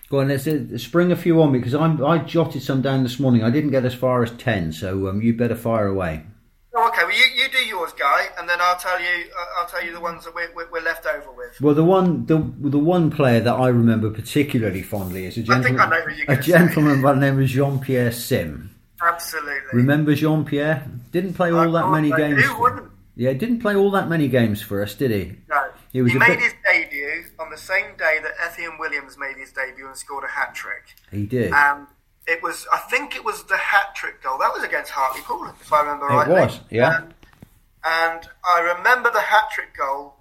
Go 0.10 0.22
on, 0.22 0.30
let's 0.30 0.48
uh, 0.48 0.78
spring 0.78 1.12
a 1.12 1.18
few 1.18 1.42
on 1.42 1.52
me 1.52 1.60
because 1.60 1.76
I'm 1.76 2.04
I 2.04 2.20
jotted 2.20 2.64
some 2.64 2.82
down 2.82 3.04
this 3.04 3.20
morning. 3.20 3.44
I 3.44 3.50
didn't 3.50 3.72
get 3.72 3.84
as 3.84 3.94
far 3.94 4.24
as 4.24 4.32
ten, 4.32 4.72
so 4.72 5.10
um, 5.10 5.22
you 5.22 5.34
better 5.34 5.56
fire 5.56 5.88
away. 5.88 6.24
Oh, 6.74 6.88
okay, 6.90 7.04
well 7.04 7.12
you, 7.12 7.26
you 7.36 7.50
do 7.50 7.58
yours, 7.66 7.92
guy, 7.94 8.28
and 8.38 8.48
then 8.48 8.60
I'll 8.62 8.78
tell 8.78 9.02
you 9.02 9.26
uh, 9.38 9.60
I'll 9.60 9.68
tell 9.68 9.84
you 9.84 9.92
the 9.92 10.00
ones 10.00 10.24
that 10.24 10.34
we're, 10.34 10.50
we're 10.72 10.82
left 10.82 11.06
over 11.06 11.32
with. 11.32 11.60
Well, 11.60 11.76
the 11.76 11.84
one 11.84 12.26
the 12.26 12.38
the 12.38 12.80
one 12.80 13.12
player 13.12 13.42
that 13.42 13.54
I 13.54 13.68
remember 13.68 14.10
particularly 14.10 14.82
fondly 14.82 15.26
is 15.26 15.38
a 15.38 15.42
I 15.42 15.62
think 15.62 15.78
gentleman, 15.78 15.82
I 15.82 15.90
know 15.90 16.02
who 16.04 16.16
you're 16.16 16.40
a 16.40 16.42
gentleman 16.42 17.02
by 17.02 17.14
the 17.14 17.20
name 17.20 17.42
of 17.42 17.48
Jean 17.48 17.80
Pierre 17.80 18.12
Sim. 18.14 18.77
Absolutely. 19.02 19.70
Remember 19.74 20.16
Jean 20.16 20.44
Pierre? 20.46 20.86
Didn't 21.12 21.34
play 21.34 21.52
all 21.52 21.72
that 21.72 21.90
many 21.90 22.12
games. 22.12 22.44
Who 22.44 22.60
wouldn't? 22.62 22.92
Yeah, 23.16 23.34
didn't 23.34 23.60
play 23.62 23.76
all 23.76 23.90
that 23.92 24.08
many 24.10 24.28
games 24.28 24.62
for 24.62 24.84
us, 24.84 24.94
did 24.94 25.12
he? 25.12 25.38
No. 25.50 25.70
He 25.92 26.02
was 26.02 26.14
a 26.14 26.20
made 26.20 26.28
bit- 26.28 26.40
his 26.42 26.54
debut 26.72 27.26
on 27.40 27.50
the 27.50 27.58
same 27.58 27.96
day 27.98 28.20
that 28.22 28.38
Eifion 28.38 28.78
Williams 28.80 29.18
made 29.18 29.38
his 29.38 29.52
debut 29.52 29.88
and 29.88 29.98
scored 29.98 30.24
a 30.24 30.28
hat 30.28 30.54
trick. 30.54 30.84
He 31.12 31.26
did. 31.26 31.52
And 31.52 31.88
it 32.28 32.44
was, 32.44 32.68
I 32.72 32.78
think 32.90 33.16
it 33.16 33.24
was 33.26 33.44
the 33.46 33.58
hat 33.58 33.96
trick 33.96 34.22
goal. 34.22 34.38
That 34.38 34.54
was 34.54 34.64
against 34.64 34.92
Hartlepool, 34.92 35.48
if 35.60 35.74
I 35.74 35.82
remember 35.82 36.06
right. 36.06 36.28
It 36.28 36.32
rightly. 36.32 36.46
was, 36.46 36.60
yeah. 36.70 36.98
And, 36.98 37.14
and 37.86 38.30
I 38.46 38.74
remember 38.78 39.10
the 39.12 39.22
hat 39.22 39.46
trick 39.52 39.76
goal. 39.76 40.14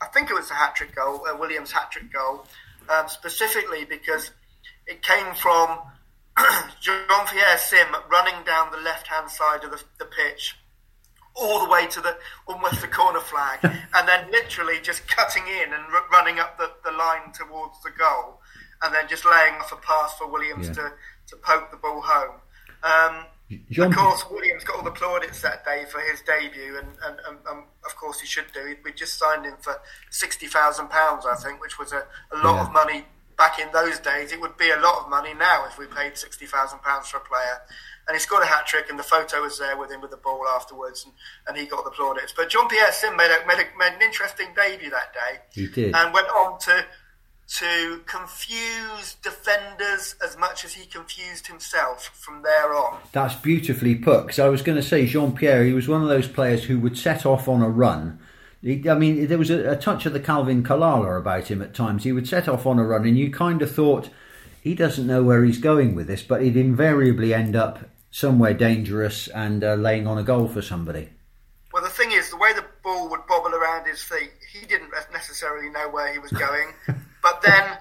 I 0.00 0.06
think 0.06 0.30
it 0.30 0.34
was 0.34 0.48
the 0.48 0.54
hat 0.54 0.74
trick 0.76 0.94
goal, 0.94 1.26
uh, 1.28 1.36
Williams' 1.36 1.72
hat 1.72 1.90
trick 1.90 2.12
goal, 2.12 2.46
um, 2.88 3.08
specifically 3.08 3.84
because 3.84 4.30
it 4.86 5.02
came 5.02 5.34
from 5.34 5.78
Jean 6.80 7.26
Pierre 7.26 7.58
Sim 7.58 7.88
running 8.10 8.44
down 8.44 8.70
the 8.70 8.78
left 8.78 9.06
hand 9.08 9.30
side 9.30 9.64
of 9.64 9.70
the, 9.70 9.82
the 9.98 10.04
pitch 10.04 10.56
all 11.34 11.64
the 11.64 11.70
way 11.70 11.86
to 11.86 12.00
the 12.00 12.16
almost 12.46 12.80
the 12.80 12.88
corner 12.88 13.20
flag, 13.20 13.58
and 13.62 14.08
then 14.08 14.30
literally 14.30 14.78
just 14.82 15.06
cutting 15.08 15.44
in 15.46 15.72
and 15.72 15.82
r- 15.92 16.04
running 16.10 16.38
up 16.40 16.58
the, 16.58 16.70
the 16.84 16.90
line 16.90 17.32
towards 17.32 17.80
the 17.82 17.90
goal, 17.90 18.40
and 18.82 18.92
then 18.94 19.06
just 19.08 19.24
laying 19.24 19.54
off 19.54 19.70
a 19.72 19.76
pass 19.76 20.14
for 20.18 20.26
Williams 20.30 20.66
Yeah. 20.68 20.74
to, 20.74 20.92
to 21.28 21.36
poke 21.36 21.70
the 21.70 21.76
ball 21.76 22.00
home. 22.04 22.36
Um, 22.82 23.26
Jean- 23.70 23.84
of 23.86 23.94
course, 23.96 24.24
Williams 24.30 24.64
got 24.64 24.76
all 24.78 24.82
the 24.84 24.90
plaudits 24.90 25.40
that 25.42 25.64
day 25.64 25.84
for 25.88 26.00
his 26.00 26.20
debut, 26.22 26.76
and, 26.76 26.88
and, 27.06 27.18
and, 27.28 27.38
and 27.48 27.64
of 27.86 27.96
course 27.96 28.18
he 28.20 28.26
should 28.26 28.46
do. 28.52 28.74
We 28.84 28.92
just 28.92 29.16
signed 29.18 29.44
him 29.46 29.54
for 29.60 29.80
sixty 30.10 30.46
thousand 30.48 30.90
pounds, 30.90 31.24
I 31.24 31.36
think, 31.36 31.60
which 31.60 31.78
was 31.78 31.92
a, 31.92 32.02
a 32.32 32.36
lot 32.38 32.56
Yeah. 32.56 32.66
of 32.66 32.72
money 32.72 33.04
back 33.38 33.58
in 33.58 33.68
those 33.72 33.98
days. 34.00 34.32
It 34.32 34.40
would 34.40 34.58
be 34.58 34.70
a 34.70 34.76
lot 34.80 35.02
of 35.02 35.08
money 35.08 35.32
now 35.32 35.64
if 35.66 35.78
we 35.78 35.86
paid 35.86 36.18
sixty 36.18 36.44
thousand 36.44 36.80
pounds 36.82 37.08
for 37.08 37.16
a 37.16 37.20
player. 37.20 37.62
And 38.06 38.14
he 38.14 38.20
scored 38.20 38.42
a 38.42 38.46
hat 38.46 38.66
trick, 38.66 38.88
and 38.88 38.98
the 38.98 39.02
photo 39.02 39.42
was 39.42 39.58
there 39.58 39.76
with 39.76 39.90
him 39.90 40.00
with 40.00 40.10
the 40.10 40.16
ball 40.16 40.42
afterwards, 40.54 41.04
and, 41.04 41.12
and 41.46 41.56
he 41.58 41.66
got 41.66 41.84
the 41.84 41.90
plaudits. 41.90 42.32
But 42.34 42.48
Jean 42.48 42.66
Pierre 42.66 42.90
Sim 42.90 43.14
made, 43.18 43.30
a, 43.30 43.46
made, 43.46 43.58
a, 43.58 43.78
made 43.78 43.92
an 43.96 44.00
interesting 44.02 44.46
debut 44.56 44.88
that 44.88 45.12
day 45.12 45.40
He 45.52 45.66
did. 45.66 45.94
and 45.94 46.12
went 46.14 46.28
on 46.28 46.58
to 46.60 46.84
to 47.50 48.02
confuse 48.06 49.14
defenders 49.22 50.14
as 50.22 50.36
much 50.36 50.64
as 50.64 50.74
he 50.74 50.84
confused 50.86 51.46
himself 51.46 52.10
from 52.14 52.42
there 52.42 52.74
on. 52.74 52.98
That's 53.12 53.34
beautifully 53.36 53.94
put. 53.94 54.26
Because 54.26 54.38
I 54.38 54.48
was 54.48 54.60
going 54.62 54.76
to 54.76 54.82
say 54.82 55.06
Jean 55.06 55.34
Pierre, 55.34 55.64
he 55.64 55.72
was 55.72 55.88
one 55.88 56.02
of 56.02 56.08
those 56.08 56.28
players 56.28 56.64
who 56.64 56.78
would 56.80 56.98
set 56.98 57.24
off 57.24 57.48
on 57.48 57.62
a 57.62 57.68
run. 57.68 58.18
He, 58.62 58.88
I 58.88 58.94
mean, 58.94 59.26
there 59.28 59.38
was 59.38 59.50
a, 59.50 59.72
a 59.72 59.76
touch 59.76 60.06
of 60.06 60.12
the 60.12 60.20
Calvin 60.20 60.62
Kalala 60.62 61.18
about 61.18 61.48
him 61.48 61.62
at 61.62 61.74
times. 61.74 62.04
He 62.04 62.12
would 62.12 62.28
set 62.28 62.48
off 62.48 62.66
on 62.66 62.78
a 62.78 62.84
run, 62.84 63.06
and 63.06 63.18
you 63.18 63.30
kind 63.30 63.62
of 63.62 63.72
thought 63.72 64.10
he 64.60 64.74
doesn't 64.74 65.06
know 65.06 65.22
where 65.22 65.44
he's 65.44 65.58
going 65.58 65.94
with 65.94 66.06
this, 66.06 66.22
but 66.22 66.42
he'd 66.42 66.56
invariably 66.56 67.32
end 67.32 67.54
up 67.54 67.88
somewhere 68.10 68.54
dangerous 68.54 69.28
and 69.28 69.62
uh, 69.62 69.74
laying 69.74 70.06
on 70.06 70.18
a 70.18 70.22
goal 70.22 70.48
for 70.48 70.62
somebody. 70.62 71.08
Well, 71.72 71.82
the 71.82 71.90
thing 71.90 72.12
is, 72.12 72.30
the 72.30 72.36
way 72.36 72.52
the 72.52 72.64
ball 72.82 73.08
would 73.10 73.26
bobble 73.28 73.54
around 73.54 73.86
his 73.86 74.02
feet, 74.02 74.32
he 74.52 74.66
didn't 74.66 74.90
necessarily 75.12 75.70
know 75.70 75.88
where 75.88 76.12
he 76.12 76.18
was 76.18 76.32
going. 76.32 76.72
but 77.22 77.42
then, 77.42 77.78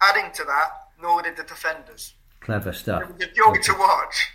adding 0.00 0.32
to 0.32 0.44
that, 0.44 0.70
nor 1.02 1.22
did 1.22 1.36
the 1.36 1.42
defenders. 1.42 2.14
Clever 2.40 2.72
stuff. 2.72 3.02
It 3.02 3.08
was 3.08 3.22
a 3.22 3.32
joy 3.32 3.54
to 3.54 3.78
watch. 3.78 4.33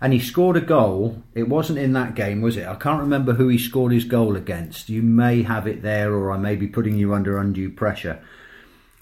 And 0.00 0.12
he 0.12 0.20
scored 0.20 0.56
a 0.56 0.60
goal. 0.60 1.22
It 1.34 1.48
wasn't 1.48 1.78
in 1.78 1.92
that 1.94 2.14
game, 2.14 2.40
was 2.40 2.56
it? 2.56 2.66
I 2.66 2.76
can't 2.76 3.00
remember 3.00 3.32
who 3.32 3.48
he 3.48 3.58
scored 3.58 3.92
his 3.92 4.04
goal 4.04 4.36
against. 4.36 4.88
You 4.88 5.02
may 5.02 5.42
have 5.42 5.66
it 5.66 5.82
there, 5.82 6.14
or 6.14 6.30
I 6.30 6.38
may 6.38 6.54
be 6.54 6.68
putting 6.68 6.96
you 6.96 7.14
under 7.14 7.38
undue 7.38 7.70
pressure. 7.70 8.22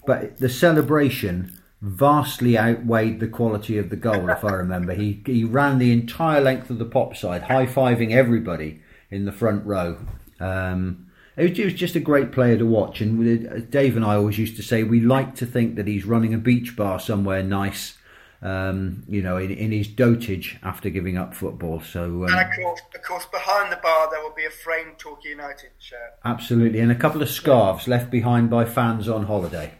But 0.05 0.37
the 0.37 0.49
celebration 0.49 1.61
vastly 1.81 2.57
outweighed 2.57 3.19
the 3.19 3.27
quality 3.27 3.77
of 3.77 3.89
the 3.89 3.95
goal, 3.95 4.29
if 4.29 4.43
I 4.43 4.53
remember. 4.53 4.93
He, 4.93 5.21
he 5.25 5.43
ran 5.43 5.77
the 5.77 5.93
entire 5.93 6.41
length 6.41 6.69
of 6.69 6.79
the 6.79 6.85
pop 6.85 7.15
side, 7.15 7.43
high 7.43 7.67
fiving 7.67 8.11
everybody 8.11 8.81
in 9.11 9.25
the 9.25 9.31
front 9.31 9.65
row. 9.65 9.97
Um, 10.39 11.07
it 11.35 11.59
was, 11.63 11.73
just 11.73 11.95
a 11.95 11.99
great 11.99 12.31
player 12.31 12.57
to 12.57 12.65
watch. 12.65 12.99
And 12.99 13.69
Dave 13.69 13.95
and 13.95 14.03
I 14.03 14.15
always 14.15 14.39
used 14.39 14.55
to 14.55 14.63
say 14.63 14.83
we 14.83 14.99
like 14.99 15.35
to 15.35 15.45
think 15.45 15.75
that 15.75 15.87
he's 15.87 16.05
running 16.05 16.33
a 16.33 16.39
beach 16.39 16.75
bar 16.75 16.99
somewhere 16.99 17.43
nice 17.43 17.96
um, 18.41 19.03
you 19.07 19.21
know, 19.21 19.37
in, 19.37 19.51
in 19.51 19.71
his 19.71 19.87
dotage 19.87 20.57
after 20.63 20.89
giving 20.89 21.17
up 21.17 21.33
football. 21.33 21.81
So 21.81 22.23
And 22.23 22.31
um, 22.31 22.39
of 22.39 22.55
course, 22.55 22.81
of 22.93 23.01
course, 23.01 23.25
behind 23.25 23.71
the 23.71 23.77
bar 23.77 24.09
there 24.11 24.21
will 24.21 24.35
be 24.35 24.45
a 24.45 24.49
framed 24.49 24.97
Torquay 24.97 25.29
United 25.29 25.71
shirt. 25.79 26.19
absolutely, 26.23 26.79
and 26.79 26.91
a 26.91 26.95
couple 26.95 27.21
of 27.21 27.29
scarves 27.29 27.87
left 27.87 28.11
behind 28.11 28.49
by 28.49 28.65
fans 28.65 29.09
on 29.09 29.25
holiday. 29.25 29.73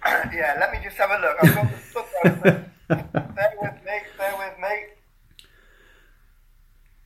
yeah, 0.06 0.56
let 0.60 0.72
me 0.72 0.78
just 0.82 0.96
have 0.96 1.10
a 1.10 1.18
look. 1.20 1.36
I've 1.42 1.54
got 1.54 1.70
the 1.70 1.94
book 1.94 2.08
open. 2.24 2.72
bear 2.88 3.52
with 3.60 3.74
me, 3.84 4.00
bear 4.16 4.36
with 4.38 4.58
me. 4.60 4.86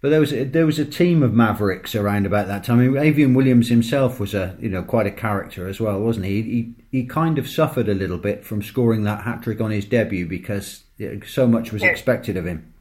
But 0.02 0.10
there 0.10 0.20
was 0.20 0.32
a, 0.32 0.42
there 0.44 0.66
was 0.66 0.80
a 0.80 0.84
team 0.84 1.22
of 1.22 1.32
mavericks 1.32 1.94
around 1.94 2.26
about 2.26 2.48
that 2.48 2.64
time. 2.64 2.80
I 2.80 2.88
mean, 2.88 3.14
Eifion 3.14 3.36
Williams 3.36 3.68
himself 3.68 4.18
was 4.18 4.34
a 4.34 4.56
you 4.60 4.68
know 4.68 4.82
quite 4.82 5.06
a 5.06 5.12
character 5.12 5.68
as 5.68 5.80
well, 5.80 6.00
wasn't 6.00 6.26
he? 6.26 6.42
He 6.42 6.74
he 6.90 7.06
kind 7.06 7.38
of 7.38 7.48
suffered 7.48 7.88
a 7.88 7.94
little 7.94 8.18
bit 8.18 8.44
from 8.44 8.62
scoring 8.62 9.04
that 9.04 9.22
hat 9.22 9.42
trick 9.42 9.60
on 9.60 9.70
his 9.70 9.84
debut 9.84 10.26
because 10.26 10.82
so 11.26 11.46
much 11.46 11.72
was 11.72 11.82
expected 11.82 12.36
of 12.36 12.46
him. 12.46 12.72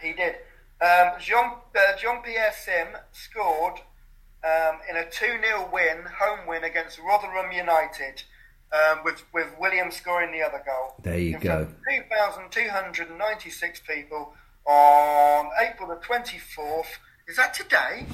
He 0.00 0.12
did. 0.12 0.36
Um, 0.80 1.12
Jean, 1.20 1.52
uh, 1.76 1.96
Jean 1.96 2.22
Pierre 2.22 2.52
Sim 2.52 2.88
scored 3.12 3.80
um, 4.44 4.80
in 4.90 4.96
a 4.96 5.04
2 5.08 5.38
0 5.40 5.70
win, 5.72 6.04
home 6.18 6.46
win 6.48 6.64
against 6.64 6.98
Rotherham 6.98 7.52
United, 7.52 8.24
um, 8.72 9.04
with, 9.04 9.22
with 9.32 9.46
Williams 9.60 9.96
scoring 9.96 10.32
the 10.32 10.42
other 10.42 10.62
goal. 10.66 10.96
There 11.02 11.18
you 11.18 11.36
In 11.36 11.40
go. 11.40 11.68
2,296 11.88 13.80
people 13.88 14.34
on 14.66 15.50
April 15.60 15.88
the 15.88 15.96
24th. 15.96 16.86
Is 17.28 17.36
that 17.36 17.54
today? 17.54 18.06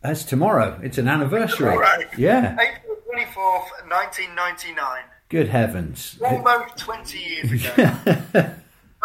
That's 0.00 0.24
tomorrow. 0.24 0.80
It's 0.82 0.96
an 0.96 1.08
anniversary. 1.08 1.72
Tomorrow. 1.72 2.04
Yeah. 2.16 2.56
April 2.58 2.96
24th, 3.12 3.70
1999. 3.88 5.02
Good 5.28 5.48
heavens. 5.48 6.18
Almost 6.24 6.78
20 6.78 7.18
years 7.18 7.52
ago. 7.52 8.54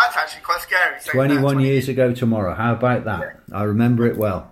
That's 0.05 0.17
actually 0.17 0.43
quite 0.43 0.61
scary. 0.61 0.99
saying 0.99 1.17
that, 1.29 1.39
21 1.41 1.59
years 1.61 1.89
ago 1.89 2.13
tomorrow. 2.13 2.53
How 2.53 2.73
about 2.73 3.05
that? 3.05 3.39
I 3.51 3.63
remember 3.63 4.05
it 4.05 4.17
well. 4.17 4.51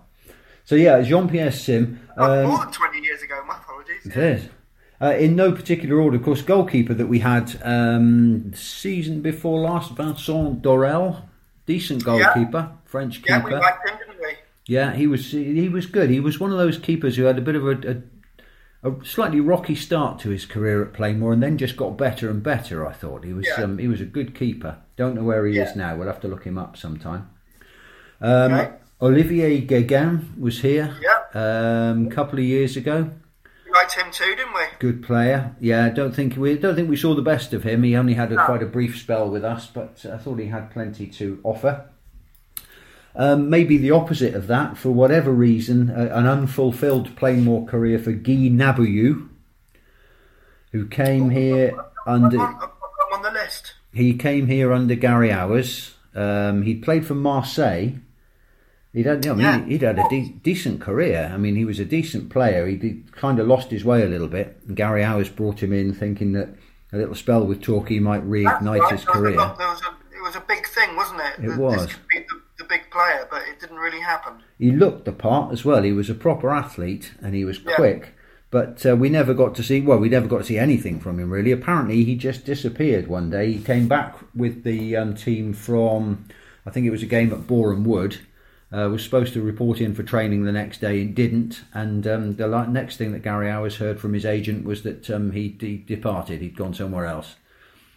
So 0.65 0.75
yeah, 0.75 1.01
Jean 1.01 1.27
Pierre 1.29 1.51
Sim. 1.51 1.99
Oh, 2.17 2.43
more 2.47 2.53
Um, 2.55 2.59
than 2.65 2.71
20 2.71 2.99
years 3.01 3.21
ago, 3.21 3.43
my 3.47 3.57
apologies. 3.57 4.05
it 4.05 4.15
is. 4.17 4.49
Uh, 5.01 5.13
in 5.15 5.35
no 5.35 5.51
particular 5.51 5.99
order, 5.99 6.15
of 6.17 6.23
course, 6.23 6.41
goalkeeper 6.41 6.93
that 6.93 7.07
we 7.07 7.19
had 7.19 7.59
um, 7.63 8.53
season 8.55 9.21
before 9.21 9.59
last, 9.59 9.91
Vincent 9.91 10.61
Dorel, 10.61 11.23
decent 11.65 12.03
goalkeeper, 12.05 12.71
French 12.85 13.15
keeper. 13.21 13.29
Yeah, 13.33 13.43
we 13.43 13.51
liked 13.55 13.89
him, 13.89 13.97
didn't 13.97 14.21
we? 14.21 14.33
Yeah, 14.65 14.93
he 14.93 15.07
was 15.07 15.29
he 15.31 15.67
was 15.67 15.87
good. 15.87 16.09
He 16.09 16.21
was 16.21 16.39
one 16.39 16.51
of 16.53 16.57
those 16.57 16.77
keepers 16.77 17.17
who 17.17 17.23
had 17.23 17.37
a 17.37 17.41
bit 17.41 17.55
of 17.55 17.67
a, 17.67 17.71
a, 17.71 18.01
a 18.83 18.93
slightly 19.05 19.39
rocky 19.39 19.75
start 19.75 20.19
to 20.19 20.29
his 20.29 20.45
career 20.45 20.81
at 20.83 20.93
Plainmoor, 20.93 21.31
and 21.33 21.41
then 21.43 21.57
just 21.57 21.77
got 21.77 21.97
better 21.97 22.29
and 22.29 22.43
better. 22.43 22.85
I 22.85 22.93
thought 22.93 23.23
he 23.23 23.33
was 23.33 23.47
Yeah. 23.47 23.63
um, 23.63 23.77
he 23.77 23.87
was 23.87 24.01
a 24.01 24.05
good 24.05 24.35
keeper. 24.35 24.77
Don't 24.97 25.15
know 25.15 25.23
where 25.23 25.45
he 25.45 25.57
is 25.57 25.75
now. 25.75 25.95
We'll 25.95 26.07
have 26.07 26.21
to 26.21 26.27
look 26.27 26.43
him 26.43 26.57
up 26.57 26.77
sometime. 26.77 27.29
Um, 28.21 28.53
Okay. 28.53 28.71
Olivier 29.01 29.61
Guéguin 29.65 30.37
was 30.39 30.61
here 30.61 30.93
Yeah. 31.01 31.89
um, 31.91 32.07
a 32.07 32.09
couple 32.09 32.39
of 32.39 32.45
years 32.45 32.77
ago. 32.77 33.09
We 33.65 33.71
liked 33.73 33.95
him 33.95 34.11
too, 34.11 34.35
didn't 34.35 34.53
we? 34.53 34.61
Good 34.79 35.03
player. 35.03 35.55
Yeah, 35.59 35.89
don't 35.89 36.13
think 36.15 36.37
we 36.37 36.57
don't 36.57 36.75
think 36.75 36.89
we 36.89 36.95
saw 36.95 37.15
the 37.15 37.21
best 37.21 37.53
of 37.53 37.63
him. 37.63 37.83
He 37.83 37.95
only 37.95 38.13
had 38.13 38.31
a, 38.31 38.35
No. 38.35 38.45
quite 38.45 38.61
a 38.63 38.67
brief 38.67 38.97
spell 38.97 39.29
with 39.29 39.43
us, 39.43 39.67
but 39.67 40.05
I 40.11 40.17
thought 40.17 40.39
he 40.39 40.47
had 40.47 40.71
plenty 40.71 41.07
to 41.07 41.39
offer. 41.43 41.85
Um, 43.15 43.49
maybe 43.49 43.77
the 43.77 43.91
opposite 43.91 44.33
of 44.33 44.47
that, 44.47 44.75
for 44.77 44.89
whatever 44.89 45.31
reason, 45.31 45.89
uh, 45.91 46.09
an 46.13 46.25
unfulfilled 46.25 47.15
Plainmoor 47.15 47.67
career 47.67 47.99
for 47.99 48.11
Guy 48.11 48.49
Nabouillou, 48.49 49.29
who 50.71 50.87
came 50.87 51.29
here 51.29 51.73
I'm 52.07 52.23
under 52.25 52.39
on, 52.39 52.55
I'm 52.55 53.13
on 53.13 53.21
the 53.21 53.31
list. 53.31 53.73
he 53.93 54.15
came 54.15 54.47
here 54.47 54.73
under 54.73 54.95
Gary 54.95 55.29
Owers. 55.29 55.91
Um, 56.15 56.63
he'd 56.63 56.81
played 56.83 57.05
for 57.05 57.13
Marseille. 57.15 57.93
He'd 58.93 59.05
had, 59.07 59.25
I 59.25 59.29
mean, 59.33 59.39
Yeah. 59.39 59.63
he'd 59.65 59.81
had 59.81 59.97
a 59.99 60.07
de- 60.09 60.35
decent 60.43 60.79
career. 60.81 61.31
I 61.33 61.37
mean, 61.37 61.55
he 61.55 61.65
was 61.65 61.79
a 61.79 61.85
decent 61.85 62.29
player. 62.29 62.67
He 62.67 62.75
did, 62.75 63.11
kind 63.15 63.39
of 63.39 63.47
lost 63.47 63.71
his 63.71 63.83
way 63.85 64.03
a 64.03 64.07
little 64.07 64.27
bit. 64.27 64.57
And 64.67 64.75
Gary 64.75 65.01
Owers 65.03 65.29
brought 65.35 65.61
him 65.61 65.73
in, 65.73 65.93
thinking 65.93 66.33
that 66.33 66.49
a 66.91 66.97
little 66.97 67.15
spell 67.15 67.45
with 67.45 67.61
Torquay 67.61 67.97
might 67.99 68.23
reignite 68.27 68.79
right. 68.81 68.91
his 68.91 69.03
career. 69.05 69.35
there 69.37 69.67
was 69.67 69.81
a- 69.81 70.15
it 70.15 70.21
was 70.23 70.35
a 70.35 70.43
big 70.47 70.65
thing, 70.67 70.95
wasn't 70.95 71.21
it? 71.21 71.43
It 71.45 71.57
was. 71.57 71.85
This 71.87 71.95
could 71.95 72.07
be 72.11 72.19
the, 72.19 72.41
the 72.57 72.63
big 72.65 72.89
player, 72.91 73.27
but 73.29 73.41
it 73.47 73.59
didn't 73.59 73.77
really 73.77 73.99
happen. 74.01 74.33
He 74.59 74.71
looked 74.71 75.05
the 75.05 75.11
part 75.11 75.51
as 75.51 75.65
well. 75.65 75.83
He 75.83 75.91
was 75.91 76.09
a 76.09 76.15
proper 76.15 76.51
athlete 76.51 77.13
and 77.21 77.33
he 77.35 77.45
was 77.45 77.59
Yeah. 77.59 77.75
quick. 77.75 78.13
but 78.51 78.85
uh, 78.85 78.95
we 78.95 79.09
never 79.09 79.33
got 79.33 79.55
to 79.55 79.63
see. 79.63 79.81
Well, 79.81 79.97
we 79.97 80.09
never 80.09 80.27
got 80.27 80.37
to 80.39 80.43
see 80.43 80.59
anything 80.59 80.99
from 80.99 81.19
him 81.19 81.31
really. 81.31 81.51
Apparently, 81.51 82.03
he 82.03 82.15
just 82.15 82.45
disappeared 82.45 83.07
one 83.07 83.31
day. 83.31 83.51
He 83.53 83.63
came 83.63 83.87
back 83.87 84.15
with 84.35 84.63
the 84.63 84.95
um, 84.95 85.15
team 85.15 85.53
from, 85.53 86.25
I 86.65 86.69
think 86.69 86.85
it 86.85 86.91
was 86.91 87.01
a 87.01 87.07
game 87.07 87.33
at 87.33 87.47
Boreham 87.47 87.83
Wood. 87.83 88.19
Uh, 88.71 88.89
was 88.89 89.03
supposed 89.03 89.33
to 89.33 89.41
report 89.41 89.79
in 89.79 89.93
for 89.93 90.01
training 90.01 90.43
the 90.45 90.51
next 90.51 90.81
day 90.81 90.99
and 91.01 91.13
didn't. 91.15 91.61
And 91.75 92.07
um, 92.07 92.35
the 92.37 92.47
next 92.65 92.97
thing 92.97 93.11
that 93.11 93.21
Gary 93.23 93.45
Owers 93.47 93.77
heard 93.77 93.99
from 93.99 94.13
his 94.13 94.25
agent 94.25 94.65
was 94.65 94.81
that 94.81 95.09
um, 95.11 95.31
he, 95.31 95.55
he 95.59 95.77
departed. 95.77 96.41
He'd 96.41 96.55
gone 96.57 96.73
somewhere 96.73 97.05
else. 97.05 97.35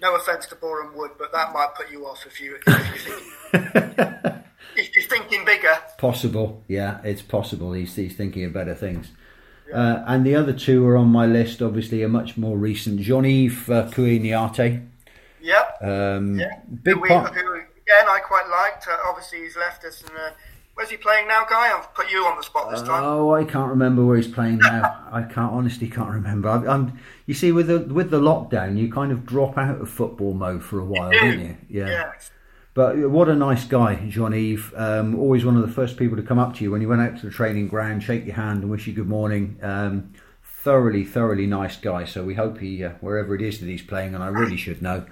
No 0.03 0.15
offence 0.15 0.45
to 0.49 0.55
Boreham 0.55 0.95
Wood, 0.95 1.13
but 1.19 1.33
that 1.33 1.55
might 1.55 1.75
put 1.75 1.91
you 1.91 2.05
off 2.07 2.27
if 2.27 2.39
you 2.43 2.57
if 2.67 3.07
you 3.07 3.13
think, 3.15 3.23
if 3.55 3.83
you're 3.83 4.03
thinking 4.03 4.36
bigger. 5.47 5.79
Possible, 5.97 6.63
yeah, 6.69 7.01
it's 7.05 7.23
possible. 7.23 7.73
He's 7.73 7.95
he's 7.95 8.15
thinking 8.15 8.45
of 8.45 8.53
better 8.53 8.75
things. 8.75 9.13
Yeah. 9.69 9.77
Uh, 9.77 10.05
and 10.07 10.27
the 10.27 10.35
other 10.35 10.53
two 10.53 10.87
are 10.87 10.97
on 10.97 11.09
my 11.09 11.27
list. 11.27 11.63
Obviously, 11.63 12.03
a 12.03 12.09
much 12.09 12.37
more 12.37 12.57
recent 12.59 13.01
Jean-Yves 13.01 13.71
uh, 13.71 13.91
Kouyate. 13.93 14.87
Yep. 15.41 15.83
Um, 15.83 16.39
yeah. 16.39 16.61
Big 16.83 16.95
who, 16.95 17.07
part. 17.07 17.35
Who, 17.35 17.55
again, 17.55 18.07
I 18.09 18.21
quite 18.21 18.49
liked. 18.49 18.87
Uh, 18.89 18.97
obviously, 19.09 19.41
he's 19.41 19.57
left 19.57 19.85
us 19.85 20.03
and. 20.03 20.11
Uh, 20.17 20.31
Where's 20.77 20.91
he 20.91 20.99
playing 20.99 21.27
now, 21.27 21.47
Guy? 21.49 21.75
I've 21.75 21.95
put 21.95 22.11
you 22.11 22.27
on 22.27 22.37
the 22.37 22.43
spot 22.43 22.71
this 22.71 22.83
time. 22.83 23.03
Oh, 23.03 23.33
I 23.33 23.45
can't 23.45 23.71
remember 23.71 24.05
where 24.05 24.19
he's 24.19 24.29
playing 24.29 24.59
now. 24.59 25.07
I 25.11 25.23
can't 25.23 25.51
honestly 25.51 25.89
can't 25.89 26.11
remember. 26.11 26.51
I, 26.51 26.75
am 26.75 27.01
you 27.25 27.33
see, 27.33 27.51
with 27.51 27.69
the 27.69 27.79
with 27.79 28.11
the 28.11 28.21
lockdown, 28.21 28.77
you 28.77 28.93
kind 28.93 29.11
of 29.11 29.25
drop 29.25 29.57
out 29.57 29.81
of 29.81 29.89
football 29.89 30.35
mode 30.35 30.63
for 30.63 30.79
a 30.79 30.85
while, 30.85 31.11
do. 31.11 31.17
not 31.19 31.39
you? 31.39 31.57
Yeah. 31.71 31.87
Yes. 31.87 32.31
But 32.77 33.09
what 33.09 33.31
a 33.31 33.35
nice 33.35 33.65
guy, 33.65 34.07
Jean-Yves. 34.07 34.75
Um, 34.77 35.19
always 35.19 35.47
one 35.47 35.57
of 35.57 35.67
the 35.67 35.73
first 35.73 35.97
people 35.97 36.15
to 36.19 36.23
come 36.23 36.39
up 36.39 36.57
to 36.57 36.63
you 36.63 36.71
when 36.71 36.83
you 36.83 36.91
went 36.91 37.01
out 37.01 37.17
to 37.19 37.25
the 37.25 37.33
training 37.33 37.69
ground, 37.69 38.03
shake 38.03 38.27
your 38.27 38.35
hand, 38.35 38.61
and 38.61 38.71
wish 38.71 38.87
you 38.87 38.93
good 38.93 39.09
morning. 39.09 39.59
Um, 39.63 40.13
thoroughly, 40.43 41.03
thoroughly 41.03 41.47
nice 41.47 41.79
guy. 41.79 42.05
So 42.05 42.23
we 42.23 42.35
hope 42.35 42.59
he, 42.59 42.85
uh, 42.85 42.91
wherever 43.01 43.35
it 43.35 43.41
is 43.41 43.61
that 43.61 43.67
he's 43.67 43.81
playing, 43.81 44.15
and 44.15 44.23
I 44.23 44.27
really 44.27 44.59
should 44.59 44.83
know, 44.83 45.07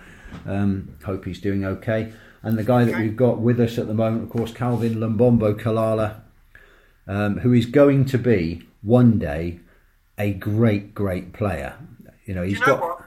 um, 0.44 0.98
hope 1.07 1.24
he's 1.24 1.40
doing 1.40 1.64
okay. 1.64 2.12
And 2.42 2.59
the 2.59 2.64
guy 2.64 2.85
that 2.85 3.00
we've 3.00 3.16
got 3.16 3.40
with 3.40 3.59
us 3.59 3.79
at 3.79 3.87
the 3.87 3.94
moment, 3.94 4.24
of 4.24 4.29
course, 4.29 4.53
Calvin 4.53 4.96
Lumbombo 4.96 5.59
Kalala, 5.59 6.20
um, 7.07 7.38
who 7.38 7.55
is 7.55 7.64
going 7.64 8.05
to 8.05 8.18
be 8.18 8.68
one 8.83 9.18
day 9.18 9.61
a 10.18 10.35
great, 10.35 10.94
great 10.94 11.33
player. 11.33 11.79
You 12.27 12.35
know, 12.35 12.42
he's 12.42 12.61
you 12.61 12.66
know 12.66 12.77
got. 12.77 12.81
What? 12.83 13.05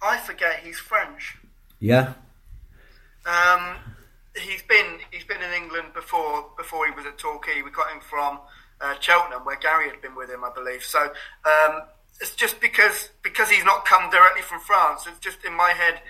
I 0.00 0.16
forget 0.16 0.60
he's 0.64 0.78
French. 0.78 1.36
Yeah. 1.78 2.14
Um, 3.26 3.76
he's 4.38 4.62
been 4.62 4.98
he's 5.10 5.24
been 5.24 5.42
in 5.42 5.52
England 5.52 5.94
before 5.94 6.50
before 6.56 6.86
he 6.86 6.92
was 6.92 7.06
at 7.06 7.18
Torquay. 7.18 7.62
We 7.62 7.70
got 7.70 7.90
him 7.90 8.00
from 8.00 8.40
uh, 8.80 8.94
Cheltenham, 9.00 9.44
where 9.44 9.56
Gary 9.56 9.88
had 9.90 10.00
been 10.00 10.14
with 10.14 10.30
him, 10.30 10.44
I 10.44 10.50
believe. 10.52 10.82
So 10.82 11.00
um, 11.00 11.82
it's 12.20 12.34
just 12.34 12.60
because 12.60 13.10
because 13.22 13.50
he's 13.50 13.64
not 13.64 13.84
come 13.84 14.10
directly 14.10 14.42
from 14.42 14.60
France. 14.60 15.06
It's 15.06 15.18
just 15.18 15.44
in 15.44 15.54
my 15.54 15.70
head 15.70 16.00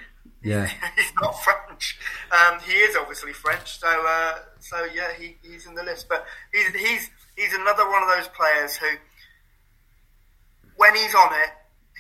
yeah, 0.43 0.67
he's 0.97 1.13
not 1.21 1.33
French. 1.43 1.99
Um, 2.31 2.61
he 2.61 2.73
is 2.73 2.97
obviously 2.97 3.33
French, 3.33 3.79
so 3.79 3.89
uh, 3.89 4.35
so 4.61 4.85
yeah, 4.95 5.13
he, 5.19 5.37
he's 5.43 5.67
in 5.67 5.75
the 5.75 5.83
list. 5.83 6.09
But 6.09 6.27
he's 6.53 6.69
he's 6.75 7.11
he's 7.37 7.55
another 7.55 7.89
one 7.89 8.03
of 8.03 8.09
those 8.09 8.29
players 8.29 8.77
who, 8.77 8.87
when 10.77 10.95
he's 10.95 11.15
on 11.15 11.33
it, 11.33 11.51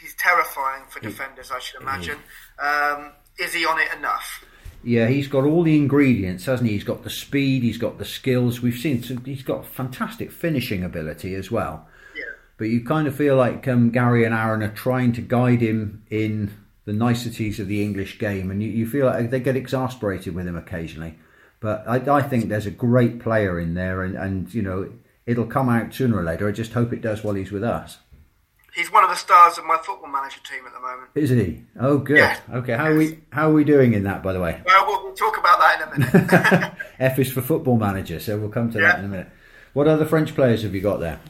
he's 0.01 0.15
terrifying 0.15 0.85
for 0.89 1.01
defenders. 1.01 1.51
I 1.51 1.59
should 1.59 1.81
imagine. 1.81 2.19
Um, 2.59 3.13
is 3.39 3.55
he 3.55 3.65
on 3.67 3.81
it 3.81 3.89
enough? 3.97 4.45
Yeah, 4.85 5.09
he's 5.09 5.29
got 5.29 5.45
all 5.45 5.63
the 5.63 5.77
ingredients, 5.77 6.45
hasn't 6.47 6.69
he? 6.69 6.75
He's 6.75 6.85
got 6.85 7.03
the 7.03 7.11
speed, 7.11 7.63
he's 7.63 7.79
got 7.79 7.99
the 7.99 8.05
skills. 8.05 8.61
We've 8.61 8.79
seen 8.79 9.03
he's 9.25 9.43
got 9.43 9.67
fantastic 9.67 10.31
finishing 10.31 10.85
ability 10.85 11.35
as 11.35 11.51
well. 11.51 11.89
Yeah. 12.17 12.25
But 12.57 12.67
you 12.67 12.85
kind 12.85 13.09
of 13.09 13.17
feel 13.17 13.37
like 13.37 13.67
um, 13.67 13.91
Gary 13.91 14.25
and 14.25 14.35
Aaron 14.35 14.63
are 14.63 14.73
trying 14.73 15.13
to 15.15 15.21
guide 15.21 15.61
him 15.61 16.05
in 16.11 16.53
the 16.85 16.93
niceties 16.93 17.61
of 17.61 17.69
the 17.69 17.83
English 17.83 18.19
game, 18.19 18.51
and 18.51 18.63
you, 18.63 18.71
you 18.71 18.87
feel 18.87 19.07
like 19.07 19.31
they 19.31 19.41
get 19.41 19.57
exasperated 19.57 20.35
with 20.35 20.47
him 20.47 20.57
occasionally. 20.57 21.19
But 21.61 21.85
I, 21.87 22.19
I 22.19 22.23
think 22.23 22.49
there's 22.49 22.67
a 22.67 22.71
great 22.71 23.19
player 23.19 23.59
in 23.59 23.75
there, 23.75 24.03
and, 24.03 24.17
and 24.17 24.55
you 24.55 24.63
know 24.63 24.93
it'll 25.27 25.47
come 25.47 25.69
out 25.69 25.93
sooner 25.93 26.19
or 26.19 26.25
later. 26.25 26.49
I 26.49 26.53
just 26.53 26.73
hope 26.73 26.93
it 26.93 27.03
does 27.03 27.23
while 27.23 27.35
he's 27.35 27.53
with 27.53 27.65
us. 27.65 27.99
He's 28.75 28.93
one 28.93 29.03
of 29.03 29.11
the 29.11 29.17
stars 29.17 29.59
of 29.59 29.65
my 29.65 29.79
football 29.79 30.09
manager 30.09 30.41
team 30.45 30.65
at 30.67 30.73
the 30.73 30.81
moment. 30.81 31.11
Isn't 31.15 31.39
he? 31.39 31.63
Oh, 31.81 31.99
good. 31.99 32.19
Yeah. 32.19 32.39
Okay, 32.53 32.77
how 32.77 32.85
yes. 32.85 32.93
are 32.93 32.99
we 32.99 33.19
how 33.31 33.51
are 33.51 33.53
we 33.53 33.65
doing 33.65 33.95
in 33.95 34.05
that, 34.05 34.23
by 34.23 34.33
the 34.33 34.41
way? 34.41 34.61
Well, 34.65 34.87
we'll, 34.87 35.05
we'll 35.05 35.15
talk 35.15 35.39
about 35.39 35.59
that 35.59 35.81
in 35.81 35.89
a 35.89 35.99
minute. 35.99 36.73
F 36.99 37.19
is 37.19 37.33
for 37.33 37.41
football 37.41 37.77
manager, 37.77 38.21
so 38.21 38.39
we'll 38.39 38.51
come 38.51 38.71
to 38.73 38.79
yeah. 38.79 38.89
that 38.89 38.99
in 39.01 39.05
a 39.07 39.09
minute. 39.09 39.29
What 39.73 39.89
other 39.89 40.05
French 40.05 40.35
players 40.35 40.63
have 40.63 40.75
you 40.75 40.81
got 40.81 41.01
there? 41.01 41.21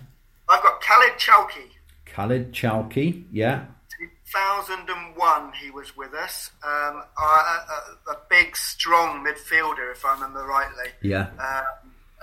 I've 0.48 0.62
got 0.62 0.80
Khalid 0.80 1.18
Chalqi. 1.18 1.68
Khalid 2.06 2.52
Chalqi, 2.52 3.24
yeah. 3.30 3.66
2001 4.32 5.52
he 5.54 5.70
was 5.70 5.96
with 5.96 6.14
us. 6.14 6.50
Um, 6.62 7.02
a, 7.18 7.22
a, 7.22 8.12
a, 8.12 8.16
big, 8.28 8.56
strong 8.56 9.24
midfielder, 9.24 9.92
if 9.92 10.04
I 10.04 10.14
remember 10.14 10.44
rightly. 10.44 10.90
Yeah. 11.02 11.28
Uh, 11.38 11.62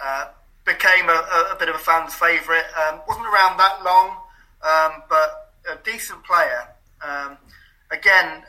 uh, 0.04 0.25
became 0.65 1.10
a, 1.10 1.51
a, 1.54 1.56
bit 1.58 1.69
of 1.69 1.75
a 1.75 1.80
fan's 1.80 2.13
favourite. 2.13 2.65
Um, 2.75 3.01
wasn't 3.08 3.28
around 3.28 3.58
that 3.58 3.84
long, 3.84 4.17
um, 4.61 5.03
but 5.09 5.53
a 5.71 5.77
decent 5.83 6.23
player. 6.23 6.69
Um, 7.05 7.37
again, 7.91 8.43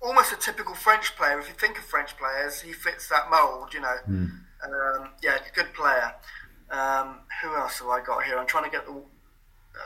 almost 0.00 0.32
a 0.32 0.36
typical 0.36 0.74
French 0.74 1.16
player. 1.16 1.38
If 1.38 1.48
you 1.48 1.54
think 1.54 1.78
of 1.78 1.84
French 1.84 2.16
players, 2.16 2.60
he 2.60 2.72
fits 2.72 3.08
that 3.08 3.30
mould, 3.30 3.72
you 3.72 3.80
know. 3.80 3.96
Mm. 4.08 4.40
yeah, 5.22 5.38
good 5.54 5.72
player. 5.74 6.14
Um, 6.70 7.20
who 7.42 7.54
else 7.54 7.78
have 7.80 7.88
I 7.88 8.02
got 8.02 8.24
here? 8.24 8.38
I'm 8.38 8.46
trying 8.46 8.64
to 8.64 8.70
get 8.70 8.86
the 8.86 9.02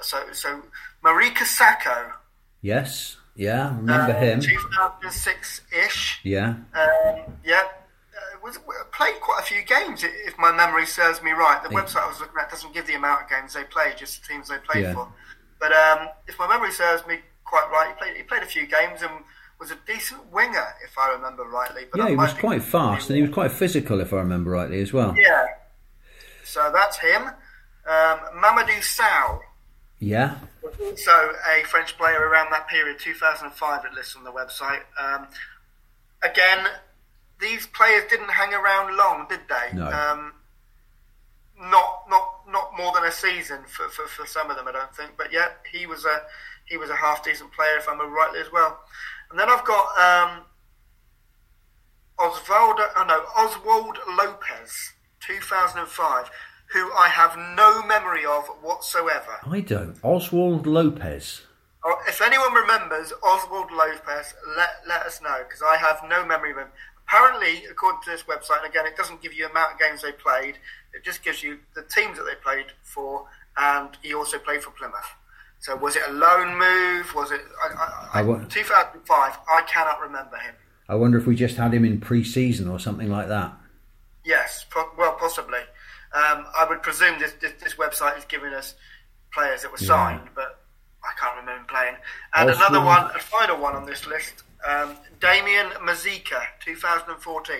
so 0.03 0.33
so 0.33 0.63
Morike 1.05 1.39
Sako. 1.39 2.13
Yes, 2.63 3.17
yeah, 3.35 3.77
remember 3.77 4.13
uh, 4.13 4.21
him. 4.21 4.41
2006 4.41 5.61
ish. 5.85 6.21
Yeah. 6.23 6.57
Um, 6.75 7.39
yeah. 7.45 7.63
Uh, 8.17 8.39
was 8.43 8.59
played 8.93 9.21
quite 9.21 9.41
a 9.41 9.45
few 9.45 9.63
games, 9.63 10.03
if 10.03 10.39
my 10.39 10.51
memory 10.51 10.87
serves 10.87 11.23
me 11.23 11.33
right. 11.33 11.63
The 11.63 11.71
yeah. 11.71 11.83
website 11.83 12.05
I 12.05 12.09
was 12.09 12.21
looking 12.21 12.37
at 12.41 12.51
doesn't 12.51 12.73
give 12.73 12.87
the 12.87 12.95
amount 12.95 13.25
of 13.25 13.29
games 13.29 13.53
they 13.53 13.65
played, 13.65 13.99
just 13.99 14.23
the 14.23 14.29
teams 14.29 14.49
they 14.49 14.59
played 14.59 14.85
yeah. 14.85 14.95
for. 14.95 15.09
But 15.61 15.73
um, 15.73 16.09
if 16.27 16.39
my 16.39 16.49
memory 16.49 16.73
serves 16.73 17.07
me 17.07 17.19
quite 17.45 17.69
right, 17.71 17.89
he 17.89 17.95
played, 18.03 18.17
he 18.17 18.23
played 18.23 18.43
a 18.43 18.47
few 18.47 18.67
games 18.67 19.03
and 19.03 19.11
was 19.59 19.71
a 19.71 19.79
decent 19.87 20.33
winger, 20.33 20.67
if 20.85 20.97
I 20.99 21.13
remember 21.13 21.45
rightly. 21.45 21.85
But 21.91 21.99
yeah, 21.99 22.09
he 22.11 22.17
was 22.17 22.33
quite 22.35 22.63
fast 22.63 23.09
and 23.11 23.17
he 23.17 23.23
was 23.23 23.33
quite 23.33 23.53
physical, 23.53 24.01
if 24.01 24.13
I 24.13 24.19
remember 24.19 24.51
rightly, 24.51 24.81
as 24.81 24.93
well. 24.93 25.15
Yeah. 25.17 25.47
So 26.45 26.71
that's 26.73 26.99
him. 26.99 27.23
Um, 27.23 28.19
Mamadou 28.37 28.83
Sow. 28.83 29.41
Yeah. 29.99 30.37
Also 30.63 31.33
a 31.49 31.65
French 31.65 31.97
player 31.97 32.21
around 32.21 32.51
that 32.53 32.69
period, 32.69 32.99
2005, 32.99 33.85
it 33.85 33.95
lists 33.95 34.17
on 34.17 34.25
the 34.25 34.33
website. 34.33 34.83
Um, 35.01 35.29
again, 36.23 36.67
these 37.41 37.67
players 37.67 38.05
didn't 38.09 38.31
hang 38.31 38.55
around 38.55 38.97
long, 38.97 39.27
did 39.29 39.41
they? 39.49 39.77
No. 39.77 39.87
Um, 39.87 40.33
not 41.59 42.05
not 42.09 42.43
not 42.49 42.77
more 42.77 42.93
than 42.95 43.05
a 43.05 43.13
season 43.13 43.61
for, 43.67 43.89
for, 43.89 44.07
for 44.07 44.27
some 44.27 44.51
of 44.51 44.57
them, 44.57 44.69
I 44.69 44.73
don't 44.73 44.95
think. 44.95 45.13
But 45.17 45.33
yeah, 45.33 45.49
he 45.73 45.87
was 45.87 46.05
a 46.05 46.23
he 46.67 46.77
was 46.77 46.91
a 46.91 46.97
half 46.97 47.25
decent 47.25 47.53
player, 47.53 47.77
if 47.79 47.89
I 47.89 47.93
remember 47.93 48.15
rightly, 48.15 48.41
as 48.41 48.53
well. 48.53 48.79
And 49.31 49.39
then 49.39 49.49
I've 49.49 49.65
got 49.65 49.87
um, 49.99 50.43
Osvaldo, 52.19 52.87
oh 52.97 53.05
no, 53.07 53.25
Oswald 53.37 53.99
Lopez, 54.19 54.93
2005 55.21 56.31
who 56.73 56.93
I 56.93 57.09
have 57.09 57.37
no 57.57 57.83
memory 57.87 58.25
of 58.25 58.47
whatsoever. 58.61 59.39
I 59.45 59.61
don't. 59.61 59.97
Oswald 60.03 60.67
Lopez. 60.67 61.43
Oh, 61.85 61.97
if 62.09 62.21
anyone 62.21 62.53
remembers 62.53 63.13
Oswald 63.23 63.71
Lopez, 63.71 64.35
let, 64.57 64.71
let 64.89 65.03
us 65.03 65.21
know 65.23 65.39
because 65.47 65.63
I 65.63 65.77
have 65.77 66.01
no 66.09 66.25
memory 66.27 66.51
of 66.51 66.59
him. 66.59 66.69
Apparently, 67.09 67.65
according 67.71 68.01
to 68.03 68.11
this 68.11 68.23
website, 68.23 68.65
and 68.65 68.71
again, 68.71 68.87
it 68.87 68.97
doesn't 68.97 69.23
give 69.23 69.33
you 69.33 69.45
the 69.45 69.51
amount 69.51 69.75
of 69.75 69.79
games 69.79 70.03
they 70.03 70.13
played. 70.13 70.59
It 70.93 71.05
just 71.05 71.23
gives 71.23 71.43
you 71.43 71.59
the 71.75 71.83
teams 71.83 72.19
that 72.19 72.25
they 72.25 72.35
played 72.43 72.67
for, 72.83 73.27
and 73.57 73.91
he 74.03 74.15
also 74.15 74.39
played 74.39 74.63
for 74.63 74.71
Plymouth. 74.71 75.15
So, 75.61 75.77
was 75.77 75.97
it 75.97 76.03
a 76.09 76.13
loan 76.13 76.59
move? 76.59 77.15
Was 77.15 77.31
it 77.31 77.41
I, 77.63 78.21
I, 78.21 78.21
I, 78.21 78.45
2005? 78.45 79.39
I 79.49 79.63
cannot 79.69 80.01
remember 80.01 80.37
him. 80.37 80.55
I 80.89 80.95
wonder 80.95 81.19
if 81.19 81.27
we 81.27 81.35
just 81.35 81.57
had 81.57 81.73
him 81.73 81.85
in 81.85 82.01
pre-season 82.01 82.69
or 82.69 82.79
something 82.79 83.11
like 83.11 83.29
that. 83.29 83.53
Yes, 84.25 84.67
well, 84.99 85.17
possibly. 85.19 85.61
Um, 86.13 86.47
I 86.57 86.67
would 86.69 86.83
presume 86.83 87.19
this, 87.19 87.33
this, 87.41 87.53
this 87.63 87.75
website 87.75 88.19
is 88.19 88.25
giving 88.25 88.53
us 88.53 88.75
players 89.33 89.63
that 89.63 89.71
were 89.71 89.79
yeah. 89.81 89.87
signed, 89.87 90.29
but 90.35 90.61
I 91.05 91.13
can't 91.21 91.37
remember 91.37 91.65
playing. 91.69 91.97
And 92.35 92.51
another 92.51 92.85
one, 92.85 93.11
a 93.15 93.19
final 93.19 93.59
one 93.59 93.77
on 93.77 93.87
this 93.87 94.07
list, 94.07 94.43
um, 94.65 94.97
Damien 95.21 95.71
Mazika, 95.83 96.43
2014. 96.65 97.57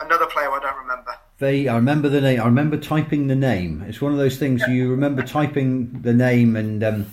Another 0.00 0.26
player 0.26 0.50
I 0.50 0.58
don't 0.60 0.76
remember. 0.76 1.16
They, 1.38 1.68
I 1.68 1.76
remember 1.76 2.08
the 2.08 2.20
name. 2.20 2.40
I 2.40 2.46
remember 2.46 2.76
typing 2.76 3.28
the 3.28 3.36
name. 3.36 3.84
It's 3.86 4.00
one 4.00 4.12
of 4.12 4.18
those 4.18 4.38
things 4.38 4.60
yeah. 4.60 4.74
you 4.74 4.90
remember 4.90 5.22
typing 5.22 6.02
the 6.02 6.12
name, 6.12 6.56
and 6.56 6.82
um, 6.82 7.06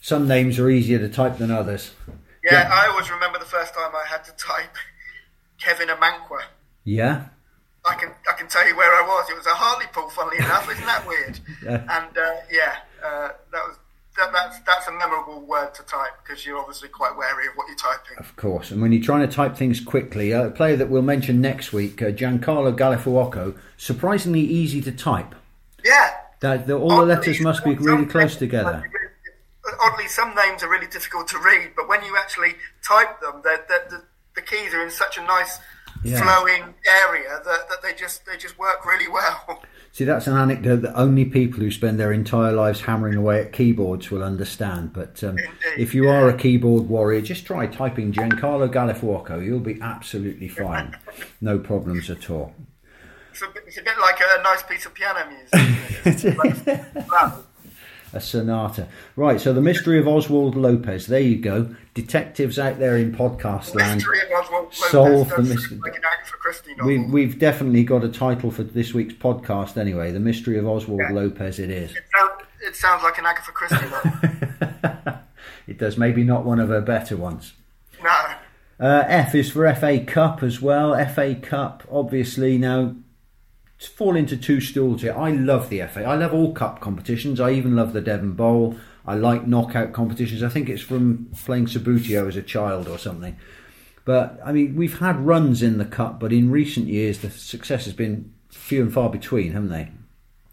some 0.00 0.28
names 0.28 0.58
are 0.58 0.70
easier 0.70 0.98
to 0.98 1.08
type 1.08 1.38
than 1.38 1.50
others. 1.50 1.92
Yeah, 2.44 2.52
yeah, 2.52 2.70
I 2.72 2.88
always 2.88 3.10
remember 3.10 3.38
the 3.38 3.44
first 3.44 3.74
time 3.74 3.90
I 3.94 4.06
had 4.08 4.24
to 4.24 4.32
type 4.32 4.76
Kevin 5.60 5.88
Amankwaah. 5.88 6.44
Yeah. 6.84 7.26
I 7.84 7.94
can 7.94 8.12
I 8.28 8.32
can 8.34 8.46
tell 8.48 8.66
you 8.68 8.76
where 8.76 8.92
I 8.92 9.06
was. 9.06 9.30
It 9.30 9.36
was 9.36 9.46
a 9.46 9.54
Hartlepool, 9.54 10.10
funnily 10.10 10.36
enough. 10.38 10.70
Isn't 10.70 10.84
that 10.84 11.06
weird? 11.06 11.40
yeah. 11.64 11.98
And 11.98 12.16
uh, 12.16 12.34
yeah, 12.50 12.76
uh, 13.02 13.30
that 13.52 13.62
that, 14.20 14.32
that's 14.32 14.60
that's 14.60 14.86
a 14.86 14.92
memorable 14.92 15.40
word 15.40 15.74
to 15.74 15.82
type 15.82 16.12
because 16.22 16.44
you're 16.46 16.58
obviously 16.58 16.88
quite 16.88 17.16
wary 17.16 17.46
of 17.46 17.54
what 17.54 17.66
you're 17.68 17.76
typing. 17.76 18.18
Of 18.18 18.36
course, 18.36 18.70
and 18.70 18.80
when 18.80 18.92
you're 18.92 19.02
trying 19.02 19.26
to 19.26 19.34
type 19.34 19.56
things 19.56 19.80
quickly, 19.80 20.32
a 20.32 20.50
player 20.50 20.76
that 20.76 20.90
we'll 20.90 21.02
mention 21.02 21.40
next 21.40 21.72
week, 21.72 22.02
uh, 22.02 22.06
Giancarlo 22.06 22.76
Gallifuoco, 22.76 23.56
surprisingly 23.76 24.40
easy 24.40 24.80
to 24.82 24.92
type. 24.92 25.34
Yeah. 25.84 26.10
That 26.40 26.66
the, 26.66 26.78
all 26.78 26.98
the 26.98 27.06
letters 27.06 27.40
must 27.40 27.64
be 27.64 27.74
really 27.74 28.06
close 28.06 28.36
together. 28.36 28.84
Oddly, 29.80 30.08
some 30.08 30.34
names 30.34 30.62
are 30.62 30.70
really 30.70 30.86
difficult 30.86 31.28
to 31.28 31.38
read, 31.38 31.72
but 31.76 31.88
when 31.88 32.02
you 32.04 32.16
actually 32.16 32.54
type 32.86 33.20
them, 33.20 33.40
they're, 33.44 33.64
they're, 33.68 33.86
the, 33.90 34.02
the 34.34 34.42
keys 34.42 34.74
are 34.74 34.82
in 34.82 34.90
such 34.90 35.18
a 35.18 35.22
nice 35.22 35.58
Yeah. 36.02 36.22
flowing 36.22 36.74
area 37.06 37.40
that, 37.44 37.68
that 37.68 37.82
they 37.82 37.94
just 37.94 38.24
they 38.26 38.36
just 38.36 38.58
work 38.58 38.84
really 38.86 39.08
well. 39.08 39.62
See, 39.92 40.04
that's 40.04 40.28
an 40.28 40.36
anecdote 40.36 40.82
that 40.82 40.94
only 40.94 41.24
people 41.24 41.60
who 41.60 41.70
spend 41.70 41.98
their 41.98 42.12
entire 42.12 42.52
lives 42.52 42.80
hammering 42.80 43.16
away 43.16 43.40
at 43.40 43.52
keyboards 43.52 44.10
will 44.10 44.22
understand. 44.22 44.92
But 44.92 45.22
um, 45.24 45.36
if 45.76 45.94
you 45.94 46.08
are 46.08 46.28
a 46.28 46.36
keyboard 46.36 46.88
warrior, 46.88 47.20
just 47.20 47.44
try 47.44 47.66
typing 47.66 48.12
Giancarlo 48.12 48.72
Gallifuoco. 48.72 49.44
You'll 49.44 49.58
be 49.58 49.80
absolutely 49.80 50.48
fine. 50.48 50.96
No 51.42 51.58
problems 51.58 52.10
at 52.10 52.30
all. 52.30 52.54
It's 53.30 53.42
a 53.42 53.48
bit, 53.48 53.64
it's 53.66 53.78
a 53.78 53.82
bit 53.82 53.98
like 54.00 54.20
a, 54.20 54.42
nice 54.42 54.62
piece 54.62 54.86
of 54.86 54.94
piano 54.94 55.26
music. 56.04 56.36
isn't 58.14 58.48
it? 58.48 58.52
Wow. 58.52 58.58
A 58.58 58.68
sonata. 58.68 58.88
Right, 59.16 59.40
so 59.40 59.52
the 59.52 59.60
mystery 59.60 59.98
of 59.98 60.06
Oswald 60.08 60.56
Lopez. 60.56 61.06
There 61.06 61.20
you 61.20 61.36
go. 61.36 61.74
Detectives 61.94 62.58
out 62.58 62.78
there 62.78 62.96
in 62.96 63.12
podcast 63.14 63.74
land. 63.74 63.96
Mystery 63.96 64.20
of 64.22 64.30
Oswald 64.44 64.64
Lopez 64.64 64.90
Solve 64.90 65.28
the 65.30 65.42
mystery. 65.42 65.78
Like 65.78 65.96
an 65.96 66.02
Agatha 66.04 66.32
Christie 66.40 66.74
novel. 66.76 66.86
We, 66.86 66.98
we've 67.06 67.38
definitely 67.38 67.84
got 67.84 68.04
a 68.04 68.08
title 68.08 68.50
for 68.50 68.62
this 68.62 68.92
week's 68.94 69.14
podcast 69.14 69.76
anyway. 69.76 70.10
The 70.12 70.20
mystery 70.20 70.58
of 70.58 70.66
Oswald 70.66 71.00
Yeah. 71.00 71.12
Lopez 71.12 71.58
it 71.58 71.70
is. 71.70 71.90
It, 71.92 72.04
sound, 72.16 72.30
it 72.62 72.76
sounds 72.76 73.02
like 73.02 73.18
an 73.18 73.26
Agatha 73.26 73.52
Christie 73.52 73.76
novel. 73.86 75.18
It 75.66 75.78
does, 75.78 75.96
maybe 75.96 76.24
not 76.24 76.44
one 76.44 76.58
of 76.58 76.68
her 76.68 76.80
better 76.80 77.16
ones. 77.16 77.52
no. 78.02 78.10
Uh, 78.80 79.04
F 79.06 79.34
is 79.34 79.50
for 79.52 79.72
FA 79.74 80.00
Cup 80.00 80.42
as 80.42 80.60
well. 80.60 80.94
FA 81.06 81.34
Cup, 81.36 81.84
obviously, 81.90 82.56
now 82.58 82.96
fall 83.86 84.16
into 84.16 84.36
two 84.36 84.60
stools 84.60 85.02
here. 85.02 85.16
I 85.16 85.30
love 85.30 85.70
the 85.70 85.82
FA. 85.86 86.04
I 86.04 86.14
love 86.16 86.34
all 86.34 86.52
cup 86.52 86.80
competitions. 86.80 87.40
I 87.40 87.52
even 87.52 87.76
love 87.76 87.92
the 87.92 88.00
Devon 88.00 88.32
Bowl. 88.32 88.76
I 89.06 89.14
like 89.14 89.46
knockout 89.46 89.92
competitions. 89.92 90.42
I 90.42 90.48
think 90.48 90.68
it's 90.68 90.82
from 90.82 91.30
playing 91.44 91.66
Subbuteo 91.66 92.28
as 92.28 92.36
a 92.36 92.42
child 92.42 92.88
or 92.88 92.98
something. 92.98 93.36
But 94.04 94.38
I 94.44 94.52
mean, 94.52 94.76
we've 94.76 94.98
had 94.98 95.24
runs 95.24 95.62
in 95.62 95.78
the 95.78 95.84
cup, 95.84 96.20
but 96.20 96.32
in 96.32 96.50
recent 96.50 96.88
years 96.88 97.20
the 97.20 97.30
success 97.30 97.84
has 97.84 97.94
been 97.94 98.32
few 98.50 98.82
and 98.82 98.92
far 98.92 99.08
between, 99.08 99.52
haven't 99.52 99.70
they? 99.70 99.90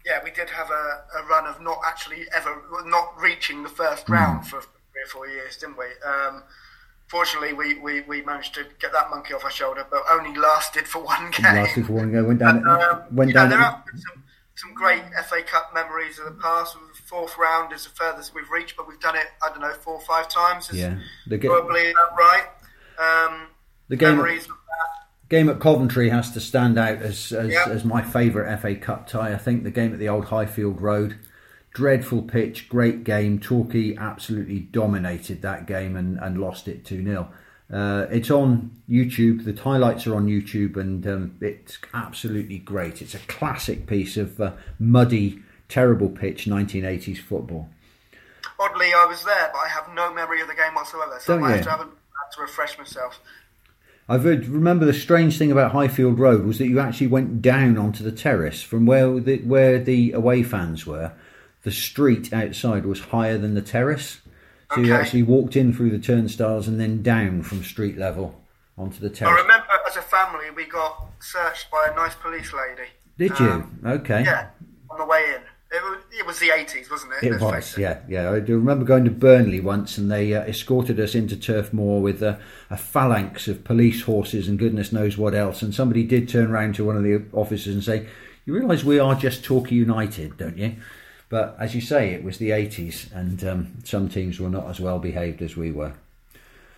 Yeah, 0.06 0.20
we 0.24 0.30
did 0.30 0.48
have 0.50 0.70
a, 0.70 1.18
a 1.18 1.26
run 1.28 1.46
of 1.46 1.60
not 1.60 1.80
actually 1.86 2.24
ever 2.34 2.62
not 2.86 3.12
reaching 3.20 3.62
the 3.62 3.68
first 3.68 4.08
round 4.08 4.46
for 4.46 4.60
three 4.60 5.02
or 5.02 5.06
four 5.06 5.28
years, 5.28 5.56
didn't 5.56 5.76
we? 5.76 5.86
Um, 6.06 6.42
fortunately, 7.08 7.52
we, 7.52 7.74
we, 7.80 8.00
we 8.02 8.22
managed 8.22 8.54
to 8.54 8.64
get 8.78 8.92
that 8.92 9.10
monkey 9.10 9.34
off 9.34 9.44
our 9.44 9.50
shoulder, 9.50 9.86
but 9.90 10.02
only 10.10 10.38
lasted 10.38 10.86
for 10.86 11.02
one 11.02 11.30
game. 11.30 11.44
Lasted 11.54 11.86
for 11.86 11.92
one 11.94 12.12
go, 12.12 12.24
went 12.24 12.38
down. 12.38 12.66
Um, 12.66 13.02
went 13.10 13.28
you 13.28 13.34
know, 13.34 13.40
down. 13.42 13.50
there 13.50 13.58
have 13.58 13.84
been 13.86 14.00
some, 14.00 14.24
some 14.54 14.74
great 14.74 15.02
FA 15.28 15.42
Cup 15.42 15.72
memories 15.74 16.18
of 16.18 16.26
the 16.26 16.40
past. 16.40 16.74
The 16.74 17.02
fourth 17.02 17.36
round 17.38 17.72
is 17.72 17.84
the 17.84 17.90
furthest 17.90 18.34
we've 18.34 18.50
reached, 18.50 18.76
but 18.76 18.86
we've 18.88 19.00
done 19.00 19.16
it, 19.16 19.26
I 19.44 19.48
don't 19.50 19.60
know, 19.60 19.72
four 19.72 19.94
or 19.94 20.00
five 20.00 20.28
times. 20.28 20.70
Yeah, 20.72 20.98
the, 21.26 21.38
ga- 21.38 21.48
Probably 21.48 21.90
about 21.90 22.16
right. 22.18 22.44
Um, 22.98 23.48
the 23.88 23.96
game. 23.96 24.16
memories 24.16 24.44
of 24.44 24.50
that. 24.50 25.28
game 25.28 25.48
at 25.48 25.60
Coventry 25.60 26.10
has 26.10 26.30
to 26.32 26.40
stand 26.40 26.78
out 26.78 26.98
as 26.98 27.32
as, 27.32 27.52
Yeah. 27.52 27.66
as 27.68 27.84
my 27.84 28.02
favourite 28.02 28.54
FA 28.60 28.74
Cup 28.74 29.06
tie. 29.06 29.32
I 29.32 29.38
think 29.38 29.62
the 29.64 29.70
game 29.70 29.92
at 29.92 29.98
the 29.98 30.08
old 30.08 30.26
Highfield 30.26 30.80
Road, 30.80 31.16
dreadful 31.78 32.22
pitch, 32.22 32.68
great 32.68 33.04
game. 33.04 33.38
Torquay 33.38 33.96
absolutely 33.96 34.58
dominated 34.58 35.42
that 35.42 35.64
game 35.64 35.94
and, 35.94 36.18
and 36.18 36.40
lost 36.40 36.66
it 36.66 36.84
2 36.84 37.04
0. 37.04 37.28
Uh, 37.72 38.06
it's 38.10 38.32
on 38.32 38.72
YouTube. 38.90 39.44
The 39.44 39.62
highlights 39.62 40.04
are 40.08 40.16
on 40.16 40.26
YouTube, 40.26 40.76
and 40.76 41.06
um, 41.06 41.36
it's 41.40 41.78
absolutely 41.94 42.58
great. 42.58 43.00
It's 43.00 43.14
a 43.14 43.20
classic 43.20 43.86
piece 43.86 44.16
of 44.16 44.40
uh, 44.40 44.54
muddy, 44.80 45.40
terrible 45.68 46.08
pitch 46.08 46.46
1980s 46.46 47.18
football. 47.18 47.68
Oddly, 48.58 48.92
I 48.92 49.06
was 49.06 49.22
there, 49.22 49.50
but 49.52 49.58
I 49.58 49.68
have 49.68 49.94
no 49.94 50.12
memory 50.12 50.40
of 50.40 50.48
the 50.48 50.56
game 50.56 50.74
whatsoever. 50.74 51.16
So 51.20 51.34
Don't 51.36 51.44
I 51.44 51.52
have 51.52 51.62
to 51.62 51.70
have 51.70 51.80
a 51.80 51.84
have 51.84 52.34
to 52.34 52.40
refresh 52.40 52.76
myself. 52.76 53.20
I've 54.08 54.24
heard, 54.24 54.46
remember 54.46 54.84
the 54.84 54.94
strange 54.94 55.38
thing 55.38 55.52
about 55.52 55.70
Highfield 55.70 56.18
Road 56.18 56.44
was 56.44 56.58
that 56.58 56.66
you 56.66 56.80
actually 56.80 57.06
went 57.06 57.40
down 57.40 57.78
onto 57.78 58.02
the 58.02 58.10
terrace 58.10 58.62
from 58.62 58.84
where 58.84 59.20
the, 59.20 59.38
where 59.42 59.78
the 59.78 60.10
away 60.10 60.42
fans 60.42 60.84
were. 60.84 61.12
The 61.62 61.70
street 61.72 62.32
outside 62.32 62.86
was 62.86 63.00
higher 63.00 63.36
than 63.36 63.54
the 63.54 63.62
terrace, 63.62 64.20
so 64.74 64.80
you 64.80 64.94
actually 64.94 65.22
walked 65.22 65.56
in 65.56 65.72
through 65.72 65.90
the 65.90 65.98
turnstiles 65.98 66.68
and 66.68 66.80
then 66.80 67.02
down 67.02 67.42
from 67.42 67.64
street 67.64 67.98
level 67.98 68.40
onto 68.76 69.00
the 69.00 69.10
terrace. 69.10 69.38
I 69.38 69.42
remember 69.42 69.66
as 69.86 69.96
a 69.96 70.02
family 70.02 70.50
we 70.54 70.66
got 70.66 71.06
searched 71.20 71.70
by 71.70 71.88
a 71.90 71.96
nice 71.96 72.14
police 72.14 72.52
lady. 72.52 72.90
Did 73.16 73.38
you? 73.40 73.46
Um, 73.46 73.80
okay. 73.84 74.22
Yeah, 74.22 74.48
on 74.90 74.98
the 74.98 75.06
way 75.06 75.34
in. 75.34 75.42
It 75.70 75.82
was, 75.82 75.98
it 76.18 76.26
was 76.26 76.38
the 76.38 76.48
80s, 76.48 76.90
wasn't 76.90 77.12
it? 77.14 77.26
It 77.26 77.32
Let's 77.32 77.42
was, 77.42 77.78
yeah, 77.78 77.98
yeah. 78.08 78.30
I 78.32 78.40
do 78.40 78.56
remember 78.56 78.86
going 78.86 79.04
to 79.04 79.10
Burnley 79.10 79.60
once, 79.60 79.98
and 79.98 80.10
they 80.10 80.32
uh, 80.32 80.40
escorted 80.44 80.98
us 80.98 81.14
into 81.14 81.36
Turf 81.36 81.74
Moor 81.74 82.00
with 82.00 82.22
a, 82.22 82.40
a 82.70 82.78
phalanx 82.78 83.48
of 83.48 83.64
police 83.64 84.02
horses 84.02 84.48
and 84.48 84.58
goodness 84.58 84.92
knows 84.92 85.18
what 85.18 85.34
else. 85.34 85.60
And 85.60 85.74
somebody 85.74 86.04
did 86.04 86.26
turn 86.26 86.50
round 86.50 86.74
to 86.76 86.86
one 86.86 86.96
of 86.96 87.02
the 87.02 87.22
officers 87.34 87.74
and 87.74 87.84
say, 87.84 88.08
"You 88.46 88.54
realise 88.54 88.82
we 88.82 88.98
are 88.98 89.14
just 89.14 89.44
Torquay 89.44 89.74
United, 89.74 90.38
don't 90.38 90.56
you?" 90.56 90.76
But 91.28 91.56
as 91.58 91.74
you 91.74 91.80
say, 91.80 92.10
it 92.10 92.24
was 92.24 92.38
the 92.38 92.50
'80s, 92.50 93.12
and 93.12 93.44
um, 93.44 93.72
some 93.84 94.08
teams 94.08 94.40
were 94.40 94.48
not 94.48 94.68
as 94.68 94.80
well 94.80 94.98
behaved 94.98 95.42
as 95.42 95.56
we 95.56 95.70
were. 95.70 95.92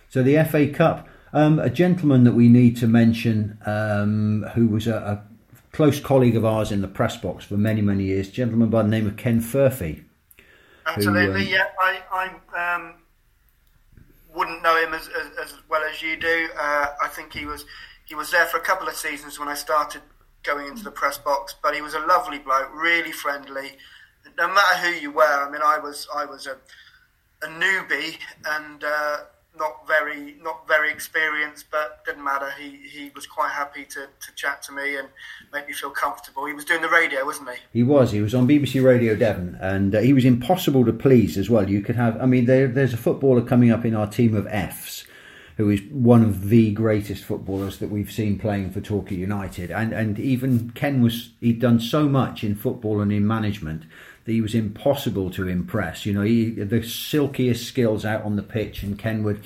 So 0.09 0.23
the 0.23 0.43
FA 0.43 0.67
Cup, 0.67 1.07
um, 1.31 1.59
a 1.59 1.69
gentleman 1.69 2.25
that 2.25 2.33
we 2.33 2.49
need 2.49 2.75
to 2.77 2.87
mention, 2.87 3.57
um, 3.65 4.45
who 4.53 4.67
was 4.67 4.87
a, 4.87 4.95
a 4.95 5.23
close 5.71 5.99
colleague 5.99 6.35
of 6.35 6.43
ours 6.43 6.71
in 6.71 6.81
the 6.81 6.87
press 6.87 7.15
box 7.17 7.45
for 7.45 7.55
many, 7.55 7.81
many 7.81 8.05
years, 8.05 8.27
a 8.27 8.31
gentleman 8.31 8.69
by 8.69 8.81
the 8.83 8.89
name 8.89 9.07
of 9.07 9.15
Ken 9.15 9.39
Furphy. 9.39 10.03
Absolutely, 10.85 11.43
um, 11.43 11.47
yeah. 11.47 11.65
I, 11.79 12.01
I 12.53 12.75
um, 12.75 12.95
wouldn't 14.35 14.61
know 14.61 14.75
him 14.83 14.93
as, 14.93 15.07
as, 15.07 15.37
as 15.37 15.53
well 15.69 15.83
as 15.83 16.01
you 16.01 16.17
do. 16.17 16.49
Uh, 16.57 16.87
I 17.01 17.07
think 17.07 17.33
he 17.33 17.45
was 17.45 17.65
he 18.05 18.15
was 18.15 18.31
there 18.31 18.45
for 18.45 18.57
a 18.57 18.61
couple 18.61 18.87
of 18.87 18.95
seasons 18.95 19.39
when 19.39 19.47
I 19.47 19.53
started 19.53 20.01
going 20.43 20.67
into 20.67 20.83
the 20.83 20.91
press 20.91 21.17
box, 21.17 21.55
but 21.61 21.73
he 21.73 21.81
was 21.81 21.93
a 21.93 21.99
lovely 21.99 22.39
bloke, 22.39 22.69
really 22.73 23.11
friendly. 23.11 23.77
No 24.37 24.47
matter 24.47 24.77
who 24.77 24.91
you 24.93 25.11
were, 25.11 25.47
I 25.47 25.49
mean, 25.49 25.61
I 25.63 25.79
was 25.79 26.07
I 26.15 26.25
was 26.25 26.47
a, 26.47 26.57
a 27.43 27.47
newbie 27.47 28.17
and 28.45 28.83
uh, 28.83 29.17
not 29.57 29.85
very 29.87 30.35
not 30.41 30.67
very 30.67 30.91
experienced, 30.91 31.65
but 31.71 32.03
didn't 32.05 32.23
matter. 32.23 32.51
He 32.57 32.77
he 32.87 33.11
was 33.13 33.27
quite 33.27 33.51
happy 33.51 33.85
to, 33.85 34.07
to 34.07 34.35
chat 34.35 34.61
to 34.63 34.71
me 34.71 34.97
and 34.97 35.07
make 35.51 35.67
me 35.67 35.73
feel 35.73 35.89
comfortable. 35.89 36.45
He 36.45 36.53
was 36.53 36.65
doing 36.65 36.81
the 36.81 36.89
radio, 36.89 37.25
wasn't 37.25 37.49
he? 37.49 37.57
He 37.73 37.83
was. 37.83 38.11
He 38.11 38.21
was 38.21 38.33
on 38.33 38.47
BBC 38.47 38.83
Radio 38.83 39.15
Devon, 39.15 39.57
and 39.61 39.95
uh, 39.95 39.99
he 39.99 40.13
was 40.13 40.25
impossible 40.25 40.85
to 40.85 40.93
please 40.93 41.37
as 41.37 41.49
well. 41.49 41.69
You 41.69 41.81
could 41.81 41.95
have. 41.95 42.19
I 42.21 42.25
mean, 42.25 42.45
there, 42.45 42.67
there's 42.67 42.93
a 42.93 42.97
footballer 42.97 43.41
coming 43.41 43.71
up 43.71 43.83
in 43.83 43.93
our 43.93 44.07
team 44.07 44.35
of 44.35 44.47
Fs, 44.47 45.05
who 45.57 45.69
is 45.69 45.81
one 45.91 46.23
of 46.23 46.47
the 46.49 46.71
greatest 46.71 47.23
footballers 47.23 47.79
that 47.79 47.89
we've 47.89 48.11
seen 48.11 48.39
playing 48.39 48.71
for 48.71 48.79
Torquay 48.79 49.15
United, 49.15 49.69
and 49.69 49.91
and 49.91 50.17
even 50.19 50.71
Ken 50.71 51.01
was. 51.01 51.31
He'd 51.41 51.59
done 51.59 51.79
so 51.79 52.07
much 52.07 52.43
in 52.43 52.55
football 52.55 53.01
and 53.01 53.11
in 53.11 53.27
management 53.27 53.83
that 54.25 54.31
he 54.31 54.41
was 54.41 54.55
impossible 54.55 55.29
to 55.31 55.47
impress. 55.47 56.05
You 56.05 56.13
know, 56.13 56.21
he 56.21 56.49
the 56.49 56.83
silkiest 56.83 57.65
skills 57.67 58.05
out 58.05 58.23
on 58.23 58.35
the 58.35 58.43
pitch, 58.43 58.83
and 58.83 58.97
Ken 58.97 59.23
would. 59.23 59.43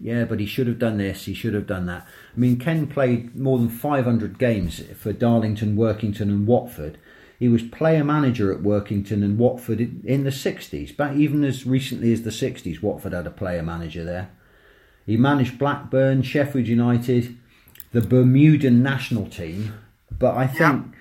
Yeah, 0.00 0.26
but 0.26 0.38
he 0.38 0.46
should 0.46 0.68
have 0.68 0.78
done 0.78 0.98
this. 0.98 1.24
He 1.24 1.34
should 1.34 1.54
have 1.54 1.66
done 1.66 1.86
that. 1.86 2.06
I 2.36 2.38
mean, 2.38 2.58
Ken 2.58 2.86
played 2.86 3.34
more 3.34 3.58
than 3.58 3.68
500 3.68 4.38
games 4.38 4.80
for 4.96 5.12
Darlington, 5.12 5.76
Workington, 5.76 6.20
and 6.20 6.46
Watford. 6.46 6.98
He 7.38 7.48
was 7.48 7.62
player 7.62 8.04
manager 8.04 8.52
at 8.52 8.62
Workington 8.62 9.24
and 9.24 9.38
Watford 9.38 9.80
in 9.80 10.24
the 10.24 10.30
60s. 10.30 10.96
Back 10.96 11.16
even 11.16 11.44
as 11.44 11.66
recently 11.66 12.12
as 12.12 12.22
the 12.22 12.30
60s, 12.30 12.82
Watford 12.82 13.12
had 13.12 13.26
a 13.26 13.30
player 13.30 13.62
manager 13.62 14.04
there. 14.04 14.30
He 15.06 15.16
managed 15.16 15.58
Blackburn, 15.58 16.22
Sheffield 16.22 16.66
United, 16.66 17.36
the 17.92 18.00
Bermudan 18.00 18.82
national 18.82 19.26
team. 19.26 19.74
But 20.16 20.36
I 20.36 20.46
think 20.46 20.94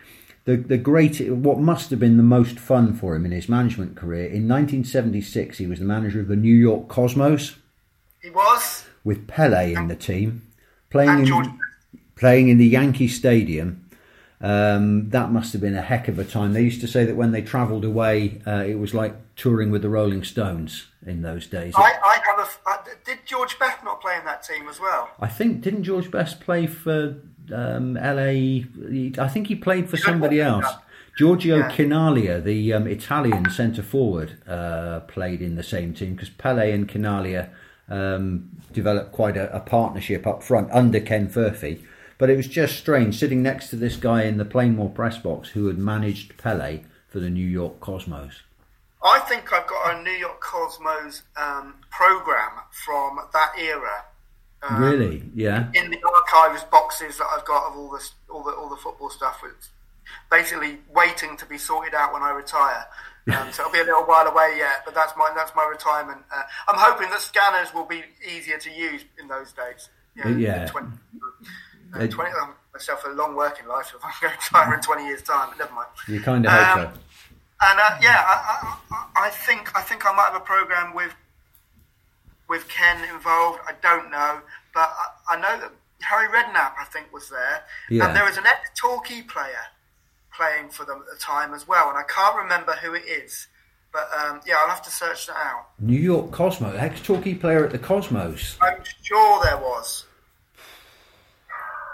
the 0.48 0.56
the 0.56 0.78
great 0.78 1.20
what 1.30 1.60
must 1.60 1.90
have 1.90 2.00
been 2.00 2.16
the 2.16 2.24
most 2.24 2.58
fun 2.58 2.94
for 2.94 3.16
him 3.16 3.26
in 3.26 3.32
his 3.32 3.50
management 3.50 3.98
career 3.98 4.24
in 4.26 4.48
1976, 4.48 5.58
he 5.58 5.68
was 5.68 5.80
the 5.80 5.86
manager 5.86 6.22
of 6.22 6.30
the 6.30 6.38
New 6.38 6.56
York 6.56 6.88
Cosmos 6.88 7.58
He 8.22 8.30
was. 8.30 8.86
with 9.04 9.28
Pele 9.28 9.74
in 9.74 9.90
the 9.90 9.96
team, 9.96 10.48
playing 10.90 11.28
in, 11.28 11.60
playing 12.16 12.48
in 12.48 12.58
the 12.58 12.66
Yankee 12.66 13.10
Stadium. 13.10 13.84
Um, 14.40 15.10
that 15.10 15.32
must 15.32 15.52
have 15.54 15.62
been 15.62 15.76
a 15.76 15.82
heck 15.82 16.08
of 16.08 16.18
a 16.20 16.24
time. 16.24 16.54
They 16.54 16.62
used 16.62 16.80
to 16.82 16.88
say 16.88 17.04
that 17.06 17.16
when 17.16 17.32
they 17.32 17.42
travelled 17.42 17.84
away, 17.84 18.40
uh, 18.48 18.64
it 18.66 18.76
was 18.76 18.94
like 18.94 19.16
touring 19.36 19.70
with 19.72 19.82
the 19.82 19.90
Rolling 19.90 20.24
Stones 20.24 20.86
in 21.06 21.24
those 21.24 21.48
days. 21.48 21.74
I, 21.76 21.82
I 21.82 22.20
have 22.24 22.40
a. 22.40 22.44
f- 22.44 22.62
uh, 22.66 22.78
did 23.04 23.18
George 23.26 23.60
Best 23.60 23.84
not 23.84 24.00
play 24.00 24.16
in 24.18 24.24
that 24.26 24.44
team 24.44 24.70
as 24.70 24.80
well? 24.80 25.10
I 25.20 25.28
think 25.28 25.62
didn't 25.62 25.84
George 25.84 26.10
Best 26.12 26.40
play 26.40 26.68
for 26.68 27.16
um, 27.54 27.94
LA? 27.96 28.64
I 29.24 29.28
think 29.28 29.48
he 29.48 29.56
played 29.56 29.90
for 29.90 29.98
somebody 29.98 30.42
else. 30.42 30.66
Giorgio 31.18 31.58
Yeah. 31.58 31.72
Chinaglia, 31.72 32.44
the 32.44 32.74
um, 32.74 32.86
Italian 32.88 33.50
centre 33.50 33.82
forward, 33.82 34.38
uh, 34.48 35.00
played 35.02 35.42
in 35.42 35.56
the 35.56 35.64
same 35.64 35.94
team 35.94 36.14
because 36.14 36.30
Pele 36.30 36.72
and 36.72 36.88
Chinaglia 36.88 37.50
um, 37.90 38.50
developed 38.72 39.12
quite 39.12 39.36
a, 39.36 39.54
a 39.56 39.60
partnership 39.60 40.28
up 40.28 40.44
front 40.44 40.70
under 40.72 41.00
Ken 41.00 41.28
Furphy. 41.28 41.82
But 42.20 42.30
it 42.30 42.38
was 42.38 42.48
just 42.48 42.78
strange 42.78 43.18
sitting 43.18 43.42
next 43.42 43.70
to 43.70 43.76
this 43.76 43.96
guy 43.96 44.24
in 44.24 44.38
the 44.38 44.46
Plainmoor 44.46 44.94
press 44.94 45.18
box 45.18 45.50
who 45.50 45.68
had 45.68 45.78
managed 45.78 46.38
Pele 46.38 46.84
for 47.08 47.20
the 47.20 47.30
New 47.30 47.48
York 47.48 47.80
Cosmos. 47.80 48.42
I 49.04 49.20
think 49.20 49.54
I've 49.54 49.68
got 49.68 49.96
a 49.96 50.04
New 50.04 50.12
York 50.12 50.42
Cosmos 50.42 51.24
um, 51.36 51.76
program 51.92 52.52
from 52.72 53.20
that 53.34 53.54
era. 53.58 54.06
Um, 54.64 54.82
really? 54.82 55.24
Yeah. 55.36 55.70
In 55.74 55.92
the 55.92 56.00
archives 56.04 56.64
boxes 56.64 57.18
that 57.20 57.28
I've 57.36 57.46
got 57.46 57.72
of 57.72 57.78
all 57.78 57.90
this, 57.92 58.14
all 58.30 58.44
the 58.44 58.52
all 58.52 58.70
the 58.70 58.76
football 58.78 59.10
stuff, 59.10 59.42
it's 59.46 59.70
basically 60.32 60.80
waiting 60.94 61.38
to 61.38 61.46
be 61.46 61.58
sorted 61.58 61.94
out 61.94 62.14
when 62.14 62.24
I 62.24 62.32
retire. 62.32 62.86
Um, 63.30 63.52
so 63.52 63.64
it'll 63.64 63.74
be 63.74 63.80
a 63.80 63.84
little 63.84 64.04
while 64.04 64.26
away 64.26 64.56
yet, 64.58 64.84
but 64.86 64.96
that's 64.96 65.12
my 65.18 65.30
that's 65.36 65.52
my 65.56 65.68
retirement. 65.70 66.22
Uh, 66.34 66.44
I'm 66.70 66.78
hoping 66.78 67.10
that 67.10 67.20
scanners 67.22 67.74
will 67.74 67.86
be 67.86 68.04
easier 68.26 68.58
to 68.58 68.72
use 68.72 69.04
in 69.20 69.28
those 69.28 69.52
days. 69.52 69.90
You 70.16 70.24
know, 70.24 70.30
Yeah. 70.38 70.66
20, 70.68 70.88
uh, 71.96 72.00
It- 72.00 72.12
20 72.12 72.32
um, 72.42 72.54
myself 72.74 73.04
a 73.06 73.10
long 73.10 73.36
working 73.36 73.68
life 73.68 73.94
if 73.96 74.04
I'm 74.04 74.12
going 74.22 74.34
to 74.34 74.40
retire 74.40 74.74
in 74.76 74.82
20 74.82 75.06
years' 75.06 75.22
time, 75.24 75.50
but 75.50 75.58
never 75.60 75.74
mind. 75.74 75.90
You 76.08 76.22
kind 76.22 76.46
of 76.46 76.52
hope 76.52 76.78
Um, 76.78 76.94
so. 76.96 77.00
And 77.60 77.80
uh, 77.80 77.98
yeah, 78.02 78.24
I, 78.26 78.78
I, 78.92 79.26
I 79.28 79.30
think 79.30 79.76
I 79.76 79.82
think 79.82 80.06
I 80.06 80.16
might 80.16 80.28
have 80.32 80.36
a 80.36 80.40
program 80.46 80.94
with 80.94 81.14
with 82.50 82.68
Ken 82.70 83.04
involved. 83.14 83.60
I 83.68 83.74
don't 83.82 84.10
know, 84.12 84.42
but 84.74 84.90
I, 85.30 85.36
I 85.36 85.42
know 85.42 85.60
that 85.62 85.72
Harry 86.02 86.28
Redknapp 86.28 86.74
I 86.80 86.86
think 86.92 87.12
was 87.14 87.30
there, 87.30 87.64
Yeah. 87.90 88.08
and 88.08 88.16
there 88.16 88.24
was 88.26 88.38
an 88.38 88.46
ex-Torquay 88.46 89.24
player 89.24 89.66
playing 90.34 90.70
for 90.70 90.86
them 90.86 91.00
at 91.00 91.12
the 91.12 91.20
time 91.20 91.54
as 91.54 91.68
well, 91.68 91.90
and 91.90 91.98
I 91.98 92.04
can't 92.04 92.36
remember 92.38 92.74
who 92.74 92.94
it 92.94 93.04
is. 93.06 93.48
But 93.92 94.10
um, 94.20 94.42
yeah, 94.46 94.56
I'll 94.60 94.70
have 94.70 94.84
to 94.84 94.92
search 94.92 95.26
that 95.28 95.36
out. 95.38 95.70
New 95.80 95.98
York 96.00 96.32
Cosmos, 96.32 96.76
ex 96.78 97.02
Torquay 97.02 97.34
player 97.34 97.66
at 97.66 97.72
the 97.72 97.80
Cosmos. 97.80 98.58
I'm 98.62 98.78
sure 99.02 99.44
there 99.44 99.58
was. 99.58 100.06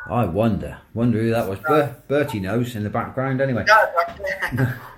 I 0.10 0.26
wonder, 0.26 0.80
wonder 0.94 1.20
who 1.22 1.30
that 1.30 1.48
was. 1.48 1.60
Ber- 1.60 1.96
Bertie 2.10 2.42
knows 2.42 2.76
in 2.76 2.84
the 2.84 2.90
background 2.90 3.40
anyway. 3.40 3.64
No, 3.66 4.74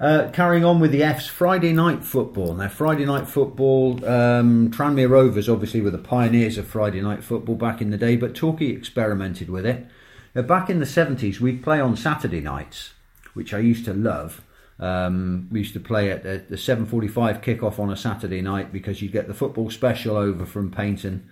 Uh, 0.00 0.28
carrying 0.32 0.64
on 0.64 0.80
with 0.80 0.90
the 0.90 1.04
F's 1.04 1.28
Friday 1.28 1.72
night 1.72 2.04
football. 2.04 2.52
Now, 2.54 2.68
Friday 2.68 3.04
night 3.04 3.28
football, 3.28 4.04
um, 4.04 4.70
Tranmere 4.72 5.08
Rovers 5.08 5.48
obviously 5.48 5.80
were 5.80 5.90
the 5.90 5.98
pioneers 5.98 6.58
of 6.58 6.66
Friday 6.66 7.00
night 7.00 7.22
football 7.22 7.54
back 7.54 7.80
in 7.80 7.90
the 7.90 7.96
day, 7.96 8.16
but 8.16 8.34
Torquay 8.34 8.70
experimented 8.70 9.48
with 9.48 9.64
it. 9.64 9.86
Now, 10.34 10.42
back 10.42 10.68
in 10.68 10.80
the 10.80 10.84
70s, 10.84 11.38
we'd 11.38 11.62
play 11.62 11.80
on 11.80 11.96
Saturday 11.96 12.40
nights, 12.40 12.92
which 13.34 13.54
I 13.54 13.60
used 13.60 13.84
to 13.84 13.94
love. 13.94 14.42
Um, 14.80 15.48
we 15.52 15.60
used 15.60 15.74
to 15.74 15.80
play 15.80 16.10
at 16.10 16.24
the, 16.24 16.44
the 16.48 16.56
7.45 16.56 17.40
kickoff 17.44 17.78
on 17.78 17.92
a 17.92 17.96
Saturday 17.96 18.42
night 18.42 18.72
because 18.72 19.00
you'd 19.00 19.12
get 19.12 19.28
the 19.28 19.34
football 19.34 19.70
special 19.70 20.16
over 20.16 20.44
from 20.44 20.72
Paignton 20.72 21.22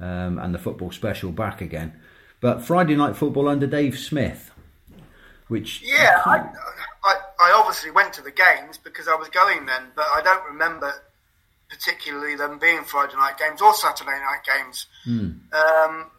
um, 0.00 0.40
and 0.40 0.52
the 0.52 0.58
football 0.58 0.90
special 0.90 1.30
back 1.30 1.60
again. 1.60 1.92
But 2.40 2.62
Friday 2.62 2.96
night 2.96 3.16
football 3.16 3.48
under 3.48 3.68
Dave 3.68 3.96
Smith, 3.96 4.50
which 5.46 5.82
yeah, 5.82 6.20
I 6.24 6.48
obviously 7.68 7.90
went 7.90 8.14
to 8.14 8.22
the 8.22 8.30
games 8.30 8.78
because 8.78 9.08
I 9.08 9.14
was 9.14 9.28
going 9.28 9.66
then, 9.66 9.88
but 9.94 10.06
I 10.10 10.22
don't 10.22 10.44
remember 10.46 10.90
particularly 11.68 12.34
them 12.34 12.58
being 12.58 12.82
Friday 12.82 13.14
night 13.16 13.38
games 13.38 13.60
or 13.60 13.74
Saturday 13.74 14.10
night 14.10 14.40
games. 14.42 14.86
Um, 15.52 16.10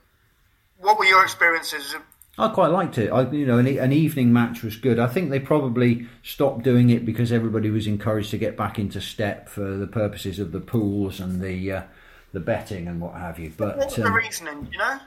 what 0.78 1.00
were 1.00 1.06
your 1.06 1.24
experiences? 1.24 1.96
I 2.38 2.50
quite 2.50 2.68
liked 2.68 3.00
it. 3.00 3.10
I, 3.10 3.28
you 3.32 3.48
know, 3.48 3.58
an, 3.58 3.66
an 3.66 3.92
evening 3.92 4.32
match 4.32 4.62
was 4.62 4.76
good. 4.76 5.00
I 5.00 5.08
think 5.08 5.32
they 5.32 5.40
probably 5.40 6.08
stopped 6.22 6.64
doing 6.64 6.92
it 6.92 7.04
because 7.04 7.32
everybody 7.32 7.72
was 7.72 7.88
encouraged 7.88 8.30
to 8.30 8.38
get 8.38 8.56
back 8.56 8.78
into 8.78 9.02
step 9.02 9.50
for 9.50 9.76
the 9.76 9.88
purposes 9.88 10.38
of 10.38 10.52
the 10.52 10.62
pools 10.62 11.20
and 11.20 11.42
the 11.42 11.72
uh, 11.72 11.84
the 12.32 12.40
betting 12.40 12.88
and 12.88 13.02
what 13.02 13.16
have 13.16 13.40
you. 13.40 13.52
What 13.58 13.76
was 13.76 13.86
But 13.88 13.96
the 13.96 14.06
um, 14.06 14.14
reasoning? 14.14 14.70
You 14.72 14.78
know? 14.78 15.00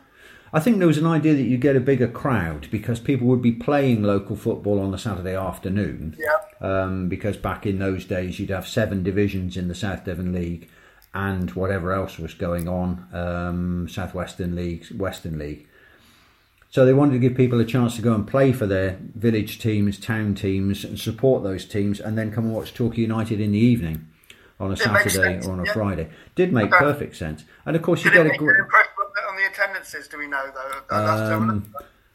I 0.54 0.60
think 0.60 0.78
there 0.78 0.86
was 0.86 0.98
an 0.98 1.06
idea 1.06 1.34
that 1.34 1.42
you'd 1.42 1.62
get 1.62 1.76
a 1.76 1.80
bigger 1.80 2.08
crowd 2.08 2.68
because 2.70 3.00
people 3.00 3.26
would 3.28 3.40
be 3.40 3.52
playing 3.52 4.02
local 4.02 4.36
football 4.36 4.80
on 4.80 4.92
a 4.92 4.98
Saturday 4.98 5.34
afternoon. 5.34 6.16
Yeah. 6.18 6.36
Um, 6.60 7.08
because 7.08 7.36
back 7.38 7.64
in 7.66 7.78
those 7.78 8.04
days, 8.04 8.38
you'd 8.38 8.50
have 8.50 8.68
seven 8.68 9.02
divisions 9.02 9.56
in 9.56 9.68
the 9.68 9.74
South 9.74 10.04
Devon 10.04 10.32
League, 10.32 10.68
and 11.14 11.50
whatever 11.52 11.92
else 11.92 12.18
was 12.18 12.34
going 12.34 12.68
on, 12.68 13.06
um, 13.12 13.88
Southwestern 13.88 14.54
League, 14.54 14.86
Western 14.96 15.38
League. 15.38 15.66
So 16.70 16.86
they 16.86 16.94
wanted 16.94 17.12
to 17.12 17.18
give 17.18 17.34
people 17.36 17.60
a 17.60 17.64
chance 17.66 17.96
to 17.96 18.02
go 18.02 18.14
and 18.14 18.26
play 18.26 18.52
for 18.52 18.66
their 18.66 18.98
village 19.14 19.58
teams, 19.58 19.98
town 19.98 20.34
teams, 20.34 20.84
and 20.84 20.98
support 20.98 21.42
those 21.42 21.64
teams, 21.66 21.98
and 22.00 22.16
then 22.16 22.30
come 22.32 22.44
and 22.44 22.54
watch 22.54 22.72
Torquay 22.72 23.02
United 23.02 23.40
in 23.40 23.52
the 23.52 23.58
evening 23.58 24.06
on 24.58 24.70
a 24.70 24.74
It 24.74 24.78
Saturday 24.78 25.46
or 25.46 25.52
on 25.52 25.60
a 25.60 25.64
yeah. 25.64 25.72
Friday. 25.72 26.08
Did 26.34 26.52
make 26.52 26.72
Okay. 26.72 26.78
perfect 26.78 27.16
sense, 27.16 27.44
and 27.66 27.74
of 27.76 27.82
course 27.82 28.04
you 28.04 28.10
Did 28.10 28.24
get 28.24 28.34
a 28.34 28.38
great. 28.38 28.56
On 29.32 29.36
the- 29.36 29.46
attendances? 29.48 30.08
Do 30.08 30.18
we 30.18 30.26
know 30.26 30.50
though? 30.54 30.96
I'd 30.96 31.06
have 31.06 31.18
to 31.18 31.24
have 31.24 31.42
a 31.42 31.44
look. 31.46 31.50
Um, 31.50 31.74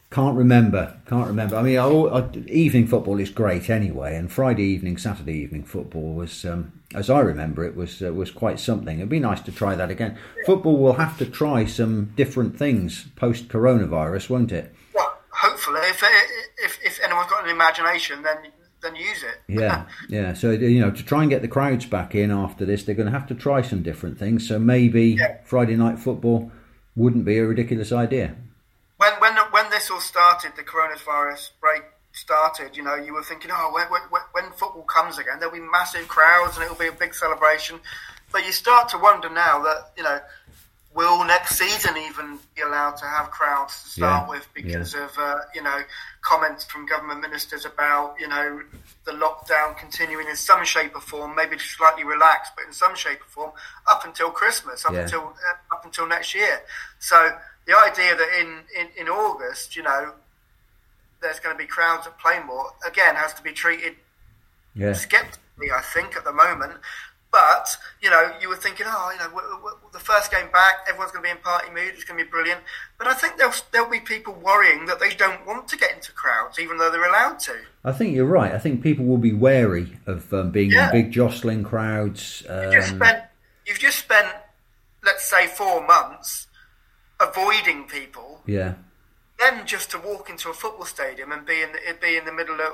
can't 0.10 0.38
remember. 0.38 0.98
Can't 1.06 1.28
remember. 1.28 1.58
I 1.58 1.62
mean, 1.64 1.78
I, 1.78 1.86
I, 1.86 2.30
evening 2.48 2.88
football 2.88 3.20
is 3.20 3.30
great 3.30 3.70
anyway, 3.70 4.16
and 4.16 4.32
Friday 4.32 4.64
evening, 4.64 4.98
Saturday 4.98 5.34
evening 5.34 5.64
football 5.64 6.14
was, 6.14 6.46
um, 6.46 6.72
as 6.96 7.10
I 7.10 7.20
remember 7.20 7.66
it, 7.66 7.76
was 7.76 8.02
uh, 8.02 8.14
was 8.14 8.32
quite 8.32 8.58
something. 8.60 9.00
It'd 9.00 9.10
be 9.10 9.20
nice 9.20 9.42
to 9.42 9.52
try 9.52 9.76
that 9.76 9.92
again. 9.92 10.18
Football 10.46 10.78
will 10.78 10.94
have 10.94 11.18
to 11.18 11.26
try 11.26 11.66
some 11.66 12.14
different 12.16 12.58
things 12.58 13.06
post 13.18 13.50
coronavirus, 13.50 14.30
won't 14.30 14.54
it? 14.54 14.74
Well, 14.94 15.18
hopefully, 15.30 15.82
if, 15.84 16.02
if 16.64 16.80
if 16.86 17.04
anyone's 17.04 17.30
got 17.30 17.44
an 17.44 17.50
imagination, 17.50 18.22
then 18.24 18.38
then 18.82 18.96
use 18.96 19.24
it. 19.24 19.42
Yeah, 19.50 19.88
yeah. 20.10 20.34
So 20.34 20.52
you 20.52 20.80
know, 20.80 20.92
to 20.92 21.04
try 21.04 21.22
and 21.24 21.30
get 21.30 21.42
the 21.42 21.50
crowds 21.50 21.86
back 21.86 22.16
in 22.16 22.32
after 22.32 22.64
this, 22.64 22.84
they're 22.84 22.96
going 22.96 23.12
to 23.12 23.20
have 23.20 23.28
to 23.28 23.36
try 23.36 23.62
some 23.62 23.84
different 23.84 24.18
things. 24.18 24.48
So 24.48 24.58
maybe 24.58 25.18
Yeah. 25.20 25.40
Friday 25.44 25.76
night 25.76 26.00
football 26.00 26.50
wouldn't 26.98 27.26
be 27.26 27.38
a 27.38 27.46
ridiculous 27.46 27.92
idea. 27.92 28.36
when 28.98 29.14
when 29.22 29.36
when 29.52 29.70
this 29.70 29.90
all 29.92 30.02
started, 30.02 30.52
the 30.58 30.64
coronavirus 30.64 31.52
break 31.62 31.84
started. 32.12 32.76
You 32.76 32.84
know, 32.84 32.96
you 32.96 33.14
were 33.14 33.24
thinking, 33.24 33.52
oh, 33.54 33.72
when, 33.72 33.86
when, 33.88 34.22
when 34.32 34.52
football 34.54 34.84
comes 34.84 35.20
again, 35.20 35.40
there'll 35.40 35.54
be 35.54 35.62
massive 35.62 36.08
crowds 36.08 36.56
and 36.56 36.66
it'll 36.66 36.76
be 36.76 36.88
a 36.88 36.92
big 36.92 37.14
celebration. 37.14 37.80
But 38.32 38.46
you 38.46 38.52
start 38.52 38.90
to 38.90 38.98
wonder 38.98 39.30
now 39.30 39.62
that 39.64 39.92
you 39.96 40.04
know, 40.04 40.20
will 40.98 41.24
next 41.26 41.58
season 41.60 41.96
even 41.96 42.40
be 42.56 42.64
allowed 42.64 42.96
to 42.98 43.06
have 43.06 43.30
crowds 43.30 43.84
to 43.84 43.90
start 43.90 44.24
Yeah, 44.24 44.30
with 44.30 44.48
because 44.56 44.96
of 44.96 45.12
uh, 45.18 45.40
you 45.54 45.62
know 45.62 45.80
comments 46.22 46.66
from 46.66 46.88
government 46.88 47.22
ministers 47.22 47.66
about 47.66 48.16
you 48.20 48.28
know 48.28 48.62
the 49.06 49.12
lockdown 49.12 49.78
continuing 49.78 50.28
in 50.28 50.36
some 50.36 50.66
shape 50.66 50.96
or 50.96 51.02
form, 51.02 51.36
maybe 51.36 51.58
slightly 51.60 52.04
relaxed, 52.04 52.52
but 52.58 52.66
in 52.66 52.74
some 52.74 52.96
shape 52.96 53.22
or 53.22 53.30
form 53.30 53.52
up 53.88 54.04
until 54.06 54.32
Christmas, 54.32 54.84
up 54.86 54.94
Yeah. 54.94 55.02
until 55.04 55.22
uh, 55.48 55.76
up 55.76 55.86
until 55.86 56.08
next 56.08 56.34
year. 56.34 56.62
So 57.00 57.18
the 57.68 57.78
idea 57.78 58.16
that 58.16 58.30
in, 58.42 58.50
in, 58.80 58.88
in 59.02 59.08
August, 59.08 59.76
you 59.76 59.84
know, 59.84 60.14
there's 61.22 61.40
going 61.40 61.56
to 61.56 61.58
be 61.58 61.68
crowds 61.68 62.08
at 62.08 62.18
Plainmoor 62.20 62.72
again 62.86 63.16
has 63.16 63.34
to 63.36 63.42
be 63.44 63.52
treated 63.52 63.94
Yeah, 64.74 64.94
skeptically, 64.94 65.70
I 65.72 65.82
think, 65.94 66.16
at 66.16 66.24
the 66.24 66.32
moment. 66.34 66.74
But 67.38 67.78
you 68.02 68.10
know, 68.10 68.32
you 68.42 68.50
were 68.50 68.56
thinking, 68.56 68.88
oh, 68.90 69.12
you 69.14 69.20
know, 69.20 69.30
w- 69.30 69.48
w- 69.58 69.78
the 69.94 70.00
first 70.00 70.32
game 70.32 70.50
back, 70.52 70.76
everyone's 70.90 71.12
going 71.12 71.24
to 71.24 71.28
be 71.28 71.32
in 71.38 71.38
party 71.38 71.70
mood. 71.70 71.94
It's 71.94 72.04
going 72.04 72.18
to 72.18 72.26
be 72.26 72.30
brilliant. 72.30 72.62
But 72.98 73.06
I 73.08 73.14
think 73.14 73.38
there'll 73.38 73.54
there'll 73.72 73.90
be 73.90 74.00
people 74.00 74.34
worrying 74.34 74.88
that 74.88 75.00
they 75.00 75.14
don't 75.14 75.46
want 75.46 75.68
to 75.68 75.78
get 75.78 75.94
into 75.94 76.12
crowds, 76.14 76.58
even 76.58 76.78
though 76.78 76.90
they're 76.90 77.08
allowed 77.08 77.38
to. 77.42 77.56
I 77.86 77.92
think 77.92 78.16
you're 78.16 78.26
right. 78.26 78.52
I 78.54 78.58
think 78.58 78.82
people 78.82 79.06
will 79.06 79.20
be 79.20 79.34
wary 79.34 79.98
of 80.08 80.34
um, 80.34 80.50
being 80.52 80.72
Yeah. 80.72 80.88
in 80.88 80.92
big 80.94 81.12
jostling 81.12 81.64
crowds. 81.64 82.42
You've 82.50 82.74
just 82.74 82.92
Um, 82.94 82.98
spent, 82.98 83.24
you've 83.68 83.80
just 83.80 84.00
spent, 84.00 84.30
let's 85.06 85.30
say, 85.30 85.46
four 85.46 85.86
months 85.86 86.48
avoiding 87.20 87.84
people. 87.86 88.42
yeah, 88.48 88.74
then 89.40 89.66
just 89.68 89.92
to 89.92 90.00
walk 90.00 90.30
into 90.30 90.50
a 90.50 90.54
football 90.54 90.86
stadium 90.86 91.32
and 91.32 91.46
be 91.46 91.62
in 91.62 91.70
the, 91.72 91.80
be 92.02 92.18
in 92.18 92.26
the 92.26 92.32
middle 92.34 92.60
of, 92.60 92.72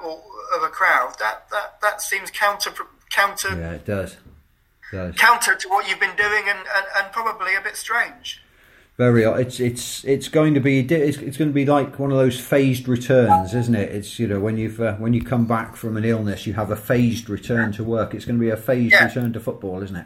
of 0.56 0.64
a 0.64 0.70
crowd 0.70 1.16
that 1.20 1.50
that, 1.52 1.82
that 1.82 2.02
seems 2.02 2.32
counter 2.32 2.72
counter 3.10 3.50
yeah, 3.58 3.74
it 3.74 3.86
does. 3.86 4.18
Does. 4.94 5.16
counter 5.16 5.56
to 5.56 5.68
what 5.70 5.90
you've 5.90 6.00
been 6.00 6.16
doing 6.16 6.44
and, 6.48 6.60
and, 6.60 6.86
and 6.98 7.12
probably 7.12 7.56
a 7.56 7.62
bit 7.62 7.76
strange. 7.76 8.42
Very. 8.96 9.24
It's 9.24 9.60
it's 9.60 10.04
it's 10.06 10.28
going 10.30 10.54
to 10.54 10.60
be 10.60 10.80
it's, 10.82 11.18
it's 11.18 11.36
going 11.36 11.50
to 11.50 11.54
be 11.54 11.66
like 11.66 11.98
one 11.98 12.12
of 12.12 12.18
those 12.18 12.40
phased 12.40 12.88
returns, 12.88 13.56
isn't 13.56 13.74
it? 13.74 13.90
It's 13.92 14.20
you 14.20 14.28
know 14.28 14.40
when 14.40 14.56
you've 14.58 14.80
uh, 14.80 14.94
when 14.98 15.14
you 15.14 15.24
come 15.24 15.46
back 15.48 15.76
from 15.76 15.98
an 15.98 16.06
illness, 16.06 16.46
you 16.46 16.54
have 16.54 16.70
a 16.70 16.76
phased 16.76 17.28
return 17.28 17.72
to 17.74 17.84
work. 17.84 18.14
It's 18.14 18.24
going 18.24 18.38
to 18.38 18.42
be 18.42 18.52
a 18.52 18.56
phased 18.58 18.94
Yeah. 18.94 19.06
return 19.06 19.34
to 19.34 19.40
football, 19.40 19.82
isn't 19.82 19.96
it? 19.96 20.06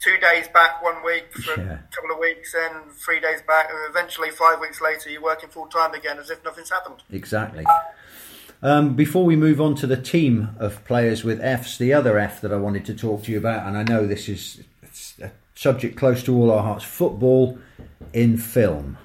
Two 0.00 0.16
days 0.22 0.48
back, 0.48 0.82
one 0.82 1.04
week 1.04 1.32
for 1.34 1.60
Yeah. 1.60 1.72
a 1.80 1.94
couple 1.94 2.12
of 2.12 2.18
weeks, 2.18 2.52
then 2.54 2.72
three 3.04 3.20
days 3.20 3.42
back, 3.46 3.68
and 3.68 3.78
eventually 3.90 4.30
five 4.30 4.58
weeks 4.58 4.80
later, 4.80 5.10
you're 5.10 5.22
working 5.22 5.50
full 5.50 5.66
time 5.66 5.92
again 5.92 6.18
as 6.18 6.30
if 6.30 6.42
nothing's 6.44 6.70
happened. 6.70 7.02
Exactly. 7.12 7.64
Um, 8.62 8.94
before 8.94 9.24
we 9.24 9.36
move 9.36 9.60
on 9.60 9.74
to 9.76 9.86
the 9.86 9.96
team 9.96 10.50
of 10.58 10.84
players 10.84 11.22
with 11.22 11.40
Fs, 11.40 11.76
the 11.76 11.92
other 11.92 12.18
F 12.18 12.40
that 12.40 12.52
I 12.52 12.56
wanted 12.56 12.84
to 12.86 12.94
talk 12.94 13.24
to 13.24 13.32
you 13.32 13.38
about, 13.38 13.66
and 13.66 13.76
I 13.76 13.82
know 13.82 14.06
this 14.06 14.28
is 14.28 14.62
it's 14.82 15.18
a 15.20 15.32
subject 15.54 15.96
close 15.96 16.22
to 16.24 16.34
all 16.34 16.50
our 16.50 16.62
hearts: 16.62 16.84
football 16.84 17.58
in 18.12 18.36
film. 18.36 18.96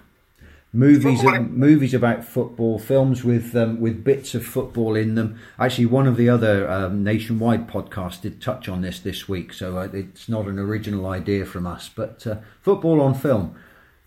movies 0.72 1.22
Football. 1.22 1.43
movies 1.43 1.93
about 1.93 2.24
football, 2.24 2.80
films 2.80 3.24
with 3.24 3.56
um, 3.56 3.82
with 3.82 4.04
bits 4.04 4.34
of 4.34 4.45
football 4.45 4.95
in 4.95 5.16
them. 5.16 5.38
Actually, 5.60 5.88
one 5.88 6.08
of 6.08 6.16
the 6.16 6.30
other 6.30 6.70
um, 6.70 7.04
nationwide 7.04 7.68
podcasts 7.68 8.22
did 8.22 8.41
touch 8.41 8.70
on 8.70 8.82
this 8.82 9.00
this 9.00 9.28
week, 9.28 9.52
so 9.52 9.78
uh, 9.78 9.89
it's 9.91 10.30
not 10.30 10.45
an 10.45 10.60
original 10.60 11.06
idea 11.08 11.45
from 11.45 11.68
us. 11.68 11.89
But 11.93 12.26
uh, 12.26 12.38
football 12.62 13.02
on 13.02 13.14
film, 13.14 13.56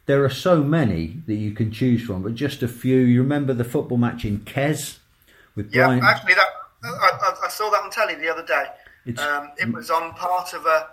there 0.07 0.25
are 0.25 0.31
so 0.31 0.63
many 0.63 1.23
that 1.27 1.35
you 1.35 1.53
can 1.53 1.71
choose 1.71 2.03
from, 2.03 2.23
but 2.23 2.35
just 2.35 2.63
a 2.63 2.69
few. 2.69 2.99
You 3.01 3.23
remember 3.23 3.53
the 3.53 3.65
football 3.65 3.99
match 3.99 4.25
in 4.25 4.39
Kes 4.41 4.99
with 5.55 5.73
Yeah, 5.75 5.87
Brian? 5.87 6.03
actually, 6.05 6.35
that 6.35 6.47
I, 6.85 6.89
I, 6.89 7.47
I 7.47 7.49
saw 7.49 7.71
that 7.71 7.83
on 7.83 7.91
telly 7.91 8.15
the 8.17 8.29
other 8.29 8.45
day. 8.45 8.67
Um, 9.23 9.51
it 9.59 9.73
was 9.73 9.91
on 9.91 10.13
part 10.15 10.53
of 10.55 10.65
a. 10.67 10.87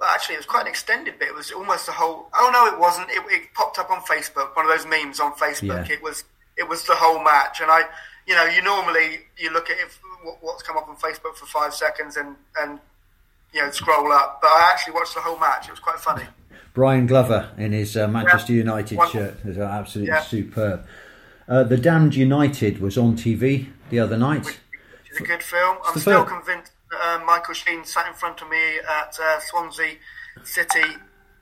Well, 0.00 0.08
actually, 0.10 0.36
it 0.36 0.38
was 0.38 0.46
quite 0.46 0.62
an 0.62 0.68
extended 0.68 1.18
bit. 1.18 1.28
It 1.28 1.34
was 1.34 1.50
almost 1.50 1.86
the 1.86 1.92
whole. 1.92 2.28
Oh 2.34 2.50
no, 2.52 2.66
it 2.74 2.78
wasn't. 2.80 3.10
It, 3.10 3.22
it 3.28 3.52
popped 3.54 3.78
up 3.78 3.90
on 3.90 4.00
Facebook. 4.02 4.54
One 4.56 4.64
of 4.64 4.70
those 4.70 4.86
memes 4.86 5.20
on 5.20 5.32
Facebook. 5.32 5.88
Yeah. 5.88 5.94
It 5.94 6.02
was. 6.02 6.24
It 6.56 6.68
was 6.68 6.84
the 6.84 6.94
whole 6.94 7.22
match, 7.22 7.60
and 7.60 7.70
I. 7.70 7.82
You 8.26 8.34
know, 8.34 8.44
you 8.44 8.60
normally 8.62 9.20
you 9.38 9.50
look 9.50 9.70
at 9.70 9.78
if, 9.78 9.98
what's 10.42 10.62
come 10.62 10.76
up 10.76 10.86
on 10.86 10.96
Facebook 10.96 11.34
for 11.36 11.46
five 11.46 11.72
seconds 11.74 12.18
and 12.18 12.36
and 12.60 12.78
you 13.54 13.62
know 13.62 13.70
scroll 13.70 14.12
up, 14.12 14.40
but 14.42 14.48
I 14.48 14.70
actually 14.70 14.92
watched 14.92 15.14
the 15.14 15.20
whole 15.20 15.38
match. 15.38 15.66
It 15.66 15.70
was 15.70 15.80
quite 15.80 15.98
funny. 15.98 16.24
Brian 16.74 17.06
Glover 17.06 17.48
in 17.56 17.72
his 17.72 17.96
uh, 17.96 18.06
Manchester 18.06 18.52
Yeah. 18.52 18.58
United 18.58 18.98
One- 18.98 19.10
shirt 19.10 19.34
is 19.46 19.56
absolutely 19.58 20.12
Yeah. 20.12 20.20
superb. 20.20 20.86
Uh, 21.48 21.62
the 21.64 21.78
Damned 21.78 22.14
United 22.14 22.78
was 22.80 22.98
on 22.98 23.16
TV 23.16 23.68
the 23.88 23.98
other 23.98 24.18
night. 24.18 24.60
It's 25.10 25.20
a 25.20 25.22
good 25.22 25.42
film. 25.42 25.78
I'm 25.84 25.98
still 25.98 26.26
film. 26.26 26.42
convinced 26.42 26.72
that 26.90 27.20
uh, 27.20 27.24
Michael 27.24 27.54
Sheen 27.54 27.84
sat 27.84 28.06
in 28.06 28.12
front 28.12 28.42
of 28.42 28.50
me 28.50 28.78
at 28.78 29.18
uh, 29.18 29.40
Swansea 29.40 29.94
City 30.44 30.84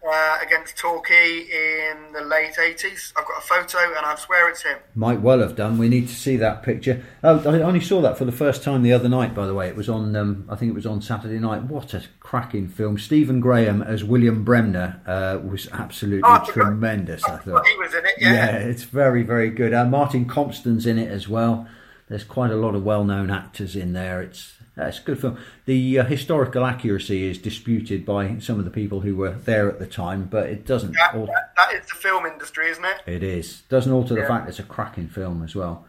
uh, 0.08 0.38
against 0.42 0.76
Torquay 0.76 1.40
in 1.40 2.12
the 2.12 2.20
late 2.22 2.54
80s. 2.54 3.12
I've 3.16 3.26
got 3.26 3.38
a 3.38 3.46
photo 3.46 3.78
and 3.96 4.06
I 4.06 4.14
swear 4.16 4.48
it's 4.48 4.62
him. 4.62 4.78
Might 4.94 5.20
well 5.20 5.40
have 5.40 5.56
done. 5.56 5.78
We 5.78 5.88
need 5.88 6.08
to 6.08 6.14
see 6.14 6.36
that 6.36 6.62
picture. 6.62 7.02
Oh, 7.24 7.38
I 7.40 7.60
only 7.62 7.80
saw 7.80 8.00
that 8.02 8.16
for 8.18 8.24
the 8.24 8.32
first 8.32 8.62
time 8.62 8.82
the 8.82 8.92
other 8.92 9.08
night. 9.08 9.34
By 9.34 9.46
the 9.46 9.54
way, 9.54 9.68
it 9.68 9.76
was 9.76 9.88
on. 9.88 10.14
Um, 10.16 10.46
I 10.48 10.56
think 10.56 10.70
it 10.70 10.74
was 10.74 10.86
on 10.86 11.02
Saturday 11.02 11.38
night. 11.38 11.64
What 11.64 11.94
a 11.94 12.02
cracking 12.20 12.68
film! 12.68 12.98
Stephen 12.98 13.40
Graham 13.40 13.82
as 13.82 14.04
William 14.04 14.44
Bremner 14.44 15.00
uh, 15.06 15.38
was 15.46 15.68
absolutely 15.72 16.22
Oh, 16.24 16.42
I 16.42 16.46
tremendous. 16.50 17.24
I 17.24 17.36
thought. 17.38 17.66
he 17.66 17.76
was 17.76 17.92
in 17.94 18.04
it, 18.06 18.14
Yeah, 18.18 18.32
yeah. 18.32 18.56
it's 18.58 18.84
very, 18.84 19.22
very 19.22 19.50
good. 19.50 19.74
Uh, 19.74 19.84
Martin 19.84 20.26
Compston's 20.26 20.86
in 20.86 20.98
it 20.98 21.10
as 21.10 21.28
well. 21.28 21.66
There's 22.08 22.22
quite 22.24 22.52
a 22.52 22.56
lot 22.56 22.74
of 22.76 22.84
well-known 22.84 23.30
actors 23.30 23.74
in 23.74 23.92
there. 23.92 24.22
It's 24.22 24.54
it's 24.76 24.98
a 24.98 25.02
good 25.02 25.20
film. 25.20 25.38
The 25.64 25.98
uh, 26.00 26.04
historical 26.04 26.64
accuracy 26.64 27.28
is 27.28 27.38
disputed 27.38 28.04
by 28.04 28.38
some 28.40 28.58
of 28.58 28.64
the 28.64 28.70
people 28.70 29.00
who 29.00 29.16
were 29.16 29.30
there 29.32 29.68
at 29.68 29.78
the 29.78 29.86
time, 29.86 30.24
but 30.30 30.46
it 30.48 30.66
doesn't. 30.66 30.92
That, 30.92 31.14
al- 31.14 31.26
that, 31.26 31.52
that 31.56 31.72
is 31.74 31.86
the 31.88 31.94
film 31.94 32.26
industry, 32.26 32.68
isn't 32.70 32.84
it? 32.84 32.96
it 33.06 33.22
is 33.22 33.62
doesn't 33.68 33.92
alter 33.92 34.14
the 34.14 34.26
fact 34.26 34.48
it's 34.48 34.58
a 34.58 34.62
cracking 34.64 35.08
film 35.08 35.42
as 35.42 35.54
well. 35.54 35.86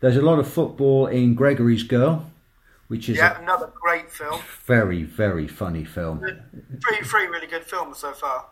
There's 0.00 0.16
a 0.16 0.22
lot 0.22 0.38
of 0.38 0.48
football 0.50 1.06
in 1.06 1.34
Gregory's 1.34 1.82
Girl, 1.82 2.30
which 2.88 3.08
is 3.10 3.18
Yeah, 3.18 3.38
a 3.38 3.42
another 3.42 3.70
great 3.74 4.10
film. 4.10 4.40
very, 4.66 5.02
very 5.02 5.46
funny 5.46 5.84
film. 5.84 6.20
Three, 6.20 7.02
three 7.04 7.26
really 7.26 7.46
good 7.46 7.64
films 7.64 7.98
so 7.98 8.12
far. 8.12 8.46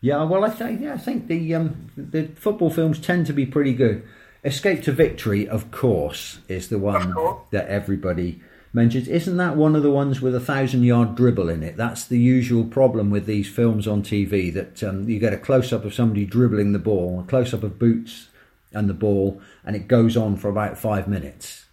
Yeah, 0.00 0.24
well, 0.24 0.44
I 0.44 0.50
think 0.50 0.80
yeah, 0.80 0.94
I 0.94 0.98
think 0.98 1.28
the 1.28 1.54
um, 1.54 1.92
the 1.96 2.24
football 2.34 2.70
films 2.70 2.98
tend 2.98 3.26
to 3.26 3.32
be 3.32 3.46
pretty 3.46 3.72
good. 3.72 4.02
Escape 4.44 4.82
to 4.82 4.90
Victory, 4.90 5.48
of 5.48 5.70
course, 5.70 6.40
is 6.48 6.68
the 6.68 6.78
one 6.80 7.12
course. 7.12 7.42
that 7.52 7.68
everybody 7.68 8.42
mentions. 8.72 9.08
Isn't 9.08 9.36
that 9.36 9.56
one 9.56 9.76
of 9.76 9.82
the 9.82 9.90
ones 9.90 10.20
with 10.20 10.34
a 10.34 10.40
thousand 10.40 10.84
yard 10.84 11.14
dribble 11.14 11.48
in 11.48 11.62
it? 11.62 11.76
That's 11.76 12.06
the 12.06 12.18
usual 12.18 12.64
problem 12.64 13.10
with 13.10 13.26
these 13.26 13.48
films 13.48 13.86
on 13.86 14.02
TV 14.02 14.52
that 14.54 14.82
um, 14.82 15.08
you 15.08 15.18
get 15.18 15.32
a 15.32 15.38
close 15.38 15.72
up 15.72 15.84
of 15.84 15.94
somebody 15.94 16.24
dribbling 16.24 16.72
the 16.72 16.78
ball, 16.78 17.20
a 17.20 17.28
close 17.28 17.52
up 17.52 17.62
of 17.62 17.78
boots 17.78 18.28
and 18.72 18.88
the 18.88 18.94
ball, 18.94 19.40
and 19.64 19.76
it 19.76 19.88
goes 19.88 20.16
on 20.16 20.36
for 20.36 20.48
about 20.48 20.78
five 20.78 21.06
minutes. 21.06 21.66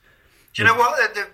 Do 0.54 0.64
you 0.64 0.68
know 0.68 0.76
what? 0.76 1.14
The, 1.14 1.22
the, 1.22 1.28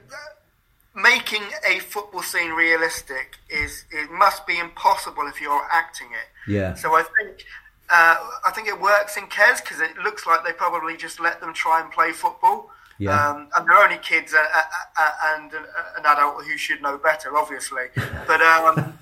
making 0.96 1.44
a 1.68 1.80
football 1.80 2.22
scene 2.22 2.52
realistic 2.52 3.38
is 3.50 3.86
it 3.92 4.10
must 4.12 4.48
be 4.48 4.58
impossible 4.58 5.28
if 5.28 5.42
you're 5.42 5.68
acting 5.72 6.08
it. 6.08 6.52
Yeah. 6.52 6.74
So 6.76 6.96
I 6.96 7.04
think 7.04 7.46
uh, 7.90 8.16
I 8.46 8.52
think 8.52 8.68
it 8.68 8.80
works 8.80 9.18
in 9.18 9.26
Kes 9.26 9.62
because 9.62 9.80
it 9.80 9.98
looks 9.98 10.26
like 10.26 10.44
they 10.44 10.54
probably 10.54 10.98
just 10.98 11.20
let 11.20 11.40
them 11.42 11.54
try 11.54 11.82
and 11.82 11.92
play 11.92 12.12
football. 12.12 12.72
Yeah. 12.98 13.30
Um, 13.30 13.50
and 13.56 13.68
they're 13.68 13.78
only 13.78 13.98
kids 13.98 14.34
uh, 14.34 14.38
uh, 14.38 14.62
uh, 15.00 15.12
and 15.36 15.52
an, 15.52 15.66
an 15.98 16.06
adult 16.06 16.46
who 16.46 16.58
should 16.58 16.82
know 16.82 16.98
better, 16.98 17.36
obviously. 17.38 17.88
But 18.28 18.42
um, 18.42 18.98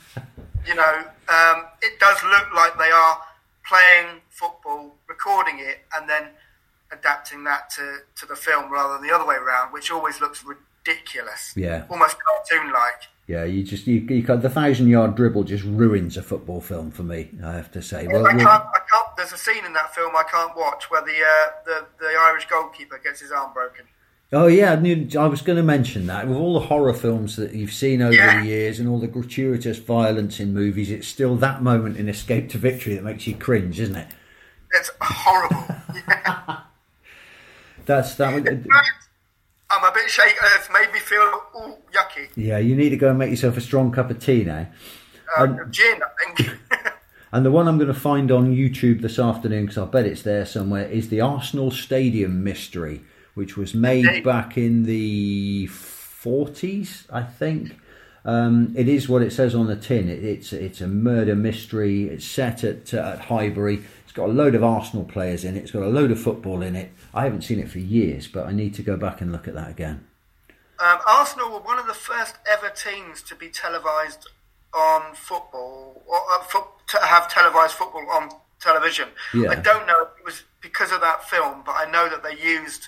you 0.66 0.76
know, 0.76 1.04
um, 1.30 1.66
it 1.82 2.00
does 2.00 2.18
look 2.24 2.54
like 2.56 2.78
they 2.78 2.90
are 2.90 3.18
playing 3.66 4.22
football, 4.30 4.96
recording 5.08 5.60
it, 5.60 5.80
and 5.96 6.10
then 6.10 6.30
adapting 6.92 7.44
that 7.44 7.70
to, 7.72 8.00
to 8.16 8.26
the 8.26 8.36
film 8.36 8.72
rather 8.72 8.94
than 8.94 9.08
the 9.08 9.14
other 9.14 9.26
way 9.26 9.36
around, 9.36 9.74
which 9.74 9.92
always 9.92 10.22
looks 10.22 10.44
ridiculous. 10.44 11.54
Yeah. 11.56 11.86
Almost 11.90 12.18
cartoon 12.20 12.72
like. 12.72 13.08
Yeah, 13.34 13.46
you 13.46 13.64
just 13.64 13.88
you, 13.88 14.02
you 14.02 14.22
the 14.22 14.48
thousand 14.50 14.90
yard 14.90 15.16
dribble 15.16 15.46
just 15.46 15.64
ruins 15.64 16.18
a 16.18 16.22
football 16.22 16.62
film 16.62 16.92
for 16.92 17.02
me. 17.02 17.32
I 17.44 17.54
have 17.54 17.72
to 17.72 17.82
say. 17.82 18.06
Well, 18.06 18.28
I 18.28 18.32
can't, 18.34 18.48
I 18.48 18.80
can't, 18.92 19.18
there's 19.18 19.34
a 19.34 19.38
scene 19.38 19.66
in 19.66 19.74
that 19.74 19.96
film 19.96 20.16
I 20.16 20.22
can't 20.24 20.56
watch 20.56 20.92
where 20.92 21.02
the, 21.02 21.14
uh, 21.14 21.52
the, 21.66 21.86
the 22.00 22.12
Irish 22.20 22.48
goalkeeper 22.48 23.00
gets 23.04 23.22
his 23.22 23.32
arm 23.32 23.52
broken. 23.52 23.86
Oh 24.32 24.46
yeah, 24.46 24.74
I, 24.74 24.76
knew, 24.76 25.08
I 25.20 25.26
was 25.26 25.42
going 25.42 25.58
to 25.58 25.64
mention 25.64 26.06
that. 26.08 26.28
With 26.28 26.38
all 26.38 26.54
the 26.54 26.68
horror 26.68 26.94
films 26.94 27.36
that 27.38 27.54
you've 27.56 27.74
seen 27.74 28.04
over 28.04 28.14
Yeah. 28.14 28.42
the 28.42 28.46
years 28.46 28.80
and 28.80 28.88
all 28.88 29.00
the 29.00 29.08
gratuitous 29.08 29.80
violence 29.80 30.40
in 30.40 30.54
movies, 30.54 30.92
it's 30.92 31.08
still 31.08 31.36
that 31.38 31.64
moment 31.64 31.98
in 31.98 32.08
Escape 32.08 32.50
to 32.50 32.60
Victory 32.60 32.94
that 32.94 33.04
makes 33.04 33.26
you 33.26 33.36
cringe, 33.36 33.80
isn't 33.80 33.96
it? 33.96 34.08
It's 34.76 34.92
horrible. 35.02 35.66
yeah. 36.08 36.60
That's 37.86 38.14
that. 38.16 38.34
would- 38.36 38.68
I'm 39.76 39.84
a 39.90 39.94
bit 39.94 40.10
shaky. 40.10 40.36
It's 40.58 40.70
made 40.72 40.92
me 40.94 41.00
feel 41.00 41.22
ooh, 41.56 41.76
yucky. 41.94 42.30
Yeah, 42.36 42.58
you 42.60 42.76
need 42.76 42.90
to 42.90 42.98
go 42.98 43.10
and 43.10 43.20
make 43.20 43.30
yourself 43.32 43.58
a 43.58 43.62
strong 43.62 43.92
cup 43.92 44.10
of 44.12 44.20
tea 44.20 44.44
now. 44.44 44.68
Uh, 45.38 45.44
Um, 45.44 45.60
gin, 45.72 46.00
I 46.04 46.34
think. 46.34 46.50
And 47.32 47.44
the 47.44 47.50
one 47.50 47.68
I'm 47.68 47.80
going 47.80 47.88
to 47.92 48.00
find 48.00 48.32
on 48.32 48.56
YouTube 48.56 49.02
this 49.02 49.18
afternoon, 49.18 49.66
because 49.66 49.80
I 49.80 49.86
bet 49.86 50.06
it's 50.06 50.22
there 50.22 50.46
somewhere, 50.46 50.86
is 50.86 51.10
the 51.10 51.22
Arsenal 51.22 51.72
Stadium 51.72 52.44
Mystery, 52.44 53.02
which 53.34 53.58
was 53.58 53.74
made 53.74 54.06
Okay. 54.06 54.20
back 54.22 54.56
in 54.56 54.84
the 54.84 55.68
40s, 55.68 57.06
I 57.12 57.24
think. 57.24 57.76
Um, 58.26 58.74
it 58.78 58.88
is 58.88 59.10
what 59.10 59.22
it 59.24 59.34
says 59.34 59.54
on 59.56 59.66
the 59.66 59.76
tin. 59.76 60.08
It, 60.10 60.24
it's 60.24 60.54
it's 60.54 60.80
a 60.80 60.88
murder 60.88 61.36
mystery. 61.36 62.04
It's 62.04 62.24
set 62.26 62.64
at 62.64 62.94
uh, 62.94 63.14
at 63.16 63.20
Highbury. 63.22 63.84
It's 64.04 64.14
got 64.14 64.30
a 64.30 64.32
load 64.32 64.54
of 64.56 64.64
Arsenal 64.64 65.04
players 65.04 65.44
in 65.44 65.58
it. 65.58 65.64
It's 65.64 65.72
got 65.72 65.82
a 65.84 65.88
load 65.90 66.12
of 66.12 66.20
football 66.22 66.62
in 66.62 66.76
it. 66.76 66.92
I 67.14 67.24
haven't 67.24 67.44
seen 67.44 67.60
it 67.60 67.70
for 67.70 67.80
years, 67.80 68.28
but 68.28 68.48
I 68.48 68.52
need 68.52 68.74
to 68.76 68.84
go 68.84 68.98
back 68.98 69.22
and 69.22 69.32
look 69.32 69.48
at 69.48 69.54
that 69.54 69.70
again. 69.70 70.08
Um, 70.80 70.98
Arsenal 71.08 71.52
were 71.52 71.60
one 71.60 71.78
of 71.80 71.88
the 71.88 71.94
first 71.94 72.36
ever 72.50 72.70
teams 72.70 73.22
to 73.24 73.36
be 73.36 73.50
televised 73.50 74.28
on 74.74 75.14
football, 75.14 76.02
or 76.08 76.20
uh, 76.32 76.40
fo- 76.44 76.72
to 76.88 76.98
have 76.98 77.30
televised 77.30 77.74
football 77.74 78.10
on 78.10 78.30
television. 78.60 79.10
Yeah. 79.34 79.52
I 79.52 79.56
don't 79.56 79.86
know 79.86 80.02
if 80.04 80.20
it 80.20 80.26
was 80.26 80.44
because 80.62 80.92
of 80.92 81.02
that 81.02 81.30
film, 81.30 81.62
but 81.66 81.76
I 81.78 81.90
know 81.92 82.10
that 82.10 82.24
they 82.24 82.36
used 82.44 82.88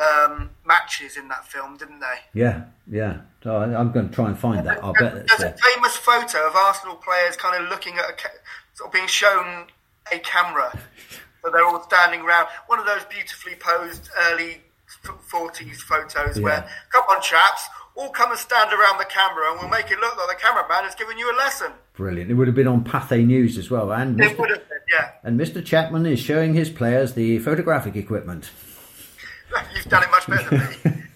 um, 0.00 0.50
matches 0.64 1.16
in 1.16 1.28
that 1.28 1.46
film, 1.46 1.76
didn't 1.76 2.00
they? 2.00 2.40
Yeah, 2.40 2.64
yeah. 2.90 3.18
So 3.42 3.56
I, 3.56 3.78
I'm 3.78 3.92
going 3.92 4.08
to 4.08 4.14
try 4.14 4.28
and 4.28 4.38
find 4.38 4.66
that. 4.66 4.82
I 4.82 4.92
bet 4.92 5.14
it's 5.16 5.36
There's 5.36 5.40
there. 5.40 5.54
a 5.54 5.74
famous 5.74 5.96
photo 5.96 6.46
of 6.48 6.54
Arsenal 6.56 6.96
players 6.96 7.36
kind 7.36 7.62
of 7.62 7.68
looking 7.68 7.94
at 7.98 8.08
a 8.08 8.12
ca- 8.14 8.28
sort 8.74 8.88
of 8.88 8.92
being 8.94 9.06
shown 9.08 9.66
a 10.10 10.18
camera. 10.20 10.78
so 11.46 11.52
they're 11.52 11.64
all 11.64 11.82
standing 11.84 12.22
around. 12.22 12.48
One 12.66 12.78
of 12.80 12.86
those 12.86 13.04
beautifully 13.04 13.54
posed 13.54 14.10
early 14.30 14.62
f- 15.04 15.16
40s 15.30 15.76
photos 15.76 16.40
where, 16.40 16.68
come 16.90 17.04
on, 17.10 17.22
chaps, 17.22 17.68
all 17.94 18.10
come 18.10 18.30
and 18.30 18.38
stand 18.38 18.72
around 18.72 18.98
the 18.98 19.04
camera 19.04 19.52
and 19.52 19.60
we'll 19.60 19.70
make 19.70 19.90
it 19.90 19.98
look 20.00 20.16
like 20.16 20.36
the 20.36 20.42
cameraman 20.42 20.84
is 20.88 20.94
giving 20.96 21.18
you 21.18 21.32
a 21.32 21.36
lesson. 21.36 21.70
Brilliant. 21.94 22.30
It 22.30 22.34
would 22.34 22.46
have 22.48 22.56
been 22.56 22.66
on 22.66 22.84
Pathé 22.84 23.24
News 23.24 23.56
as 23.56 23.70
well. 23.70 23.92
And 23.92 24.20
It 24.20 24.32
Mr. 24.32 24.38
would 24.40 24.50
have 24.50 24.68
been, 24.68 24.78
yeah. 24.92 25.10
And 25.22 25.38
Mr. 25.40 25.64
Chapman 25.64 26.04
is 26.04 26.18
showing 26.18 26.54
his 26.54 26.68
players 26.68 27.14
the 27.14 27.38
photographic 27.38 27.96
equipment. 27.96 28.50
You've 29.74 29.84
done 29.86 30.02
it 30.02 30.10
much 30.10 30.26
better 30.26 30.50
than 30.50 30.94
me. 30.96 31.02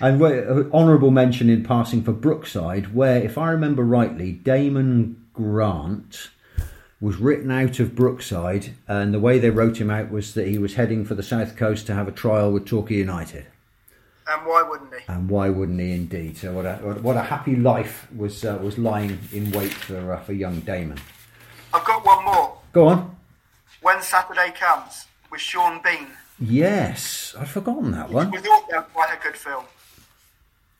And 0.00 0.20
uh, 0.20 0.64
honourable 0.74 1.12
mention 1.12 1.48
in 1.48 1.62
passing 1.62 2.02
for 2.02 2.10
Brookside, 2.12 2.92
where, 2.92 3.22
if 3.22 3.38
I 3.38 3.52
remember 3.52 3.84
rightly, 3.84 4.32
Damon 4.32 5.24
Grant 5.32 6.30
was 7.02 7.16
written 7.16 7.50
out 7.50 7.80
of 7.80 7.96
Brookside, 7.96 8.74
and 8.86 9.12
the 9.12 9.18
way 9.18 9.40
they 9.40 9.50
wrote 9.50 9.78
him 9.78 9.90
out 9.90 10.08
was 10.12 10.34
that 10.34 10.46
he 10.46 10.56
was 10.56 10.74
heading 10.74 11.04
for 11.04 11.16
the 11.16 11.22
south 11.22 11.56
coast 11.56 11.84
to 11.88 11.94
have 11.94 12.06
a 12.06 12.12
trial 12.12 12.52
with 12.52 12.64
Torquay 12.64 12.94
United. 12.94 13.44
and 14.28 14.46
why 14.46 14.62
wouldn't 14.62 14.94
he? 14.94 15.00
And 15.08 15.28
why 15.28 15.50
wouldn't 15.50 15.80
he, 15.80 15.90
indeed? 15.90 16.36
So 16.36 16.52
what 16.52 16.64
a 16.64 16.76
what 17.02 17.16
a 17.16 17.22
happy 17.22 17.56
life 17.56 18.06
was 18.16 18.44
uh, 18.44 18.56
was 18.62 18.78
lying 18.78 19.18
in 19.32 19.50
wait 19.50 19.74
for 19.74 20.12
uh, 20.12 20.20
for 20.20 20.32
young 20.32 20.60
Damon. 20.60 20.98
I've 21.74 21.84
got 21.84 22.06
one 22.06 22.24
more. 22.24 22.56
Go 22.72 22.86
on. 22.86 23.16
When 23.80 24.00
Saturday 24.00 24.52
Comes 24.52 25.06
with 25.28 25.40
Sean 25.40 25.82
Bean. 25.82 26.06
Yes, 26.38 27.34
I'd 27.36 27.48
forgotten 27.48 27.90
that 27.92 28.10
one. 28.10 28.30
We 28.30 28.38
thought 28.38 28.68
that 28.70 28.76
was 28.84 28.92
quite 28.92 29.18
a 29.18 29.22
good 29.22 29.36
film. 29.36 29.64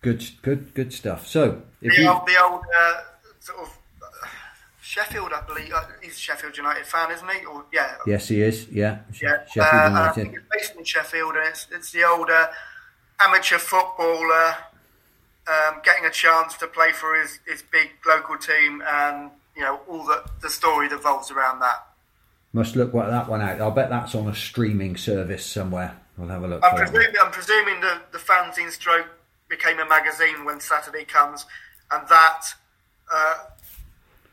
Good, 0.03 0.25
good, 0.43 0.73
good 0.75 0.93
stuff. 0.93 1.27
So, 1.27 1.63
if 1.81 1.95
the 1.97 2.03
you, 2.03 2.09
old, 2.09 2.27
the 2.27 2.43
old 2.43 2.63
uh, 2.81 3.01
sort 3.41 3.59
of 3.61 3.79
Sheffield, 4.93 5.33
I 5.33 5.41
believe. 5.47 5.73
Uh, 5.73 5.85
he's 6.03 6.17
a 6.17 6.21
Sheffield 6.21 6.55
United 6.55 6.85
fan, 6.85 7.11
isn't 7.11 7.31
he? 7.31 7.47
Or 7.47 7.65
yeah. 7.73 7.95
Yes, 8.07 8.29
he 8.29 8.43
is. 8.43 8.69
Yeah. 8.69 8.99
Yeah. 9.23 9.43
Sheffield 9.47 9.83
uh, 9.83 9.89
United. 9.89 10.11
I 10.11 10.13
think 10.13 10.35
it's 10.35 10.45
based 10.53 10.77
in 10.77 10.85
Sheffield, 10.85 11.35
and 11.35 11.49
it's 11.49 11.67
it's 11.73 11.93
the 11.93 12.05
older 12.05 12.51
amateur 13.19 13.57
footballer 13.57 14.55
um, 15.49 15.81
getting 15.83 16.05
a 16.05 16.11
chance 16.11 16.59
to 16.59 16.67
play 16.67 16.93
for 16.93 17.19
his, 17.19 17.39
his 17.47 17.63
big 17.63 17.93
local 18.07 18.37
team, 18.37 18.83
and 18.87 19.31
you 19.57 19.63
know 19.63 19.81
all 19.89 20.05
the 20.05 20.25
the 20.43 20.51
story 20.51 20.89
that 20.89 20.97
revolves 20.97 21.31
around 21.31 21.61
that. 21.61 21.87
Must 22.53 22.77
look 22.77 22.93
what 22.93 23.09
that 23.09 23.31
one 23.31 23.41
out. 23.41 23.63
I'll 23.63 23.71
bet 23.71 23.89
that's 23.89 24.15
on 24.15 24.29
a 24.29 24.35
streaming 24.35 24.99
service 24.99 25.47
somewhere. 25.47 25.97
We'll 26.19 26.29
have 26.29 26.45
a 26.45 26.49
look. 26.49 26.63
I'm 26.63 26.77
presuming, 26.77 27.15
I'm 27.19 27.33
presuming 27.33 27.81
the 27.81 27.99
the 28.13 28.19
fanzine 28.19 28.71
stroke 28.71 29.07
became 29.49 29.79
a 29.79 29.89
magazine 29.89 30.45
when 30.45 30.61
Saturday 30.61 31.07
comes, 31.07 31.47
and 31.91 32.07
that. 32.09 32.43
Uh, 33.11 33.35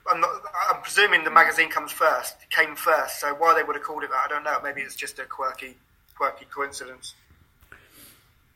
I'm, 0.09 0.21
not, 0.21 0.29
I'm 0.69 0.81
presuming 0.81 1.23
the 1.23 1.31
magazine 1.31 1.69
comes 1.69 1.91
first, 1.91 2.35
came 2.49 2.75
first. 2.75 3.19
So 3.19 3.33
why 3.33 3.53
they 3.55 3.63
would 3.63 3.75
have 3.75 3.83
called 3.83 4.03
it 4.03 4.09
that, 4.09 4.23
I 4.25 4.27
don't 4.27 4.43
know. 4.43 4.57
Maybe 4.63 4.81
it's 4.81 4.95
just 4.95 5.19
a 5.19 5.25
quirky, 5.25 5.75
quirky 6.15 6.45
coincidence. 6.45 7.15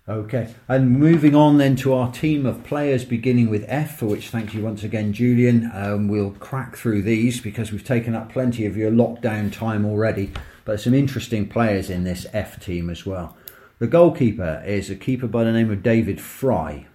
Okay, 0.06 0.54
and 0.68 1.00
moving 1.00 1.34
on 1.34 1.58
then 1.58 1.78
to 1.78 1.94
our 1.94 2.12
team 2.12 2.46
of 2.46 2.66
players, 2.66 3.06
beginning 3.06 3.50
with 3.50 3.64
F, 3.70 4.00
for 4.00 4.08
which 4.08 4.28
thank 4.28 4.54
you 4.54 4.62
once 4.62 4.84
again, 4.84 5.14
Julian. 5.14 5.72
Um, 5.74 6.10
we'll 6.10 6.32
crack 6.32 6.76
through 6.76 7.04
these 7.04 7.40
because 7.40 7.72
we've 7.72 7.86
taken 7.86 8.14
up 8.14 8.30
plenty 8.30 8.66
of 8.66 8.76
your 8.76 8.92
lockdown 8.92 9.50
time 9.50 9.86
already, 9.86 10.32
but 10.66 10.82
some 10.82 10.94
interesting 10.94 11.48
players 11.48 11.90
in 11.90 12.04
this 12.04 12.28
F 12.34 12.60
team 12.60 12.90
as 12.90 13.06
well. 13.06 13.38
The 13.80 13.88
goalkeeper 13.88 14.62
is 14.66 14.90
a 14.90 14.96
keeper 14.96 15.28
by 15.28 15.46
the 15.46 15.54
name 15.54 15.72
of 15.72 15.82
David 15.82 16.20
Fry. 16.20 16.88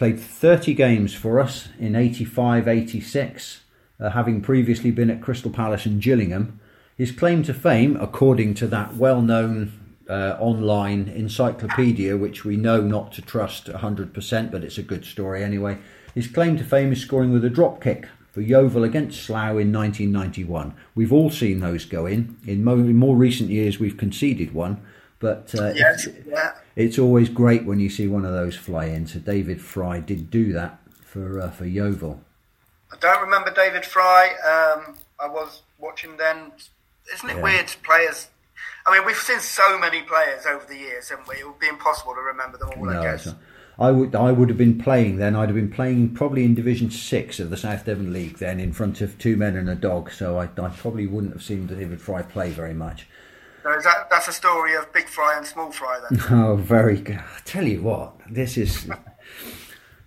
Played 0.00 0.18
30 0.18 0.72
games 0.72 1.12
for 1.12 1.38
us 1.38 1.68
in 1.78 1.94
85 1.94 2.66
86, 2.66 3.60
uh, 4.00 4.08
having 4.08 4.40
previously 4.40 4.90
been 4.90 5.10
at 5.10 5.20
Crystal 5.20 5.50
Palace 5.50 5.84
and 5.84 6.00
Gillingham. 6.00 6.58
His 6.96 7.12
claim 7.12 7.42
to 7.42 7.52
fame, 7.52 7.98
according 8.00 8.54
to 8.54 8.66
that 8.68 8.96
well 8.96 9.20
known 9.20 9.98
uh, 10.08 10.38
online 10.40 11.08
encyclopedia, 11.08 12.16
which 12.16 12.46
we 12.46 12.56
know 12.56 12.80
not 12.80 13.12
to 13.12 13.20
trust 13.20 13.66
100%, 13.66 14.50
but 14.50 14.64
it's 14.64 14.78
a 14.78 14.82
good 14.82 15.04
story 15.04 15.44
anyway. 15.44 15.76
His 16.14 16.28
claim 16.28 16.56
to 16.56 16.64
fame 16.64 16.92
is 16.92 17.02
scoring 17.02 17.30
with 17.30 17.44
a 17.44 17.50
drop 17.50 17.82
kick 17.82 18.08
for 18.32 18.40
Yeovil 18.40 18.84
against 18.84 19.22
Slough 19.22 19.58
in 19.60 19.70
1991. 19.70 20.74
We've 20.94 21.12
all 21.12 21.28
seen 21.28 21.60
those 21.60 21.84
go 21.84 22.06
in. 22.06 22.38
In 22.46 22.64
more, 22.64 22.76
in 22.76 22.96
more 22.96 23.16
recent 23.16 23.50
years, 23.50 23.78
we've 23.78 23.98
conceded 23.98 24.54
one, 24.54 24.80
but 25.18 25.54
uh, 25.58 25.74
yes, 25.74 26.06
it's, 26.06 26.26
yeah. 26.26 26.52
It's, 26.76 26.98
always 26.98 27.28
great 27.28 27.64
when 27.64 27.80
you 27.80 27.90
see 27.90 28.06
one 28.06 28.24
of 28.24 28.32
those 28.32 28.56
fly 28.56 28.86
in. 28.86 29.06
So 29.06 29.18
David 29.18 29.60
Fry 29.60 30.00
did 30.00 30.30
do 30.30 30.52
that 30.52 30.78
for 31.02 31.40
uh, 31.40 31.50
for 31.50 31.66
Yeovil. 31.66 32.20
I 32.92 32.96
don't 32.98 33.22
remember 33.22 33.52
David 33.52 33.84
Fry. 33.84 34.28
Um, 34.44 34.96
I 35.18 35.28
was 35.28 35.62
watching 35.78 36.16
then. 36.16 36.52
Isn't 37.12 37.30
it 37.30 37.36
yeah. 37.36 37.42
weird? 37.42 37.66
Players 37.82 38.28
I 38.86 38.96
mean, 38.96 39.06
we've 39.06 39.16
seen 39.16 39.40
so 39.40 39.78
many 39.78 40.02
players 40.02 40.46
over 40.46 40.64
the 40.66 40.76
years, 40.76 41.10
haven't 41.10 41.28
we? 41.28 41.36
It 41.36 41.46
would 41.46 41.58
be 41.58 41.68
impossible 41.68 42.14
to 42.14 42.20
remember 42.20 42.58
them 42.58 42.70
all. 42.76 42.84
No, 42.84 43.00
I 43.00 43.02
guess. 43.02 43.34
I 43.78 43.90
would 43.90 44.14
I 44.14 44.30
would 44.30 44.48
have 44.50 44.58
been 44.58 44.78
playing 44.78 45.16
then. 45.16 45.34
I'd 45.34 45.48
have 45.48 45.56
been 45.56 45.70
playing 45.70 46.14
probably 46.14 46.44
in 46.44 46.54
Division 46.54 46.90
Six 46.90 47.40
of 47.40 47.50
the 47.50 47.56
South 47.56 47.86
Devon 47.86 48.12
League 48.12 48.38
then, 48.38 48.60
in 48.60 48.72
front 48.72 49.00
of 49.00 49.16
two 49.18 49.36
men 49.36 49.56
and 49.56 49.70
a 49.70 49.74
dog. 49.74 50.10
So 50.10 50.38
I, 50.38 50.44
I 50.44 50.68
probably 50.68 51.06
wouldn't 51.06 51.32
have 51.32 51.42
seen 51.42 51.66
David 51.66 52.00
Fry 52.00 52.22
play 52.22 52.50
very 52.50 52.74
much. 52.74 53.06
So 53.62 53.76
is 53.76 53.84
that 53.84 54.08
that's 54.10 54.28
a 54.28 54.32
story 54.32 54.74
of 54.74 54.92
Big 54.92 55.06
Fry 55.06 55.36
and 55.36 55.46
Small 55.46 55.70
Fry 55.70 56.00
then? 56.08 56.20
Oh, 56.30 56.56
very 56.56 56.98
good. 56.98 57.18
I 57.18 57.40
tell 57.44 57.66
you 57.66 57.82
what, 57.82 58.14
this 58.30 58.56
is 58.56 58.88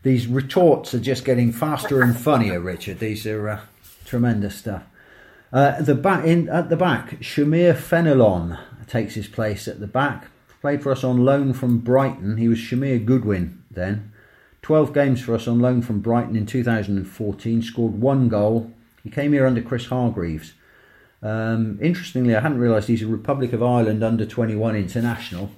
these 0.01 0.27
retorts 0.27 0.93
are 0.93 0.99
just 0.99 1.23
getting 1.23 1.51
faster 1.51 2.01
and 2.01 2.17
funnier, 2.17 2.59
Richard. 2.59 2.99
These 2.99 3.25
are 3.27 3.49
uh, 3.49 3.59
tremendous 4.05 4.55
stuff. 4.55 4.83
Uh, 5.51 5.81
the 5.81 5.95
back 5.95 6.25
in 6.25 6.49
at 6.49 6.69
the 6.69 6.75
back, 6.75 7.19
Shamir 7.19 7.75
Fenelon 7.75 8.59
takes 8.87 9.13
his 9.13 9.27
place 9.27 9.67
at 9.67 9.79
the 9.79 9.87
back. 9.87 10.27
Played 10.61 10.81
for 10.81 10.91
us 10.91 11.03
on 11.03 11.23
loan 11.23 11.53
from 11.53 11.79
Brighton. 11.79 12.37
He 12.37 12.47
was 12.47 12.57
Shamir 12.57 13.05
Goodwin 13.05 13.63
then. 13.69 14.11
12 14.63 14.93
games 14.93 15.21
for 15.21 15.35
us 15.35 15.47
on 15.47 15.59
loan 15.59 15.81
from 15.81 15.99
Brighton 15.99 16.35
in 16.35 16.45
2014. 16.45 17.61
Scored 17.61 18.01
one 18.01 18.29
goal. 18.29 18.71
He 19.03 19.09
came 19.09 19.33
here 19.33 19.45
under 19.45 19.61
Chris 19.61 19.87
Hargreaves. 19.87 20.53
Um, 21.23 21.79
interestingly, 21.81 22.35
I 22.35 22.41
hadn't 22.41 22.59
realised 22.59 22.89
he's 22.89 23.01
a 23.01 23.07
Republic 23.07 23.53
of 23.53 23.63
Ireland 23.63 24.03
under 24.03 24.25
21 24.25 24.75
international. 24.75 25.49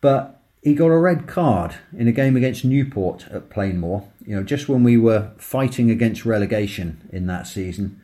But 0.00 0.40
he 0.62 0.74
got 0.74 0.86
a 0.86 0.98
red 0.98 1.26
card 1.26 1.74
in 1.96 2.08
a 2.08 2.12
game 2.12 2.36
against 2.36 2.64
Newport 2.64 3.26
at 3.30 3.50
Plainmoor. 3.50 4.08
You 4.24 4.36
know, 4.36 4.42
just 4.42 4.68
when 4.68 4.84
we 4.84 4.96
were 4.96 5.32
fighting 5.36 5.90
against 5.90 6.24
relegation 6.24 7.08
in 7.12 7.26
that 7.26 7.46
season. 7.46 8.00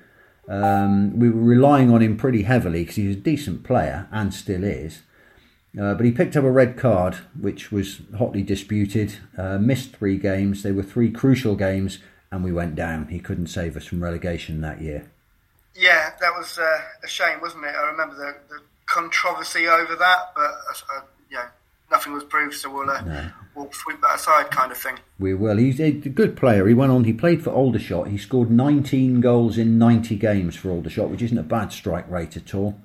Um, 0.49 1.17
we 1.19 1.31
were 1.31 1.41
relying 1.41 1.93
on 1.93 2.03
him 2.03 2.17
pretty 2.17 2.43
heavily 2.43 2.83
because 2.83 2.97
he's 2.97 3.17
a 3.17 3.21
decent 3.21 3.63
player 3.63 4.09
and 4.11 4.35
still 4.35 4.65
is. 4.65 5.03
Uh, 5.81 5.95
but 5.95 6.05
he 6.05 6.11
picked 6.11 6.37
up 6.37 6.43
a 6.43 6.51
red 6.51 6.77
card, 6.77 7.15
which 7.39 7.71
was 7.71 8.01
hotly 8.19 8.43
disputed. 8.43 9.15
Uh, 9.39 9.59
missed 9.59 9.95
three 9.95 10.19
games. 10.19 10.65
They 10.65 10.73
were 10.73 10.83
three 10.83 11.13
crucial 11.13 11.55
games, 11.55 11.99
and 12.33 12.43
we 12.43 12.51
went 12.51 12.75
down. 12.75 13.07
He 13.09 13.21
couldn't 13.21 13.47
save 13.47 13.77
us 13.77 13.87
from 13.87 14.03
relegation 14.03 14.61
that 14.63 14.83
year. 14.83 15.09
Yeah, 15.75 16.11
that 16.21 16.33
was 16.37 16.59
uh, 16.59 16.81
a 17.03 17.09
shame, 17.09 17.41
wasn't 17.41 17.65
it? 17.65 17.75
I 17.75 17.91
remember 17.91 18.15
the, 18.15 18.35
the 18.49 18.61
controversy 18.87 19.69
over 19.69 19.95
that, 19.97 20.33
but 20.35 20.43
uh, 20.43 20.97
uh, 20.97 21.01
you 21.31 21.37
know, 21.37 21.45
nothing 21.91 22.13
was 22.13 22.25
proved, 22.25 22.55
so 22.55 22.73
we'll 22.73 22.91
uh, 22.91 23.01
no. 23.03 23.31
we'll 23.55 23.73
sweep 23.73 24.01
that 24.03 24.17
aside, 24.17 24.51
kind 24.51 24.73
of 24.73 24.79
thing. 24.79 24.99
We 25.19 25.35
will. 25.35 25.57
He's 25.57 25.81
a 25.81 25.93
good 25.93 26.37
player. 26.37 26.67
He 26.67 26.75
went 26.75 26.93
on. 26.93 27.05
He 27.05 27.13
played 27.13 27.43
for 27.45 27.51
Aldershot. 27.51 28.09
He 28.09 28.19
scored 28.19 28.51
19 28.51 29.21
goals 29.21 29.59
in 29.59 29.79
90 29.79 30.17
games 30.17 30.57
for 30.57 30.71
Aldershot, 30.71 31.11
which 31.11 31.23
isn't 31.23 31.39
a 31.39 31.43
bad 31.43 31.73
strike 31.73 32.11
rate 32.11 32.37
at 32.37 32.55
all. 32.55 32.81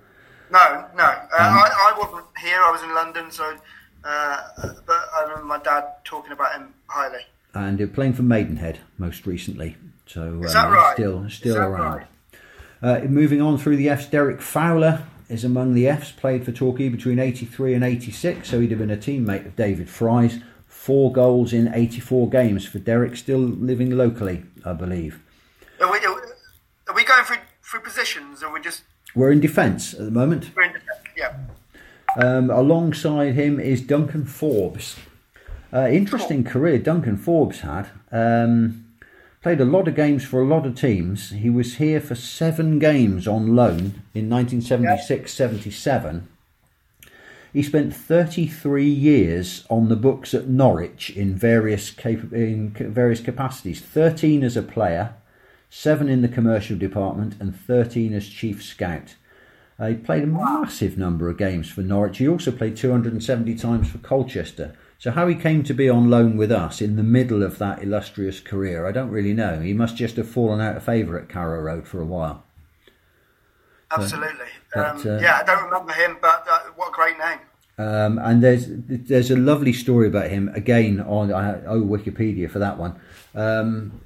No, 0.51 0.85
no. 0.95 1.03
Uh, 1.03 1.07
um, 1.07 1.29
I, 1.33 1.93
I, 1.95 1.97
wasn't 1.97 2.25
here. 2.39 2.59
I 2.61 2.71
was 2.71 2.83
in 2.83 2.93
London, 2.93 3.31
so 3.31 3.57
uh, 4.03 4.41
but 4.85 5.09
I 5.15 5.23
remember 5.23 5.45
my 5.45 5.57
dad 5.59 5.85
talking 6.03 6.31
about 6.31 6.53
him 6.53 6.73
highly. 6.87 7.21
And 7.53 7.93
playing 7.93 8.13
for 8.13 8.23
Maidenhead 8.23 8.79
most 8.97 9.25
recently. 9.25 9.77
So 10.05 10.41
is 10.43 10.53
that 10.53 10.67
um, 10.67 10.73
right? 10.73 10.93
Still, 10.93 11.29
still 11.29 11.57
around. 11.57 11.97
Right? 11.97 12.07
Uh, 12.81 12.99
moving 13.01 13.41
on 13.41 13.57
through 13.57 13.77
the 13.77 13.89
F's, 13.89 14.05
Derek 14.05 14.41
Fowler 14.41 15.05
is 15.29 15.43
among 15.43 15.73
the 15.73 15.87
Fs, 15.87 16.11
played 16.11 16.45
for 16.45 16.51
Torquay 16.51 16.89
between 16.89 17.19
83 17.19 17.73
and 17.73 17.83
86, 17.83 18.47
so 18.47 18.59
he'd 18.59 18.71
have 18.71 18.79
been 18.79 18.91
a 18.91 18.97
teammate 18.97 19.45
of 19.45 19.55
David 19.55 19.89
Fry's. 19.89 20.39
Four 20.67 21.11
goals 21.11 21.51
in 21.51 21.73
84 21.73 22.29
games 22.29 22.65
for 22.67 22.77
Derek, 22.79 23.15
still 23.15 23.39
living 23.39 23.91
locally, 23.91 24.43
I 24.63 24.73
believe. 24.73 25.19
Are 25.81 25.91
we, 25.91 25.97
are 25.97 26.93
we 26.95 27.03
going 27.03 27.23
through, 27.25 27.37
through 27.63 27.79
positions, 27.79 28.43
or 28.43 28.53
we 28.53 28.61
just. 28.61 28.83
We're 29.15 29.31
in 29.31 29.39
defence 29.39 29.93
at 29.93 30.01
the 30.01 30.11
moment. 30.11 30.51
We're 30.55 30.63
in 30.63 30.73
defence, 30.73 30.99
yeah. 31.17 31.37
Um, 32.17 32.49
alongside 32.49 33.33
him 33.33 33.59
is 33.59 33.81
Duncan 33.81 34.25
Forbes. 34.25 34.97
Uh, 35.73 35.87
interesting 35.89 36.43
cool. 36.43 36.53
career 36.53 36.77
Duncan 36.77 37.17
Forbes 37.17 37.61
had. 37.61 37.89
Um, 38.11 38.84
Played 39.45 39.61
a 39.61 39.65
lot 39.65 39.87
of 39.87 39.93
games 39.93 40.25
for 40.25 40.41
a 40.41 40.47
lot 40.47 40.65
of 40.65 40.73
teams. 40.73 41.29
He 41.29 41.51
was 41.51 41.75
here 41.75 42.01
for 42.01 42.15
seven 42.15 42.79
games 42.79 43.27
on 43.27 43.55
loan 43.55 44.01
in 44.15 44.27
1976 44.27 45.31
77. 45.31 46.27
He 47.53 47.61
spent 47.61 47.95
33 47.95 48.89
years 48.89 49.63
on 49.69 49.87
the 49.87 49.95
books 49.95 50.33
at 50.33 50.47
Norwich 50.47 51.11
in 51.11 51.35
various, 51.35 51.91
cap- 51.91 52.33
in 52.33 52.71
various 52.71 53.19
capacities 53.19 53.81
13 53.81 54.43
as 54.43 54.57
a 54.57 54.63
player, 54.63 55.13
7 55.69 56.09
in 56.09 56.23
the 56.23 56.27
commercial 56.27 56.75
department, 56.75 57.35
and 57.39 57.55
13 57.55 58.15
as 58.15 58.27
chief 58.27 58.63
scout. 58.63 59.13
Uh, 59.77 59.89
he 59.89 59.93
played 59.93 60.23
a 60.23 60.25
massive 60.25 60.97
number 60.97 61.29
of 61.29 61.37
games 61.37 61.69
for 61.69 61.81
Norwich. 61.81 62.17
He 62.17 62.27
also 62.27 62.51
played 62.51 62.75
270 62.75 63.53
times 63.53 63.91
for 63.91 63.99
Colchester. 63.99 64.75
So 64.97 65.11
how 65.11 65.27
he 65.27 65.35
came 65.35 65.63
to 65.63 65.73
be 65.73 65.89
on 65.89 66.09
loan 66.09 66.37
with 66.37 66.51
us 66.51 66.81
in 66.81 66.95
the 66.95 67.03
middle 67.03 67.43
of 67.43 67.57
that 67.59 67.83
illustrious 67.83 68.39
career, 68.39 68.87
I 68.87 68.91
don't 68.91 69.11
really 69.11 69.33
know. 69.33 69.59
He 69.59 69.73
must 69.73 69.97
just 69.97 70.15
have 70.15 70.27
fallen 70.27 70.61
out 70.61 70.77
of 70.77 70.83
favour 70.83 71.19
at 71.19 71.29
Carrow 71.29 71.61
Road 71.61 71.87
for 71.87 72.01
a 72.01 72.05
while. 72.05 72.43
Absolutely. 73.91 74.47
But, 74.73 74.85
um, 74.85 74.97
uh, 75.07 75.19
yeah, 75.19 75.39
I 75.41 75.43
don't 75.43 75.63
remember 75.65 75.93
him, 75.93 76.17
but 76.21 76.45
uh, 76.49 76.59
what 76.75 76.89
a 76.89 76.91
great 76.91 77.17
name. 77.17 77.39
Um, 77.77 78.17
and 78.19 78.41
there's 78.41 78.67
there's 78.67 79.31
a 79.31 79.35
lovely 79.35 79.73
story 79.73 80.07
about 80.07 80.29
him 80.29 80.49
again 80.55 81.01
on 81.01 81.33
I 81.33 81.61
owe 81.65 81.81
Wikipedia 81.81 82.49
for 82.49 82.59
that 82.59 82.77
one. 82.77 82.97
Um, 83.33 83.99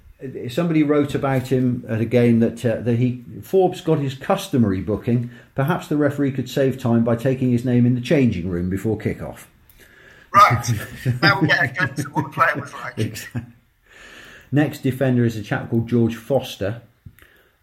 somebody 0.49 0.81
wrote 0.81 1.13
about 1.13 1.47
him 1.47 1.85
at 1.87 2.01
a 2.01 2.05
game 2.05 2.39
that 2.39 2.65
uh, 2.65 2.81
that 2.81 2.97
he 2.97 3.23
Forbes 3.43 3.81
got 3.81 3.99
his 3.99 4.15
customary 4.15 4.81
booking. 4.81 5.29
Perhaps 5.53 5.87
the 5.87 5.97
referee 5.97 6.31
could 6.31 6.49
save 6.49 6.79
time 6.79 7.03
by 7.03 7.15
taking 7.15 7.51
his 7.51 7.63
name 7.63 7.85
in 7.85 7.93
the 7.93 8.01
changing 8.01 8.49
room 8.49 8.69
before 8.69 8.97
kick-off. 8.97 9.47
Right. 10.33 10.71
now 11.21 11.41
we 11.41 11.47
get 11.47 11.63
a 11.63 11.67
glimpse 11.73 12.05
of 12.05 12.13
what 12.13 12.25
the 12.25 12.29
player 12.29 12.55
was 12.59 12.73
like. 12.73 12.97
Exactly. 12.97 13.41
Next 14.51 14.79
defender 14.81 15.25
is 15.25 15.35
a 15.35 15.43
chap 15.43 15.69
called 15.69 15.87
George 15.87 16.15
Foster. 16.15 16.81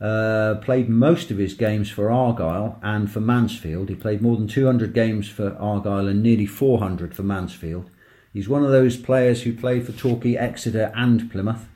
Uh, 0.01 0.57
played 0.57 0.89
most 0.89 1.31
of 1.31 1.39
his 1.39 1.55
games 1.55 1.91
for 1.91 2.11
Argyle 2.11 2.79
and 2.83 3.11
for 3.11 3.21
Mansfield. 3.21 3.89
He 3.89 3.95
played 3.95 4.21
more 4.23 4.37
than 4.37 4.47
200 4.47 4.93
games 4.93 5.29
for 5.29 5.57
Argyle 5.57 6.07
and 6.07 6.23
nearly 6.23 6.47
400 6.47 7.15
for 7.15 7.23
Mansfield. 7.23 7.91
He's 8.33 8.49
one 8.49 8.63
of 8.63 8.71
those 8.71 8.97
players 8.99 9.43
who 9.43 9.55
played 9.55 9.87
for 9.87 9.93
Torquay, 9.93 10.37
Exeter, 10.37 10.93
and 10.95 11.31
Plymouth. 11.31 11.67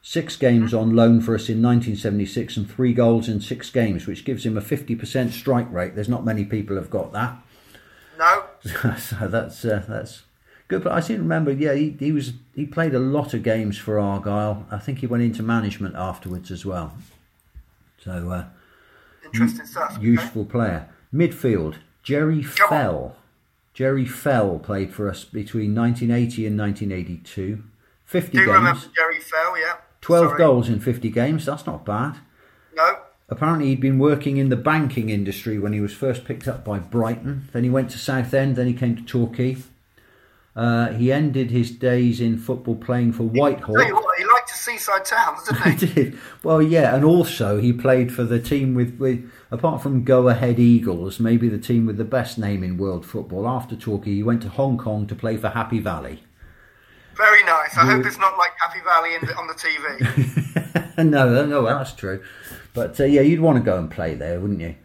Six 0.00 0.36
games 0.36 0.72
on 0.72 0.94
loan 0.96 1.20
for 1.20 1.34
us 1.34 1.48
in 1.48 1.60
1976 1.60 2.56
and 2.56 2.70
three 2.70 2.92
goals 2.92 3.28
in 3.28 3.40
six 3.40 3.70
games, 3.70 4.06
which 4.06 4.24
gives 4.24 4.46
him 4.46 4.56
a 4.56 4.60
50% 4.62 5.32
strike 5.32 5.70
rate. 5.72 5.94
There's 5.94 6.08
not 6.08 6.24
many 6.24 6.44
people 6.44 6.76
have 6.76 6.90
got 6.90 7.12
that. 7.12 7.36
No. 8.18 8.44
so 8.98 9.28
that's 9.28 9.64
uh, 9.64 9.84
that's 9.88 10.22
good. 10.68 10.84
But 10.84 10.92
I 10.92 11.00
seem 11.00 11.16
to 11.16 11.22
remember, 11.22 11.52
yeah, 11.52 11.74
he, 11.74 11.96
he 11.98 12.12
was 12.12 12.34
he 12.54 12.66
played 12.66 12.94
a 12.94 12.98
lot 12.98 13.34
of 13.34 13.42
games 13.42 13.76
for 13.78 13.98
Argyle. 13.98 14.66
I 14.70 14.78
think 14.78 14.98
he 14.98 15.06
went 15.06 15.22
into 15.22 15.42
management 15.42 15.96
afterwards 15.96 16.50
as 16.50 16.64
well. 16.64 16.92
So 17.98 18.30
uh, 18.30 18.44
Interesting 19.24 19.66
stuff. 19.66 19.94
okay. 19.96 20.02
useful 20.04 20.44
player. 20.44 20.88
Midfield, 21.12 21.76
Jerry 22.02 22.42
Come 22.42 22.64
on. 22.64 22.68
Fell. 22.68 23.16
Jerry 23.74 24.04
Fell 24.06 24.58
played 24.58 24.92
for 24.92 25.08
us 25.08 25.24
between 25.24 25.74
1980 25.74 26.46
and 26.46 26.58
1982. 26.58 27.62
50 28.04 28.32
Do 28.32 28.38
games, 28.38 28.48
remember 28.48 28.80
Jerry 28.94 29.20
Fell? 29.20 29.58
Yeah. 29.58 29.76
12 30.02 30.26
Sorry. 30.26 30.38
goals 30.38 30.68
in 30.68 30.80
50 30.80 31.10
games. 31.10 31.46
That's 31.46 31.64
not 31.66 31.84
bad. 31.84 32.16
No. 32.74 32.98
Apparently, 33.32 33.68
he'd 33.68 33.80
been 33.80 33.98
working 33.98 34.36
in 34.36 34.50
the 34.50 34.56
banking 34.56 35.08
industry 35.08 35.58
when 35.58 35.72
he 35.72 35.80
was 35.80 35.94
first 35.94 36.26
picked 36.26 36.46
up 36.46 36.66
by 36.66 36.78
Brighton. 36.78 37.48
Then 37.54 37.64
he 37.64 37.70
went 37.70 37.90
to 37.92 37.98
Southend. 37.98 38.56
Then 38.56 38.66
he 38.66 38.74
came 38.74 38.94
to 38.94 39.02
Torquay. 39.02 39.56
Uh, 40.54 40.88
he 40.90 41.10
ended 41.10 41.50
his 41.50 41.70
days 41.70 42.20
in 42.20 42.36
football 42.36 42.76
playing 42.76 43.14
for 43.14 43.22
Whitehall. 43.22 43.74
What, 43.74 44.18
he 44.18 44.24
liked 44.24 44.48
to 44.48 44.54
seaside 44.54 45.06
towns, 45.06 45.44
didn't 45.48 45.80
He 45.80 45.86
he? 45.86 45.94
did. 45.94 46.18
Well, 46.42 46.60
yeah, 46.60 46.94
and 46.94 47.06
also 47.06 47.58
he 47.58 47.72
played 47.72 48.12
for 48.12 48.22
the 48.22 48.38
team 48.38 48.74
with, 48.74 48.98
with 48.98 49.32
apart 49.50 49.82
from 49.82 50.04
Go 50.04 50.28
Ahead 50.28 50.58
Eagles, 50.58 51.18
maybe 51.18 51.48
the 51.48 51.56
team 51.56 51.86
with 51.86 51.96
the 51.96 52.04
best 52.04 52.36
name 52.36 52.62
in 52.62 52.76
world 52.76 53.06
football. 53.06 53.48
After 53.48 53.74
Torquay, 53.74 54.12
he 54.16 54.22
went 54.22 54.42
to 54.42 54.50
Hong 54.50 54.76
Kong 54.76 55.06
to 55.06 55.14
play 55.14 55.38
for 55.38 55.48
Happy 55.48 55.78
Valley. 55.80 56.22
Very 57.16 57.44
nice. 57.44 57.74
I 57.78 57.86
hope 57.86 58.04
it's 58.04 58.18
not 58.18 58.36
like 58.36 58.52
Happy 58.58 58.80
Valley 58.84 59.14
in 59.14 59.26
the, 59.26 59.34
on 59.36 59.46
the 59.46 59.54
TV. 59.54 60.96
no, 61.10 61.46
no, 61.46 61.62
that's 61.64 61.92
true. 61.94 62.22
But 62.74 62.98
uh, 63.00 63.04
yeah, 63.04 63.20
you'd 63.20 63.40
want 63.40 63.58
to 63.58 63.64
go 63.64 63.78
and 63.78 63.90
play 63.90 64.14
there, 64.14 64.40
wouldn't 64.40 64.60
you? 64.60 64.76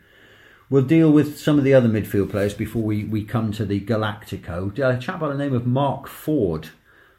We'll 0.70 0.84
deal 0.84 1.12
with 1.12 1.40
some 1.40 1.58
of 1.58 1.64
the 1.64 1.74
other 1.74 1.88
midfield 1.88 2.30
players 2.30 2.54
before 2.54 2.82
we, 2.82 3.06
we 3.06 3.24
come 3.24 3.54
to 3.54 3.66
the 3.66 3.80
Galactico. 3.80 4.78
A 4.78 5.00
chap 5.00 5.22
by 5.22 5.30
the 5.30 5.38
name 5.38 5.54
of 5.54 5.66
Mark 5.66 6.08
Ford 6.08 6.70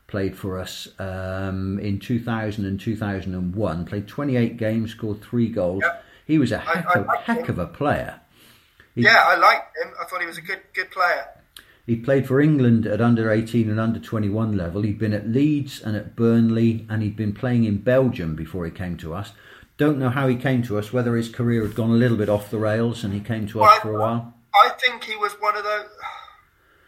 played 0.07 0.37
for 0.37 0.59
us 0.59 0.89
um, 0.99 1.79
in 1.79 1.99
2000 1.99 2.66
and 2.66 2.79
2001. 2.79 3.85
Played 3.87 4.07
28 4.07 4.57
games, 4.59 4.91
scored 4.91 5.23
three 5.23 5.49
goals. 5.49 5.83
Yep. 5.83 6.05
He 6.27 6.39
was 6.39 6.53
a 6.53 6.59
heck, 6.59 6.85
I 6.95 7.01
of, 7.01 7.07
heck 7.23 7.49
of 7.49 7.59
a 7.59 7.66
player. 7.66 8.21
yeah, 8.95 9.23
I 9.25 9.37
liked 9.37 9.75
him. 9.83 9.95
I 9.99 10.05
thought 10.05 10.21
he 10.21 10.27
was 10.27 10.37
a 10.37 10.43
good 10.43 10.61
good 10.75 10.91
player. 10.91 11.29
He 11.87 11.97
played 11.97 12.27
for 12.29 12.39
England 12.39 12.87
at 12.87 13.01
under 13.01 13.31
18 13.31 13.71
and 13.71 13.81
under 13.81 13.99
21 13.99 14.55
level. 14.55 14.83
He'd 14.83 14.99
been 14.99 15.14
at 15.14 15.27
Leeds 15.27 15.81
and 15.81 15.97
at 15.97 16.14
Burnley, 16.14 16.87
and 16.91 17.03
he'd 17.03 17.16
been 17.16 17.33
playing 17.33 17.64
in 17.64 17.79
Belgium 17.79 18.35
before 18.35 18.66
he 18.66 18.71
came 18.71 18.99
to 18.99 19.14
us. 19.14 19.33
Don't 19.79 19.99
know 19.99 20.11
how 20.11 20.26
he 20.26 20.35
came 20.37 20.62
to 20.64 20.76
us, 20.76 20.93
whether 20.93 21.14
his 21.16 21.29
career 21.29 21.62
had 21.62 21.74
gone 21.76 21.91
a 21.91 21.95
little 21.95 22.16
bit 22.16 22.29
off 22.29 22.51
the 22.51 22.59
rails 22.59 23.05
and 23.05 23.14
he 23.14 23.20
came 23.20 23.47
to 23.49 23.62
us 23.62 23.79
for 23.79 23.97
a 23.97 24.01
while. 24.01 24.35
I 24.55 24.70
think 24.70 25.05
he 25.05 25.14
was 25.16 25.33
one 25.35 25.57
of 25.57 25.62
those. 25.62 25.87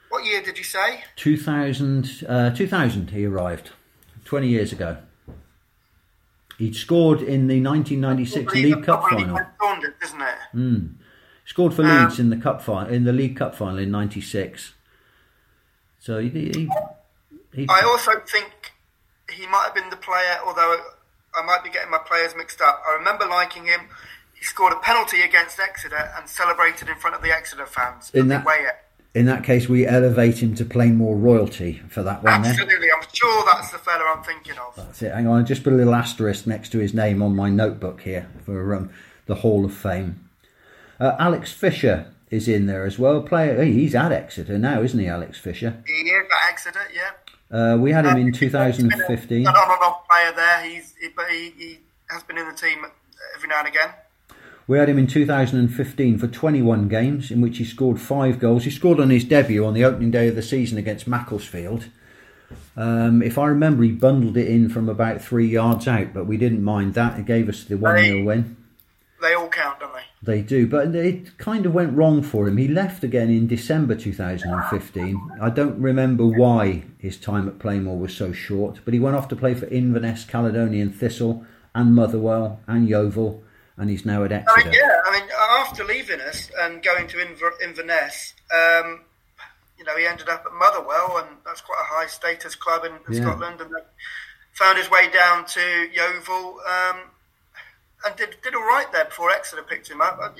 What 0.08 0.24
year 0.26 0.42
did 0.42 0.58
you 0.58 0.64
say? 0.64 1.04
2000, 1.14 2.24
uh, 2.28 2.50
2000 2.52 3.10
he 3.10 3.24
arrived, 3.24 3.70
20 4.24 4.48
years 4.48 4.72
ago. 4.72 4.96
He'd 6.58 6.74
scored 6.74 7.22
in 7.22 7.46
the 7.46 7.60
1996 7.60 8.44
Probably- 8.44 8.74
League 8.74 8.84
Cup 8.84 9.02
final. 9.08 9.38
Saunders, 9.62 9.94
isn't 10.02 10.20
it? 10.20 10.90
Scored 11.46 11.72
for 11.74 11.82
Um, 11.84 12.04
Leeds 12.06 12.18
in 12.18 12.30
the 12.30 12.36
cup 12.36 12.60
final, 12.60 12.92
in 12.92 13.04
the 13.04 13.12
League 13.12 13.36
Cup 13.36 13.54
final 13.56 13.78
in 13.78 13.90
'96. 13.90 14.72
So 15.98 16.18
he, 16.20 16.28
he, 16.28 16.70
he 17.54 17.66
I 17.68 17.80
also 17.82 18.12
think 18.20 18.72
he 19.32 19.46
might 19.46 19.64
have 19.64 19.74
been 19.74 19.90
the 19.90 19.96
player, 19.96 20.38
although 20.44 20.76
I 21.34 21.42
might 21.44 21.62
be 21.64 21.70
getting 21.70 21.90
my 21.90 21.98
players 21.98 22.34
mixed 22.36 22.60
up. 22.60 22.82
I 22.88 22.94
remember 22.96 23.26
liking 23.26 23.66
him. 23.66 23.88
He 24.34 24.44
scored 24.44 24.72
a 24.72 24.80
penalty 24.80 25.22
against 25.22 25.60
Exeter 25.60 26.12
and 26.16 26.28
celebrated 26.28 26.88
in 26.88 26.96
front 26.96 27.14
of 27.16 27.22
the 27.22 27.30
Exeter 27.30 27.66
fans. 27.66 28.10
In 28.14 28.28
that- 28.28 28.44
way 28.44 28.66
in 29.14 29.26
that 29.26 29.42
case 29.42 29.68
we 29.68 29.86
elevate 29.86 30.42
him 30.42 30.54
to 30.54 30.64
Plainmoor 30.64 31.16
royalty 31.20 31.82
for 31.88 32.02
that 32.02 32.22
one. 32.22 32.42
Then 32.42 32.52
Absolutely, 32.52 32.88
I'm 32.92 33.04
sure 33.12 33.44
that's 33.52 33.70
the 33.72 33.78
fella 33.78 34.04
I'm 34.16 34.22
thinking 34.22 34.54
of. 34.58 34.76
that's 34.76 35.02
it. 35.02 35.12
Hang 35.12 35.26
on, 35.26 35.40
I 35.40 35.44
just 35.44 35.64
put 35.64 35.72
a 35.72 35.76
little 35.76 35.94
asterisk 35.94 36.46
next 36.46 36.70
to 36.70 36.78
his 36.78 36.94
name 36.94 37.22
on 37.22 37.34
my 37.34 37.50
notebook 37.50 38.02
here 38.02 38.28
for 38.44 38.74
um, 38.74 38.90
the 39.26 39.36
Hall 39.36 39.64
of 39.64 39.74
Fame. 39.74 40.28
Uh, 41.00 41.16
Alex 41.18 41.52
Fisher 41.52 42.12
is 42.30 42.46
in 42.46 42.66
there 42.66 42.84
as 42.84 42.98
well. 42.98 43.22
Player, 43.22 43.64
he's 43.64 43.94
at 43.94 44.12
Exeter 44.12 44.58
now, 44.58 44.80
isn't 44.82 44.98
he, 44.98 45.08
Alex 45.08 45.38
Fisher? 45.38 45.82
He 45.86 45.92
is 45.92 46.26
at 46.30 46.48
Exeter, 46.52 46.82
yeah. 46.94 47.10
Uh, 47.50 47.76
we 47.78 47.90
had 47.92 48.06
him 48.06 48.16
in 48.16 48.32
2015. 48.32 49.40
An 49.40 49.46
on 49.46 49.70
and 49.70 49.82
off 49.82 50.08
player 50.08 50.32
there. 50.34 50.62
He's, 50.62 50.94
he, 51.00 51.08
but 51.08 51.28
he, 51.30 51.50
he 51.58 51.78
has 52.08 52.22
been 52.22 52.38
in 52.38 52.46
the 52.48 52.54
team 52.54 52.86
every 53.34 53.48
now 53.48 53.58
and 53.60 53.68
again. 53.68 53.90
We 54.66 54.78
had 54.78 54.88
him 54.88 54.98
in 54.98 55.08
2015 55.08 56.18
for 56.18 56.28
21 56.28 56.86
games, 56.86 57.32
in 57.32 57.40
which 57.40 57.58
he 57.58 57.64
scored 57.64 58.00
five 58.00 58.38
goals. 58.38 58.64
He 58.64 58.70
scored 58.70 59.00
on 59.00 59.10
his 59.10 59.24
debut 59.24 59.64
on 59.66 59.74
the 59.74 59.84
opening 59.84 60.12
day 60.12 60.28
of 60.28 60.36
the 60.36 60.42
season 60.42 60.78
against 60.78 61.08
Macclesfield. 61.08 61.86
Um, 62.76 63.20
if 63.20 63.36
I 63.36 63.46
remember, 63.46 63.82
he 63.82 63.90
bundled 63.90 64.36
it 64.36 64.46
in 64.46 64.68
from 64.68 64.88
about 64.88 65.20
three 65.20 65.48
yards 65.48 65.88
out, 65.88 66.12
but 66.12 66.26
we 66.26 66.36
didn't 66.36 66.62
mind 66.62 66.94
that. 66.94 67.18
It 67.18 67.26
gave 67.26 67.48
us 67.48 67.64
the 67.64 67.76
1 67.76 67.98
0 67.98 68.24
win. 68.24 68.56
They 69.20 69.34
all 69.34 69.48
count, 69.48 69.80
don't 69.80 69.92
they? 69.92 70.02
They 70.22 70.42
do, 70.42 70.66
but 70.66 70.94
it 70.94 71.36
kind 71.38 71.66
of 71.66 71.74
went 71.74 71.94
wrong 71.96 72.22
for 72.22 72.48
him. 72.48 72.56
He 72.56 72.68
left 72.68 73.04
again 73.04 73.28
in 73.28 73.46
December 73.46 73.94
2015. 73.94 75.30
I 75.40 75.50
don't 75.50 75.80
remember 75.80 76.24
why 76.24 76.84
his 76.98 77.16
time 77.18 77.46
at 77.48 77.58
Plainmoor 77.58 77.98
was 77.98 78.14
so 78.16 78.32
short, 78.32 78.80
but 78.84 78.94
he 78.94 79.00
went 79.00 79.16
off 79.16 79.28
to 79.28 79.36
play 79.36 79.54
for 79.54 79.66
Inverness, 79.66 80.24
Caledonian 80.24 80.90
Thistle, 80.92 81.44
and 81.74 81.94
Motherwell, 81.94 82.60
and 82.66 82.88
Yeovil, 82.88 83.42
and 83.76 83.90
he's 83.90 84.04
now 84.04 84.24
at 84.24 84.32
I 84.32 84.36
Exeter. 84.36 84.70
mean, 84.70 84.78
yeah. 84.78 85.00
I 85.06 85.20
mean, 85.20 85.28
after 85.60 85.84
leaving 85.84 86.20
us 86.20 86.50
and 86.60 86.82
going 86.82 87.06
to 87.08 87.16
Inver- 87.18 87.60
Inverness, 87.62 88.34
um, 88.54 89.00
you 89.78 89.84
know, 89.84 89.96
he 89.96 90.06
ended 90.06 90.28
up 90.28 90.44
at 90.46 90.52
Motherwell, 90.52 91.18
and 91.18 91.36
that's 91.46 91.60
quite 91.60 91.78
a 91.80 91.94
high 91.94 92.06
status 92.06 92.54
club 92.54 92.84
in, 92.84 92.92
in 92.92 93.14
Yeah. 93.14 93.22
Scotland, 93.22 93.60
and 93.60 93.70
then 93.74 93.82
found 94.52 94.76
his 94.78 94.90
way 94.90 95.08
down 95.10 95.44
to 95.46 95.60
Yeovil, 95.94 96.60
um, 96.68 96.96
and 98.06 98.16
did 98.16 98.36
did 98.42 98.54
all 98.54 98.62
right 98.66 98.86
there 98.92 99.04
before 99.06 99.30
Exeter 99.30 99.62
picked 99.62 99.88
him 99.90 100.00
up. 100.00 100.18
I, 100.20 100.30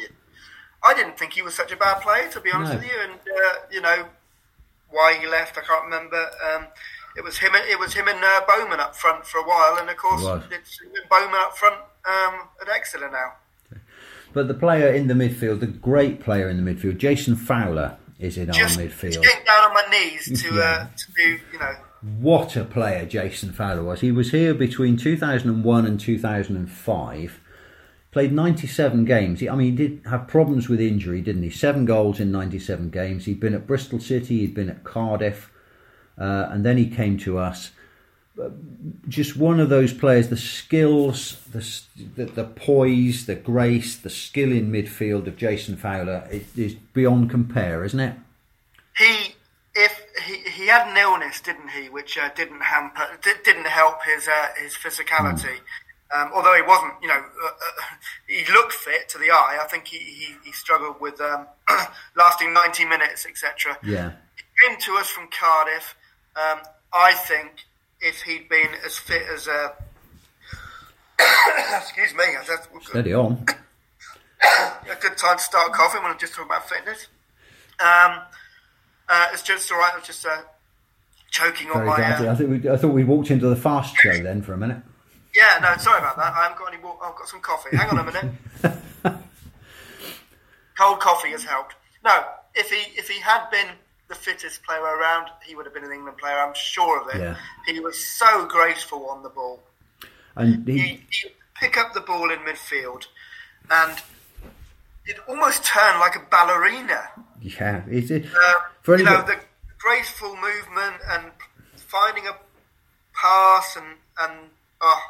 I 0.89 0.95
didn't 0.95 1.19
think 1.19 1.33
he 1.35 1.43
was 1.43 1.55
such 1.55 1.73
a 1.73 1.77
bad 1.77 2.01
player, 2.01 2.29
to 2.31 2.41
be 2.41 2.51
honest 2.53 2.73
No. 2.73 2.79
with 2.79 2.87
you, 2.89 2.99
and 3.03 3.13
uh, 3.13 3.55
you 3.71 3.81
know 3.81 4.07
why 4.91 5.17
he 5.21 5.27
left, 5.27 5.57
I 5.59 5.61
can't 5.61 5.85
remember. 5.85 6.31
Um, 6.53 6.67
it 7.17 7.25
was 7.25 7.39
him. 7.39 7.53
It 7.55 7.79
was 7.79 7.95
him 7.95 8.09
and 8.09 8.23
uh, 8.23 8.41
Bowman 8.49 8.81
up 8.81 8.97
front 8.97 9.27
for 9.27 9.39
a 9.39 9.45
while, 9.45 9.77
and 9.79 9.91
of 9.91 9.97
course, 9.97 10.23
It 10.51 10.53
it's 10.55 10.79
Bowman 11.11 11.35
up 11.41 11.57
front 11.57 11.77
um, 12.07 12.49
at 12.63 12.69
Exeter 12.69 13.11
now. 13.11 13.33
But 14.33 14.47
the 14.49 14.55
player 14.55 14.89
in 14.93 15.09
the 15.09 15.15
midfield, 15.15 15.59
the 15.61 15.67
great 15.67 16.21
player 16.21 16.49
in 16.49 16.65
the 16.65 16.71
midfield, 16.75 16.99
Jason 16.99 17.35
Fowler, 17.35 17.97
is 18.21 18.39
in 18.39 18.53
just 18.53 18.79
our 18.79 18.85
midfield. 18.87 19.21
getting 19.23 19.45
down 19.45 19.65
on 19.65 19.75
my 19.75 19.85
knees 19.91 20.41
to 20.43 20.55
Yeah. 20.55 20.63
uh, 20.63 20.87
to 20.97 21.13
do, 21.17 21.39
you 21.53 21.59
know, 21.59 21.75
What 22.21 22.55
a 22.57 22.65
player 22.65 23.05
Jason 23.07 23.53
Fowler 23.53 23.83
was. 23.83 24.01
He 24.03 24.13
was 24.13 24.31
here 24.31 24.55
between 24.55 24.97
2001 24.97 25.85
and 25.87 25.99
2005. 26.01 27.41
Played 28.13 28.33
97 28.33 29.05
games. 29.05 29.41
He, 29.41 29.49
I 29.49 29.55
mean, 29.55 29.77
he 29.77 29.89
did 29.89 30.03
have 30.07 30.27
problems 30.27 30.69
with 30.69 30.81
injury, 30.81 31.21
didn't 31.21 31.45
he? 31.45 31.51
Seven 31.51 31.85
goals 31.85 32.19
in 32.19 32.33
97 32.33 32.91
games. 32.91 33.25
He'd 33.25 33.41
been 33.41 33.55
at 33.55 33.67
Bristol 33.67 34.01
City, 34.01 34.41
he'd 34.41 34.55
been 34.55 34.69
at 34.69 34.83
Cardiff, 34.83 35.53
uh, 36.19 36.49
and 36.51 36.65
then 36.65 36.77
he 36.77 36.89
came 36.89 37.19
to 37.19 37.39
us. 37.39 37.71
Just 39.09 39.37
one 39.37 39.61
of 39.61 39.69
those 39.69 39.93
players, 39.93 40.29
the 40.29 40.37
skills, 40.37 41.41
the, 41.53 41.65
the, 42.17 42.25
the 42.25 42.45
poise, 42.45 43.27
the 43.27 43.35
grace, 43.35 43.97
the 43.97 44.11
skill 44.11 44.51
in 44.51 44.73
midfield 44.73 45.27
of 45.27 45.37
Jason 45.37 45.77
Fowler 45.77 46.27
is, 46.31 46.57
is 46.57 46.75
beyond 46.75 47.31
compare, 47.31 47.85
isn't 47.85 48.01
it? 48.01 48.17
he 49.01 49.35
if 49.75 50.05
he, 50.27 50.37
he 50.51 50.67
had 50.67 50.89
an 50.89 50.97
illness, 50.97 51.41
didn't 51.41 51.69
he, 51.69 51.89
which 51.89 52.19
uh, 52.19 52.31
didn't 52.35 52.61
hamper, 52.61 53.07
di- 53.23 53.43
didn't 53.45 53.67
help 53.67 54.05
his 54.05 54.29
uh, 54.29 54.49
his 54.61 54.75
physicality. 54.75 55.59
Um, 56.13 56.31
although 56.35 56.55
he 56.55 56.63
wasn't, 56.63 56.95
you 57.01 57.09
know, 57.09 57.15
uh, 57.15 57.47
uh, 57.47 57.83
he 58.27 58.45
looked 58.53 58.73
fit 58.73 59.09
to 59.11 59.19
the 59.19 59.31
eye. 59.31 59.59
I 59.61 59.67
think 59.69 59.87
he, 59.87 59.99
he, 59.99 60.35
he 60.45 60.53
struggled 60.53 61.01
with 61.01 61.21
um, 61.21 61.47
lasting 62.17 62.53
90 62.53 62.85
minutes, 62.87 63.27
etc. 63.27 63.79
Yeah. 63.85 64.13
He 64.37 64.69
came 64.69 64.81
to 64.81 64.93
us 64.95 65.09
from 65.09 65.29
Cardiff. 65.29 65.95
Um, 66.37 66.61
I 66.93 67.13
think 67.15 67.67
if 68.01 68.23
he'd 68.23 68.49
been 68.49 68.71
as 68.85 68.99
fit 68.99 69.23
as 69.33 69.47
a, 69.47 69.73
excuse 71.77 72.15
me, 72.15 72.25
that's 72.47 72.69
Steady 72.89 73.15
on. 73.15 73.45
a 74.91 74.97
good 75.01 75.17
time 75.17 75.37
to 75.37 75.43
start 75.43 75.73
coughing 75.73 76.03
when 76.03 76.11
I'm 76.11 76.19
just 76.19 76.35
talking 76.35 76.51
about 76.51 76.69
fitness. 76.69 77.07
Um, 77.79 78.21
uh, 79.09 79.29
it's 79.33 79.43
just 79.43 79.71
all 79.71 79.79
right. 79.79 79.93
I'm 79.95 80.03
just 80.03 80.25
uh, 80.27 80.43
choking 81.31 81.71
on 81.71 81.87
my. 81.87 81.95
Uh, 81.95 82.33
I, 82.33 82.35
think 82.35 82.51
we, 82.65 82.71
I 82.71 82.77
thought 82.77 82.93
we 82.93 83.05
walked 83.05 83.31
into 83.31 83.49
the 83.49 83.57
fast 83.57 83.97
show 83.97 84.23
then 84.23 84.43
for 84.43 84.53
a 84.53 84.59
minute. 84.59 84.79
Yeah, 85.35 85.59
no, 85.63 85.77
sorry 85.79 85.99
about 85.99 86.17
that. 86.17 86.33
I 86.35 86.43
haven't 86.45 86.59
got 86.59 86.73
any. 86.73 86.83
More, 86.83 86.97
I've 87.03 87.17
got 87.17 87.29
some 87.29 87.41
coffee. 87.41 87.77
Hang 87.77 87.89
on 87.91 87.99
a 87.99 88.05
minute. 88.05 89.15
Cold 90.79 91.01
coffee 91.01 91.31
has 91.31 91.45
helped. 91.45 91.75
No, 92.05 92.25
if 92.55 92.71
he 92.71 92.99
if 92.99 93.09
he 93.09 93.21
had 93.21 93.51
been 93.51 93.67
the 94.09 94.15
fittest 94.15 94.63
player 94.63 94.83
around, 94.83 95.29
he 95.47 95.55
would 95.55 95.67
have 95.67 95.75
been 95.75 95.85
an 95.85 95.93
England 95.93 96.19
player. 96.19 96.37
I'm 96.39 96.55
sure 96.55 97.01
of 97.03 97.15
it. 97.15 97.21
Yeah. 97.21 97.37
He 97.67 97.81
was 97.81 97.99
so 98.05 98.47
graceful 98.47 99.07
on 99.07 99.23
the 99.23 99.29
ball. 99.29 99.63
And 100.37 100.67
he, 100.67 100.79
he 101.11 101.29
pick 101.55 101.77
up 101.77 101.93
the 101.93 102.01
ball 102.01 102.31
in 102.31 102.39
midfield, 102.41 103.07
and 103.71 104.01
it 105.05 105.19
almost 105.29 105.65
turned 105.65 105.99
like 106.01 106.17
a 106.17 106.23
ballerina. 106.31 107.11
Yeah, 107.43 107.83
is 107.89 108.11
it? 108.11 108.27
Uh, 108.27 108.55
for 108.83 108.97
you 108.97 109.05
know, 109.05 109.17
anybody- 109.19 109.39
the 109.41 109.45
graceful 109.79 110.37
movement 110.37 110.97
and 111.11 111.31
finding 111.77 112.27
a 112.27 112.37
pass 113.15 113.77
and 113.77 113.97
and 114.21 114.49
oh, 114.81 115.01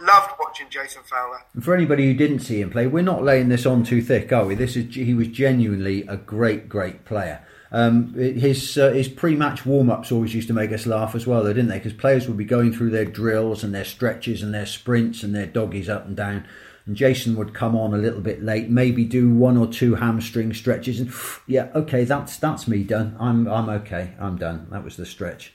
loved 0.00 0.32
watching 0.38 0.68
Jason 0.70 1.02
Fowler. 1.04 1.42
For 1.60 1.74
anybody 1.74 2.06
who 2.06 2.14
didn't 2.14 2.40
see 2.40 2.60
him 2.60 2.70
play, 2.70 2.86
we're 2.86 3.02
not 3.02 3.22
laying 3.22 3.48
this 3.48 3.66
on 3.66 3.84
too 3.84 4.02
thick, 4.02 4.32
are 4.32 4.44
we? 4.44 4.54
This 4.54 4.76
is 4.76 4.94
he 4.94 5.14
was 5.14 5.28
genuinely 5.28 6.02
a 6.06 6.16
great, 6.16 6.68
great 6.68 7.04
player. 7.04 7.44
Um, 7.70 8.14
his 8.14 8.78
uh, 8.78 8.92
his 8.92 9.08
pre-match 9.08 9.66
warm-ups 9.66 10.10
always 10.10 10.34
used 10.34 10.48
to 10.48 10.54
make 10.54 10.72
us 10.72 10.86
laugh 10.86 11.14
as 11.14 11.26
well, 11.26 11.44
though, 11.44 11.52
didn't 11.52 11.68
they? 11.68 11.78
Because 11.78 11.92
players 11.92 12.26
would 12.26 12.38
be 12.38 12.44
going 12.44 12.72
through 12.72 12.90
their 12.90 13.04
drills 13.04 13.62
and 13.62 13.74
their 13.74 13.84
stretches 13.84 14.42
and 14.42 14.54
their 14.54 14.66
sprints 14.66 15.22
and 15.22 15.34
their 15.34 15.46
doggies 15.46 15.88
up 15.88 16.06
and 16.06 16.16
down, 16.16 16.46
and 16.86 16.96
Jason 16.96 17.36
would 17.36 17.52
come 17.52 17.76
on 17.76 17.92
a 17.92 17.98
little 17.98 18.22
bit 18.22 18.42
late, 18.42 18.70
maybe 18.70 19.04
do 19.04 19.34
one 19.34 19.58
or 19.58 19.66
two 19.66 19.96
hamstring 19.96 20.54
stretches, 20.54 20.98
and 20.98 21.12
yeah, 21.46 21.68
okay, 21.74 22.04
that's 22.04 22.38
that's 22.38 22.66
me 22.66 22.82
done. 22.82 23.14
I'm 23.20 23.46
I'm 23.46 23.68
okay. 23.68 24.14
I'm 24.18 24.38
done. 24.38 24.68
That 24.70 24.82
was 24.82 24.96
the 24.96 25.04
stretch. 25.04 25.52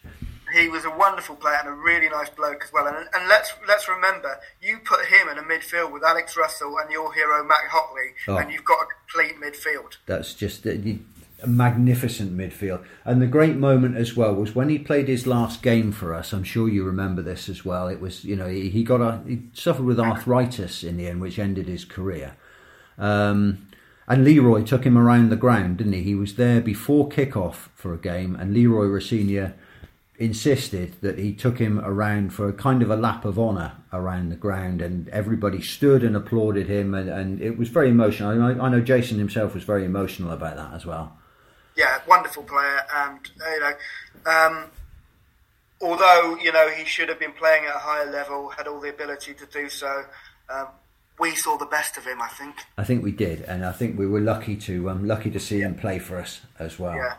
He 0.54 0.70
was 0.70 0.86
a 0.86 0.90
wonderful 0.92 1.36
player 1.36 1.58
and 1.60 1.70
a 1.70 1.72
really 1.74 2.10
nice 2.10 2.30
bloke 2.30 2.64
as 2.64 2.72
well. 2.72 2.86
And, 2.88 2.96
and 3.14 3.28
let's 3.28 3.54
let's 3.68 3.88
remember, 3.90 4.40
you 4.62 4.78
put 4.86 5.06
him 5.06 5.28
in 5.30 5.38
a 5.38 5.42
midfield 5.44 5.92
with 5.92 6.04
Alex 6.04 6.38
Russell 6.38 6.78
and 6.78 6.92
your 6.92 7.14
hero 7.14 7.44
Matt 7.44 7.62
Hockley, 7.72 8.14
Oh. 8.28 8.38
and 8.38 8.52
you've 8.52 8.64
got 8.66 8.80
a 8.84 8.86
complete 9.08 9.42
midfield. 9.42 9.98
That's 10.06 10.34
just 10.34 10.66
a, 10.66 11.00
a 11.42 11.48
magnificent 11.48 12.38
midfield. 12.38 12.86
And 13.04 13.22
the 13.22 13.28
great 13.28 13.56
moment 13.58 13.98
as 13.98 14.16
well 14.16 14.34
was 14.36 14.54
when 14.56 14.70
he 14.70 14.78
played 14.80 15.08
his 15.08 15.26
last 15.28 15.62
game 15.62 15.92
for 15.92 16.14
us. 16.14 16.32
I'm 16.34 16.44
sure 16.44 16.70
you 16.70 16.84
remember 16.84 17.22
this 17.22 17.50
as 17.50 17.66
well. 17.66 17.88
It 17.88 18.00
was, 18.00 18.24
you 18.24 18.36
know, 18.36 18.48
he, 18.48 18.70
he 18.70 18.84
got 18.84 19.02
a 19.02 19.22
he 19.28 19.44
suffered 19.54 19.86
with 19.86 20.00
arthritis 20.00 20.84
in 20.84 20.98
the 20.98 21.08
end, 21.08 21.20
which 21.22 21.40
ended 21.40 21.68
his 21.68 21.84
career. 21.86 22.36
Um, 22.98 23.68
and 24.08 24.24
Leroy 24.26 24.64
took 24.64 24.84
him 24.86 24.98
around 24.98 25.30
the 25.30 25.36
ground, 25.38 25.78
didn't 25.78 25.94
he? 25.94 26.04
He 26.04 26.16
was 26.16 26.36
there 26.36 26.60
before 26.62 27.08
kick-off 27.08 27.70
for 27.74 27.94
a 27.94 27.98
game, 27.98 28.36
and 28.36 28.54
Leroy 28.54 28.86
Rosenior 28.86 29.56
insisted 30.18 30.96
that 31.02 31.18
he 31.18 31.34
took 31.34 31.58
him 31.58 31.80
around 31.80 32.34
for 32.34 32.48
a 32.48 32.54
kind 32.54 32.84
of 32.84 32.92
a 32.92 32.96
lap 32.96 33.26
of 33.26 33.40
honour 33.40 33.74
around 33.92 34.30
the 34.30 34.36
ground, 34.36 34.82
and 34.82 35.10
everybody 35.10 35.62
stood 35.62 36.04
and 36.04 36.16
applauded 36.16 36.68
him, 36.68 36.94
and, 36.94 37.10
and 37.10 37.42
it 37.42 37.58
was 37.58 37.70
very 37.70 37.90
emotional. 37.90 38.42
I, 38.42 38.66
I 38.66 38.70
know 38.70 38.82
Jason 38.82 39.18
himself 39.18 39.54
was 39.54 39.64
very 39.64 39.86
emotional 39.86 40.32
about 40.32 40.56
that 40.58 40.74
as 40.74 40.86
well. 40.86 41.18
Yeah, 41.76 42.00
wonderful 42.08 42.44
player, 42.44 42.86
and 42.96 43.20
you 43.40 43.60
know, 43.60 44.32
um, 44.32 44.66
although 45.82 46.38
you 46.38 46.52
know 46.52 46.70
he 46.70 46.86
should 46.86 47.10
have 47.10 47.20
been 47.20 47.34
playing 47.34 47.66
at 47.66 47.76
a 47.76 47.80
higher 47.80 48.12
level, 48.12 48.50
had 48.50 48.68
all 48.68 48.80
the 48.80 48.90
ability 48.90 49.34
to 49.34 49.46
do 49.48 49.70
so. 49.70 50.06
Um, 50.50 50.68
we 51.20 51.36
saw 51.36 51.58
the 51.58 51.66
best 51.66 51.98
of 51.98 52.06
him, 52.06 52.22
I 52.22 52.28
think. 52.28 52.56
I 52.78 52.84
think 52.84 53.04
we 53.04 53.12
did, 53.12 53.42
and 53.42 53.66
I 53.66 53.72
think 53.72 53.98
we 53.98 54.06
were 54.06 54.20
lucky 54.20 54.56
to 54.58 54.90
um, 54.90 55.08
lucky 55.08 55.32
to 55.32 55.40
see 55.40 55.62
him 55.62 55.76
play 55.76 55.98
for 56.00 56.18
us 56.18 56.42
as 56.60 56.78
well. 56.78 56.96
Yeah. 56.96 57.16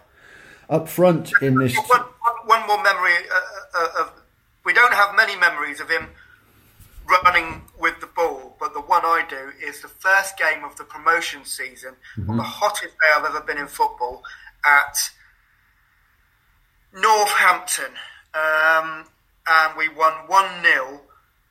Up 0.69 0.89
front 0.89 1.31
in 1.43 1.59
this, 1.59 1.77
one, 2.67 2.77
more 2.77 2.85
memory 2.85 3.13
uh, 3.33 3.79
uh, 3.79 4.03
of. 4.03 4.13
We 4.65 4.73
don't 4.73 4.95
have 4.95 5.15
many 5.15 5.37
memories 5.37 5.81
of 5.81 5.91
him 5.91 6.09
running 7.07 7.63
with 7.79 8.01
the 8.01 8.07
ball, 8.07 8.57
but 8.59 8.73
the 8.73 8.81
one 8.81 9.03
I 9.05 9.25
do 9.29 9.53
is 9.63 9.83
the 9.83 9.89
first 9.89 10.39
game 10.39 10.65
of 10.65 10.77
the 10.77 10.85
promotion 10.85 11.45
season 11.45 11.97
on 12.29 12.39
the 12.39 12.43
hottest 12.43 12.95
day 12.95 13.11
I've 13.15 13.27
ever 13.27 13.43
been 13.43 13.59
in 13.59 13.67
football 13.67 14.23
at 14.65 15.11
Northampton. 16.95 17.93
Um, 18.33 19.05
and 19.47 19.77
we 19.77 19.89
won 19.89 20.13
1 20.27 20.63
0. 20.63 21.01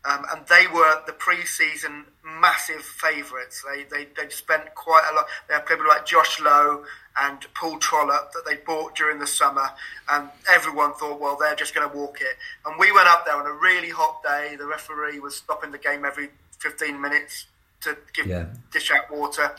Um, 0.05 0.25
and 0.31 0.45
they 0.47 0.65
were 0.67 1.01
the 1.05 1.13
pre-season 1.13 2.05
massive 2.25 2.81
favourites. 2.81 3.63
They 3.63 3.83
they 3.83 4.07
they'd 4.17 4.33
spent 4.33 4.75
quite 4.75 5.07
a 5.09 5.15
lot. 5.15 5.25
They 5.47 5.53
had 5.53 5.65
people 5.65 5.87
like 5.87 6.05
Josh 6.05 6.41
Low 6.41 6.83
and 7.21 7.45
Paul 7.53 7.77
Trollope 7.79 8.31
that 8.33 8.43
they 8.45 8.55
bought 8.57 8.95
during 8.95 9.19
the 9.19 9.27
summer, 9.27 9.69
and 10.11 10.29
everyone 10.49 10.93
thought, 10.95 11.19
well, 11.19 11.37
they're 11.39 11.55
just 11.55 11.75
going 11.75 11.89
to 11.89 11.95
walk 11.95 12.21
it. 12.21 12.37
And 12.65 12.79
we 12.79 12.91
went 12.91 13.07
up 13.07 13.25
there 13.25 13.35
on 13.35 13.45
a 13.45 13.51
really 13.53 13.89
hot 13.89 14.23
day. 14.23 14.55
The 14.57 14.65
referee 14.65 15.19
was 15.19 15.35
stopping 15.35 15.71
the 15.71 15.77
game 15.77 16.05
every 16.05 16.29
15 16.59 16.99
minutes 16.99 17.45
to 17.81 17.97
give 18.13 18.27
Yeah. 18.27 18.45
dish 18.71 18.91
out 18.91 19.11
water, 19.11 19.55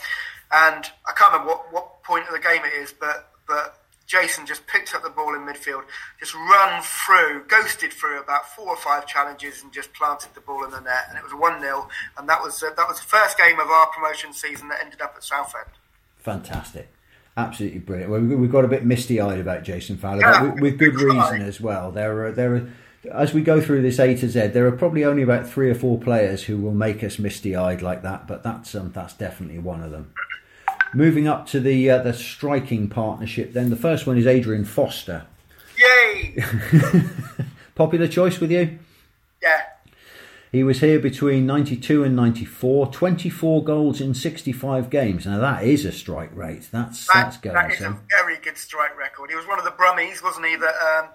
and 0.53 0.85
I 1.07 1.13
can't 1.17 1.33
remember 1.33 1.51
what, 1.53 1.73
what 1.73 2.03
point 2.03 2.27
of 2.27 2.33
the 2.33 2.41
game 2.41 2.63
it 2.65 2.73
is, 2.75 2.93
but 2.93 3.31
but 3.47 3.81
Jason 4.07 4.45
just 4.47 4.67
picked 4.67 4.95
up 4.95 5.03
the 5.03 5.11
ball 5.11 5.35
in 5.35 5.43
midfield, 5.43 5.83
just 6.21 6.35
run 6.35 6.83
through, 6.83 7.45
ghosted 7.49 7.93
through 7.93 8.21
about 8.21 8.47
four 8.55 8.69
or 8.69 8.77
five 8.77 9.07
challenges, 9.07 9.63
and 9.63 9.73
just 9.73 9.93
planted 9.95 10.29
the 10.35 10.41
ball 10.41 10.65
in 10.65 10.71
the 10.71 10.81
net, 10.81 11.07
and 11.09 11.17
it 11.19 11.25
was 11.25 11.33
one 11.35 11.61
0 11.61 11.89
and 12.19 12.29
that 12.29 12.43
was 12.43 12.63
uh, 12.63 12.71
that 12.77 12.89
was 12.89 12.99
the 13.01 13.07
first 13.07 13.37
game 13.39 13.59
of 13.61 13.69
our 13.69 13.87
promotion 13.89 14.33
season 14.33 14.69
that 14.69 14.81
ended 14.83 15.01
up 15.03 15.15
at 15.17 15.23
Southend. 15.25 15.67
fantastic, 16.19 16.89
absolutely 17.37 17.81
brilliant. 17.81 18.11
Well, 18.11 18.21
we- 18.21 18.37
we've 18.37 18.53
got 18.53 18.65
a 18.65 18.69
bit 18.69 18.85
misty-eyed 18.85 19.39
about 19.41 19.63
Jason 19.65 19.97
Fowler, 19.97 20.21
Yeah, 20.21 20.41
but 20.45 20.55
with, 20.55 20.63
with 20.63 20.79
good 20.79 20.95
reason 21.01 21.43
as 21.43 21.61
well. 21.61 21.91
There 21.91 22.27
are 22.27 22.33
there 22.33 22.55
are. 22.55 22.69
As 23.13 23.35
we 23.35 23.43
go 23.43 23.61
through 23.61 23.83
this 23.83 23.99
A 23.99 24.15
to 24.17 24.29
Z, 24.29 24.47
there 24.49 24.67
are 24.67 24.73
probably 24.73 25.05
only 25.05 25.23
about 25.23 25.47
three 25.47 25.69
or 25.69 25.75
four 25.75 25.99
players 25.99 26.45
who 26.45 26.57
will 26.57 26.73
make 26.73 27.05
us 27.05 27.19
misty-eyed 27.19 27.83
like 27.83 28.01
that, 28.03 28.27
but 28.27 28.43
that's 28.43 28.75
um, 28.75 28.93
that's 28.93 29.13
definitely 29.13 29.59
one 29.59 29.83
of 29.83 29.91
them. 29.91 30.11
Moving 30.95 31.29
up 31.29 31.47
to 31.49 31.61
the 31.61 31.91
uh, 31.91 31.99
the 32.03 32.15
striking 32.15 32.89
partnership, 32.89 33.53
then 33.53 33.69
the 33.69 33.77
first 33.77 34.07
one 34.07 34.17
is 34.17 34.27
Adrian 34.27 34.65
Foster. 34.65 35.25
Yay! 35.77 36.43
Popular 37.75 38.07
choice 38.09 38.39
with 38.41 38.51
you? 38.53 38.79
He 40.55 40.63
was 40.63 40.79
here 40.79 41.01
between 41.01 41.47
92 41.47 42.05
and 42.05 42.15
94, 42.15 42.93
24 42.93 43.65
goals 43.65 44.01
in 44.01 44.15
65 44.15 44.89
games. 44.89 45.27
Now 45.27 45.41
that 45.41 45.65
is 45.65 45.85
a 45.85 45.91
strike 45.91 46.31
rate. 46.33 46.69
That's 46.71 47.09
that's 47.13 47.39
that, 47.39 47.43
going 47.43 47.57
that 47.57 47.73
is 47.73 47.81
a 47.81 47.99
very 48.09 48.37
good 48.37 48.57
strike 48.57 48.97
record. 48.97 49.31
He 49.31 49.37
was 49.37 49.49
one 49.49 49.59
of 49.59 49.65
the 49.65 49.73
Brummies, 49.73 50.23
wasn't 50.23 50.47
he? 50.47 50.55
That 50.55 50.77
um, 50.77 51.09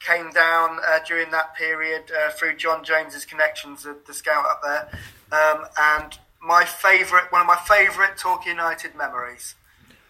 came 0.00 0.32
down 0.32 0.80
uh, 0.84 0.98
during 1.06 1.30
that 1.30 1.54
period 1.54 2.10
uh, 2.10 2.30
through 2.30 2.56
John 2.56 2.82
James's 2.82 3.24
connections, 3.24 3.84
the, 3.84 3.96
the 4.08 4.12
scout 4.12 4.44
up 4.44 4.60
there. 4.64 4.88
Um, 5.30 5.66
and 5.80 6.18
my 6.42 6.64
favourite, 6.64 7.30
one 7.30 7.42
of 7.42 7.46
my 7.46 7.60
favourite 7.68 8.16
Torquay 8.16 8.50
United 8.50 8.96
memories, 8.96 9.54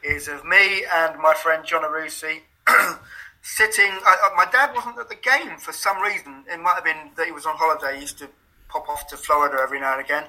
is 0.03 0.26
of 0.26 0.43
me 0.47 0.87
and 0.91 1.18
my 1.18 1.35
friend 1.35 1.66
John 1.66 1.83
Arusi 1.83 2.41
sitting. 3.43 3.91
Uh, 4.07 4.16
uh, 4.24 4.31
my 4.39 4.47
dad 4.51 4.74
wasn't 4.74 4.99
at 4.99 5.11
the 5.11 5.16
game 5.16 5.59
for 5.59 5.74
some 5.74 6.01
reason. 6.01 6.45
It 6.51 6.59
might 6.59 6.76
have 6.76 6.85
been 6.85 7.11
that 7.18 7.26
he 7.26 7.33
was 7.33 7.45
on 7.45 7.57
holiday. 7.59 7.97
He 7.97 8.01
used 8.01 8.16
to 8.20 8.31
pop 8.71 8.89
off 8.89 9.07
to 9.09 9.16
Florida 9.16 9.59
every 9.62 9.81
now 9.81 9.93
and 9.93 10.05
again, 10.05 10.25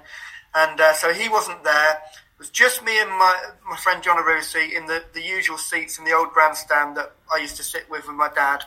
and 0.54 0.80
uh, 0.80 0.94
so 0.94 1.14
he 1.14 1.30
wasn't 1.30 1.64
there. 1.64 1.94
It 1.94 2.40
was 2.40 2.50
just 2.50 2.84
me 2.84 3.00
and 3.00 3.10
my 3.10 3.36
my 3.70 3.78
friend 3.78 4.02
John 4.02 4.18
Arusi 4.18 4.74
in 4.76 4.88
the, 4.88 5.04
the 5.14 5.22
usual 5.22 5.58
seats 5.58 5.98
in 5.98 6.06
the 6.06 6.14
old 6.14 6.32
grandstand 6.32 6.98
that 6.98 7.14
I 7.34 7.40
used 7.40 7.58
to 7.58 7.64
sit 7.64 7.90
with 7.90 8.08
with 8.08 8.16
my 8.16 8.30
dad, 8.34 8.64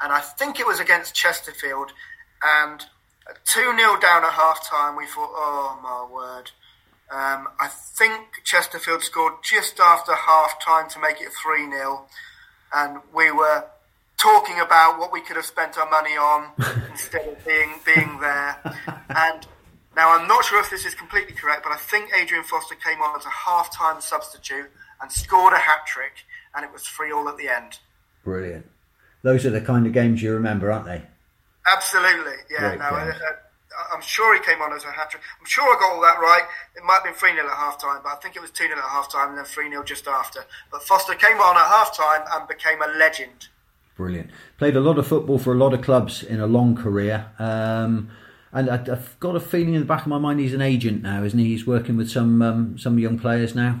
and 0.00 0.12
I 0.12 0.20
think 0.20 0.60
it 0.60 0.66
was 0.66 0.80
against 0.80 1.14
Chesterfield, 1.14 1.92
and 2.42 2.84
two 3.44 3.74
0 3.76 3.98
down 4.00 4.24
at 4.24 4.32
half 4.32 4.68
time. 4.68 4.96
We 4.96 5.06
thought, 5.06 5.30
oh 5.32 5.78
my 5.82 6.12
word. 6.12 6.50
Um, 7.08 7.48
I 7.60 7.68
think 7.68 8.42
Chesterfield 8.44 9.02
scored 9.02 9.34
just 9.44 9.78
after 9.78 10.12
half 10.12 10.60
time 10.60 10.90
to 10.90 10.98
make 11.00 11.20
it 11.20 11.28
3 11.32 11.70
0. 11.70 12.06
And 12.74 12.98
we 13.14 13.30
were 13.30 13.64
talking 14.18 14.60
about 14.60 14.98
what 14.98 15.12
we 15.12 15.20
could 15.20 15.36
have 15.36 15.44
spent 15.44 15.78
our 15.78 15.88
money 15.88 16.16
on 16.16 16.50
instead 16.90 17.26
of 17.28 17.44
being, 17.44 17.74
being 17.84 18.18
there. 18.20 18.58
And 19.10 19.46
now 19.94 20.16
I'm 20.16 20.26
not 20.26 20.44
sure 20.44 20.60
if 20.60 20.70
this 20.70 20.84
is 20.84 20.94
completely 20.94 21.34
correct, 21.34 21.62
but 21.62 21.72
I 21.72 21.76
think 21.76 22.10
Adrian 22.16 22.44
Foster 22.44 22.74
came 22.74 23.00
on 23.00 23.18
as 23.18 23.24
a 23.24 23.30
half 23.30 23.74
time 23.76 24.00
substitute 24.00 24.70
and 25.00 25.12
scored 25.12 25.52
a 25.52 25.58
hat 25.58 25.86
trick, 25.86 26.24
and 26.54 26.64
it 26.64 26.72
was 26.72 26.82
3 26.84 27.12
all 27.12 27.28
at 27.28 27.36
the 27.36 27.48
end. 27.48 27.78
Brilliant. 28.24 28.66
Those 29.22 29.44
are 29.44 29.50
the 29.50 29.60
kind 29.60 29.86
of 29.86 29.92
games 29.92 30.22
you 30.22 30.32
remember, 30.32 30.72
aren't 30.72 30.86
they? 30.86 31.02
Absolutely, 31.66 32.36
yeah. 32.50 32.76
Great 32.76 32.78
no, 32.78 32.86
uh, 32.86 33.12
I'm 33.92 34.00
sure 34.00 34.34
he 34.34 34.40
came 34.40 34.62
on 34.62 34.72
as 34.72 34.84
a 34.84 34.90
hat 34.90 35.10
trick. 35.10 35.22
I'm 35.38 35.46
sure 35.46 35.64
I 35.64 35.78
got 35.78 35.92
all 35.92 36.00
that 36.00 36.18
right. 36.18 36.44
It 36.76 36.84
might 36.84 37.00
have 37.02 37.04
been 37.04 37.14
3 37.14 37.34
0 37.34 37.46
at 37.46 37.52
half 37.52 37.80
time, 37.80 38.00
but 38.02 38.12
I 38.12 38.16
think 38.16 38.36
it 38.36 38.40
was 38.40 38.50
2 38.50 38.64
0 38.64 38.78
at 38.78 38.84
half 38.84 39.10
time 39.12 39.30
and 39.30 39.38
then 39.38 39.44
3 39.44 39.68
0 39.68 39.82
just 39.84 40.06
after. 40.06 40.44
But 40.70 40.82
Foster 40.82 41.14
came 41.14 41.38
on 41.38 41.56
at 41.56 41.66
half 41.66 41.96
time 41.96 42.22
and 42.32 42.48
became 42.48 42.80
a 42.80 42.98
legend. 42.98 43.48
Brilliant. 43.96 44.30
Played 44.58 44.76
a 44.76 44.80
lot 44.80 44.98
of 44.98 45.06
football 45.06 45.38
for 45.38 45.52
a 45.52 45.56
lot 45.56 45.72
of 45.72 45.82
clubs 45.82 46.22
in 46.22 46.38
a 46.40 46.46
long 46.46 46.76
career. 46.76 47.26
Um, 47.38 48.10
and 48.52 48.70
I, 48.70 48.74
I've 48.74 49.18
got 49.20 49.36
a 49.36 49.40
feeling 49.40 49.74
in 49.74 49.80
the 49.80 49.86
back 49.86 50.02
of 50.02 50.06
my 50.08 50.18
mind 50.18 50.40
he's 50.40 50.54
an 50.54 50.60
agent 50.62 51.02
now, 51.02 51.24
isn't 51.24 51.38
he? 51.38 51.46
He's 51.46 51.66
working 51.66 51.96
with 51.96 52.10
some 52.10 52.42
um, 52.42 52.78
some 52.78 52.98
young 52.98 53.18
players 53.18 53.54
now. 53.54 53.80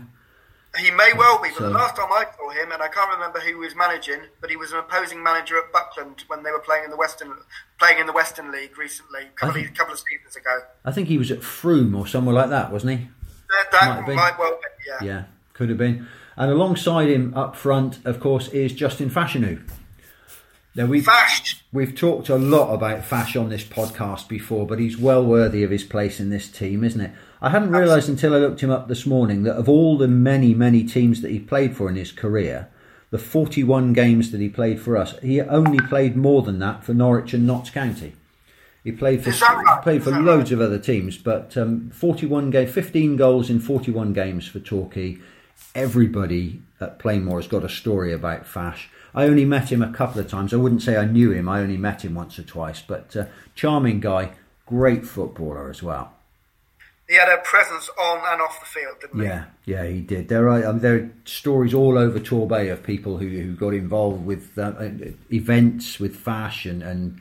He 0.78 0.90
may 0.90 1.12
well 1.16 1.40
be, 1.42 1.48
but 1.50 1.58
So- 1.58 1.64
the 1.64 1.70
last 1.70 1.96
time 1.96 2.08
I 2.10 2.26
saw 2.36 2.50
him, 2.50 2.70
and 2.72 2.82
I 2.82 2.88
can't 2.88 3.10
remember 3.10 3.40
who 3.40 3.46
he 3.48 3.54
was 3.54 3.74
managing, 3.74 4.20
but 4.42 4.50
he 4.50 4.56
was 4.56 4.72
an 4.72 4.78
opposing 4.78 5.22
manager 5.22 5.56
at 5.56 5.72
Buckland 5.72 6.24
when 6.26 6.42
they 6.42 6.50
were 6.50 6.58
playing 6.58 6.84
in 6.84 6.90
the 6.90 6.96
Western 6.98 7.32
playing 7.78 7.98
in 7.98 8.06
the 8.06 8.12
Western 8.12 8.50
League 8.52 8.76
recently, 8.78 9.22
a 9.22 9.28
couple, 9.38 9.60
I 9.60 9.64
of, 9.64 9.74
couple 9.74 9.94
of 9.94 10.00
seasons 10.00 10.36
ago. 10.36 10.60
I 10.84 10.92
think 10.92 11.08
he 11.08 11.16
was 11.18 11.30
at 11.30 11.42
Frome 11.42 11.94
or 11.94 12.06
somewhere 12.06 12.34
like 12.34 12.50
that, 12.50 12.72
wasn't 12.72 12.98
he? 12.98 13.08
That, 13.48 13.72
that 13.72 13.88
Might 13.88 14.06
have 14.06 14.16
might, 14.16 14.38
well 14.38 14.58
be, 14.60 14.84
yeah. 14.86 15.06
Yeah, 15.06 15.24
could 15.54 15.68
have 15.70 15.78
been. 15.78 16.06
And 16.36 16.50
alongside 16.50 17.08
him 17.08 17.32
up 17.34 17.56
front, 17.56 18.04
of 18.04 18.20
course, 18.20 18.48
is 18.48 18.72
Justin 18.74 19.08
Fashanu. 19.08 19.62
Now 20.76 20.84
we 20.84 21.00
Fash, 21.00 21.64
We've 21.72 21.94
talked 21.94 22.28
a 22.28 22.36
lot 22.36 22.74
about 22.74 23.02
Fash 23.02 23.34
on 23.34 23.48
this 23.48 23.64
podcast 23.64 24.28
before, 24.28 24.66
but 24.66 24.78
he's 24.78 24.98
well 24.98 25.24
worthy 25.24 25.62
of 25.62 25.70
his 25.70 25.84
place 25.84 26.20
in 26.20 26.28
this 26.28 26.50
team, 26.50 26.84
isn't 26.84 27.00
it? 27.00 27.12
I 27.40 27.48
hadn't 27.48 27.70
realised 27.70 28.10
until 28.10 28.34
I 28.34 28.38
looked 28.38 28.60
him 28.60 28.70
up 28.70 28.86
this 28.86 29.06
morning 29.06 29.44
that 29.44 29.56
of 29.56 29.70
all 29.70 29.96
the 29.96 30.06
many, 30.06 30.52
many 30.52 30.84
teams 30.84 31.22
that 31.22 31.30
he 31.30 31.40
played 31.40 31.74
for 31.74 31.88
in 31.88 31.96
his 31.96 32.12
career, 32.12 32.68
the 33.10 33.16
41 33.16 33.94
games 33.94 34.32
that 34.32 34.40
he 34.42 34.50
played 34.50 34.78
for 34.78 34.98
us, 34.98 35.18
he 35.20 35.40
only 35.40 35.78
played 35.78 36.14
more 36.14 36.42
than 36.42 36.58
that 36.58 36.84
for 36.84 36.92
Norwich 36.92 37.32
and 37.32 37.46
Notts 37.46 37.70
County. 37.70 38.14
He 38.84 38.92
played 38.92 39.24
for 39.24 39.30
right? 39.30 39.82
played 39.82 40.04
for 40.04 40.10
loads 40.10 40.52
right? 40.52 40.60
of 40.60 40.60
other 40.60 40.78
teams, 40.78 41.16
but 41.16 41.56
um, 41.56 41.88
41 41.88 42.50
game, 42.50 42.68
15 42.68 43.16
goals 43.16 43.48
in 43.48 43.60
41 43.60 44.12
games 44.12 44.46
for 44.46 44.60
Torquay. 44.60 45.16
Everybody 45.74 46.62
at 46.80 46.98
Plainmoor 46.98 47.36
has 47.36 47.48
got 47.48 47.64
a 47.64 47.68
story 47.68 48.12
about 48.12 48.46
Fash. 48.46 48.88
I 49.14 49.24
only 49.24 49.44
met 49.44 49.72
him 49.72 49.82
a 49.82 49.92
couple 49.92 50.20
of 50.20 50.28
times. 50.28 50.52
I 50.52 50.58
wouldn't 50.58 50.82
say 50.82 50.96
I 50.96 51.06
knew 51.06 51.32
him. 51.32 51.48
I 51.48 51.60
only 51.60 51.76
met 51.76 52.04
him 52.04 52.14
once 52.14 52.38
or 52.38 52.42
twice, 52.42 52.82
but 52.82 53.16
uh, 53.16 53.26
charming 53.54 54.00
guy, 54.00 54.32
great 54.66 55.06
footballer 55.06 55.70
as 55.70 55.82
well. 55.82 56.12
He 57.08 57.14
had 57.14 57.28
a 57.28 57.38
presence 57.38 57.88
on 57.98 58.18
and 58.26 58.42
off 58.42 58.58
the 58.58 58.66
field, 58.66 58.96
didn't 59.00 59.20
he? 59.20 59.26
Yeah, 59.26 59.44
yeah, 59.64 59.86
he 59.86 60.00
did. 60.00 60.28
There 60.28 60.48
are 60.48 60.66
um, 60.66 60.80
there 60.80 60.96
are 60.96 61.10
stories 61.24 61.72
all 61.72 61.96
over 61.96 62.18
Torbay 62.18 62.70
of 62.70 62.82
people 62.82 63.18
who, 63.18 63.28
who 63.28 63.54
got 63.54 63.74
involved 63.74 64.26
with 64.26 64.58
uh, 64.58 64.72
events 65.32 66.00
with 66.00 66.16
Fash 66.16 66.66
and, 66.66 66.82
and 66.82 67.20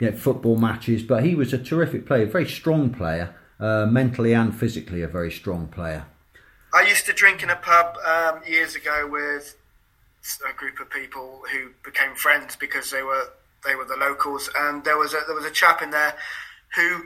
know, 0.00 0.12
football 0.12 0.56
matches. 0.56 1.02
But 1.02 1.24
he 1.24 1.34
was 1.34 1.52
a 1.52 1.58
terrific 1.58 2.06
player, 2.06 2.26
very 2.26 2.48
strong 2.48 2.90
player, 2.90 3.34
uh, 3.58 3.86
mentally 3.86 4.32
and 4.32 4.54
physically 4.56 5.02
a 5.02 5.08
very 5.08 5.30
strong 5.30 5.66
player. 5.66 6.06
I 6.72 6.82
used 6.82 7.06
to 7.06 7.12
drink 7.12 7.42
in 7.42 7.50
a 7.50 7.56
pub 7.56 7.96
um, 8.04 8.42
years 8.46 8.74
ago 8.74 9.08
with 9.10 9.56
a 10.48 10.52
group 10.52 10.78
of 10.80 10.90
people 10.90 11.42
who 11.50 11.70
became 11.84 12.14
friends 12.14 12.56
because 12.56 12.90
they 12.90 13.02
were 13.02 13.30
they 13.64 13.74
were 13.74 13.84
the 13.84 13.96
locals, 13.96 14.48
and 14.56 14.84
there 14.84 14.96
was 14.96 15.12
a, 15.12 15.20
there 15.26 15.34
was 15.34 15.44
a 15.44 15.50
chap 15.50 15.82
in 15.82 15.90
there 15.90 16.14
who 16.76 17.02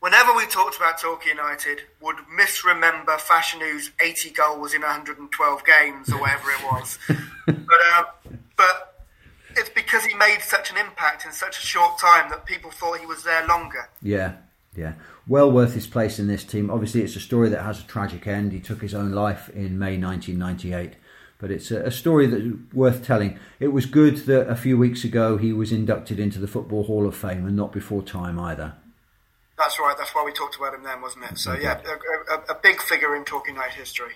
whenever 0.00 0.34
we 0.34 0.46
talked 0.46 0.76
about 0.76 0.98
Torquay 0.98 1.30
United, 1.30 1.82
would 2.00 2.16
misremember 2.34 3.16
Fashanu's 3.18 3.90
80 4.02 4.30
goals 4.30 4.74
in 4.74 4.80
112 4.82 5.64
games 5.64 6.12
or 6.12 6.20
whatever 6.20 6.50
it 6.50 6.64
was. 6.64 6.98
but, 7.46 7.80
um, 7.96 8.38
but 8.56 9.04
it's 9.56 9.68
because 9.68 10.04
he 10.04 10.14
made 10.14 10.40
such 10.40 10.70
an 10.70 10.76
impact 10.78 11.24
in 11.24 11.32
such 11.32 11.58
a 11.58 11.66
short 11.66 11.98
time 11.98 12.30
that 12.30 12.44
people 12.46 12.70
thought 12.70 12.98
he 12.98 13.06
was 13.06 13.22
there 13.22 13.46
longer. 13.46 13.88
Yeah, 14.02 14.36
yeah. 14.74 14.94
Well 15.30 15.52
worth 15.52 15.74
his 15.74 15.86
place 15.86 16.18
in 16.18 16.26
this 16.26 16.42
team. 16.42 16.72
Obviously, 16.72 17.02
it's 17.02 17.14
a 17.14 17.20
story 17.20 17.50
that 17.50 17.62
has 17.62 17.78
a 17.78 17.86
tragic 17.86 18.26
end. 18.26 18.50
He 18.50 18.58
took 18.58 18.82
his 18.82 18.96
own 18.96 19.12
life 19.12 19.48
in 19.50 19.78
May 19.78 19.96
1998. 19.96 20.94
But 21.38 21.52
it's 21.52 21.70
a, 21.70 21.82
a 21.82 21.92
story 21.92 22.26
that's 22.26 22.42
worth 22.74 23.06
telling. 23.06 23.38
It 23.60 23.68
was 23.68 23.86
good 23.86 24.16
that 24.26 24.48
a 24.50 24.56
few 24.56 24.76
weeks 24.76 25.04
ago 25.04 25.36
he 25.36 25.52
was 25.52 25.70
inducted 25.70 26.18
into 26.18 26.40
the 26.40 26.48
Football 26.48 26.82
Hall 26.82 27.06
of 27.06 27.14
Fame 27.14 27.46
and 27.46 27.54
not 27.54 27.70
before 27.70 28.02
time 28.02 28.40
either. 28.40 28.74
That's 29.56 29.78
right. 29.78 29.94
That's 29.96 30.12
why 30.16 30.24
we 30.24 30.32
talked 30.32 30.56
about 30.56 30.74
him 30.74 30.82
then, 30.82 31.00
wasn't 31.00 31.26
it? 31.30 31.38
So 31.38 31.52
yeah, 31.54 31.80
a, 31.80 32.34
a, 32.34 32.38
a, 32.48 32.54
big 32.60 32.82
figure 32.82 33.14
in 33.14 33.24
Torquay 33.24 33.52
United 33.52 33.74
history. 33.74 34.14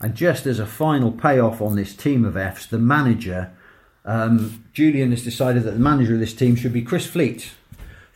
And 0.00 0.14
just 0.14 0.46
as 0.46 0.58
a 0.58 0.66
final 0.66 1.12
payoff 1.12 1.60
on 1.60 1.76
this 1.76 1.94
team 1.94 2.24
of 2.24 2.38
Fs, 2.38 2.64
the 2.64 2.78
manager, 2.78 3.52
um, 4.06 4.64
Julian 4.72 5.10
has 5.10 5.22
decided 5.22 5.64
that 5.64 5.72
the 5.72 5.78
manager 5.78 6.14
of 6.14 6.20
this 6.20 6.32
team 6.32 6.56
should 6.56 6.72
be 6.72 6.80
Chris 6.80 7.06
Fleet. 7.06 7.52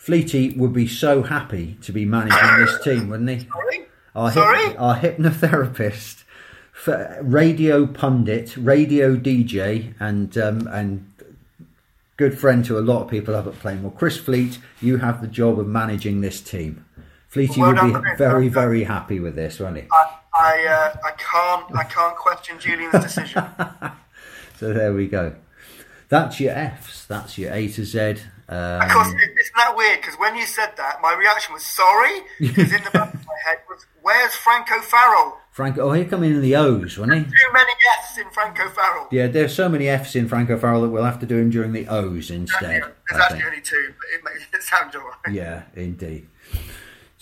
Fleety 0.06 0.56
would 0.56 0.72
be 0.72 0.86
so 0.86 1.24
happy 1.24 1.76
to 1.82 1.92
be 1.92 2.04
managing 2.04 2.64
this 2.64 2.80
team, 2.84 3.08
wouldn't 3.08 3.28
he? 3.28 3.48
Sorry, 3.48 3.86
our, 4.14 4.32
Sorry? 4.32 4.76
our 4.76 4.96
hypnotherapist, 4.96 6.22
radio 7.22 7.86
pundit, 7.86 8.56
radio 8.56 9.16
DJ, 9.16 9.94
and 9.98 10.38
um, 10.38 10.68
and 10.68 11.12
good 12.16 12.38
friend 12.38 12.64
to 12.66 12.78
a 12.78 12.80
lot 12.80 13.02
of 13.02 13.10
people 13.10 13.34
up 13.34 13.48
at 13.48 13.54
Plainmoor. 13.54 13.96
Chris 13.96 14.16
Fleet, 14.16 14.58
you 14.80 14.98
have 14.98 15.20
the 15.20 15.26
job 15.26 15.58
of 15.58 15.66
managing 15.66 16.20
this 16.20 16.40
team. 16.40 16.84
Fleety 17.32 17.58
well 17.58 17.92
would 17.92 18.02
be 18.02 18.10
very, 18.16 18.48
very 18.48 18.84
happy 18.84 19.18
with 19.18 19.34
this, 19.34 19.58
won't 19.58 19.76
he? 19.76 19.82
I, 19.90 20.18
I, 20.34 20.66
uh, 20.66 20.96
I 21.04 21.10
can't, 21.18 21.76
I 21.76 21.84
can't 21.84 22.16
question 22.16 22.58
Julian's 22.60 22.92
decision. 22.92 23.44
so 24.56 24.72
there 24.72 24.94
we 24.94 25.08
go. 25.08 25.34
That's 26.08 26.40
your 26.40 26.52
Fs. 26.52 27.06
That's 27.06 27.36
your 27.38 27.52
A 27.52 27.68
to 27.68 27.84
Z. 27.84 27.98
Um, 28.48 28.80
of 28.80 28.88
course, 28.90 29.08
isn't 29.08 29.56
that 29.56 29.74
weird? 29.76 30.00
Because 30.00 30.14
when 30.16 30.36
you 30.36 30.46
said 30.46 30.70
that, 30.76 31.00
my 31.02 31.14
reaction 31.14 31.52
was 31.52 31.64
sorry. 31.64 32.20
Because 32.40 32.72
in 32.72 32.84
the 32.84 32.90
back 32.90 33.12
of 33.12 33.26
my 33.26 33.34
head 33.44 33.58
was, 33.68 33.86
"Where's 34.02 34.34
Franco 34.34 34.80
Farrell?" 34.80 35.38
Franco, 35.50 35.80
oh, 35.88 35.92
he's 35.92 36.08
coming 36.08 36.32
in 36.32 36.42
the 36.42 36.54
O's, 36.54 36.98
wasn't 36.98 37.14
he? 37.14 37.24
Too 37.24 37.52
many 37.52 37.72
F's 37.98 38.18
in 38.18 38.30
Franco 38.30 38.68
Farrell. 38.68 39.08
Yeah, 39.10 39.26
there's 39.26 39.54
so 39.54 39.68
many 39.68 39.88
F's 39.88 40.14
in 40.14 40.28
Franco 40.28 40.56
Farrell 40.58 40.82
that 40.82 40.90
we'll 40.90 41.02
have 41.04 41.18
to 41.20 41.26
do 41.26 41.38
him 41.38 41.50
during 41.50 41.72
the 41.72 41.88
O's 41.88 42.30
instead. 42.30 42.82
There's 43.10 43.22
actually 43.22 43.42
only 43.44 43.62
two, 43.62 43.94
but 43.98 44.06
it 44.14 44.22
makes 44.34 44.46
it 44.52 44.62
sound 44.70 44.94
all 44.94 45.02
right. 45.02 45.34
Yeah, 45.34 45.62
indeed. 45.74 46.28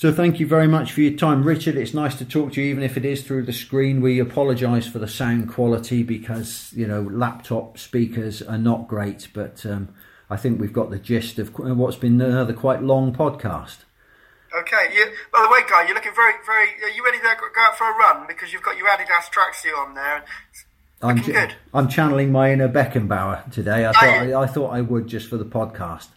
So 0.05 0.13
thank 0.13 0.39
you 0.39 0.47
very 0.47 0.69
much 0.69 0.93
for 0.93 1.01
your 1.01 1.17
time, 1.17 1.45
Richard. 1.45 1.77
It's 1.77 1.95
nice 1.95 2.15
to 2.17 2.27
talk 2.27 2.53
to 2.53 2.61
you, 2.61 2.69
even 2.69 2.83
if 2.83 2.99
it 2.99 3.07
is 3.07 3.23
through 3.23 3.45
the 3.45 3.55
screen. 3.55 4.03
We 4.03 4.19
apologise 4.19 4.87
for 4.87 4.99
the 4.99 5.09
sound 5.09 5.51
quality 5.51 6.03
because 6.03 6.71
you 6.77 6.87
know 6.87 7.01
laptop 7.01 7.79
speakers 7.79 8.43
are 8.43 8.59
not 8.59 8.87
great, 8.87 9.29
but 9.33 9.65
um, 9.65 9.95
I 10.29 10.37
think 10.37 10.61
we've 10.61 10.75
got 10.75 10.91
the 10.91 10.99
gist 10.99 11.39
of 11.39 11.59
what's 11.59 11.97
been 11.97 12.21
another 12.21 12.53
quite 12.53 12.83
long 12.83 13.15
podcast. 13.15 13.79
Okay. 14.55 14.95
You, 14.95 15.07
by 15.33 15.41
the 15.41 15.49
way, 15.51 15.61
Guy, 15.67 15.87
you're 15.87 15.95
looking 15.95 16.15
very, 16.15 16.35
very. 16.45 16.69
Are 16.83 16.95
you 16.95 17.03
ready 17.03 17.17
to 17.17 17.25
go 17.25 17.63
out 17.63 17.79
for 17.79 17.91
a 17.91 17.97
run 17.97 18.27
because 18.27 18.53
you've 18.53 18.61
got 18.61 18.77
your 18.77 18.89
Adidas 18.89 19.31
tracksuit 19.33 19.75
on 19.75 19.95
there? 19.95 20.23
I'm, 21.01 21.17
good. 21.17 21.55
I'm 21.73 21.89
channeling 21.89 22.31
my 22.31 22.53
inner 22.53 22.69
Beckenbauer 22.69 23.51
today. 23.51 23.87
I 23.87 23.93
thought 23.93 24.05
I, 24.05 24.43
I, 24.43 24.47
thought 24.49 24.69
I 24.69 24.83
would 24.83 25.07
just 25.07 25.31
for 25.31 25.39
the 25.39 25.47
podcast. 25.47 26.09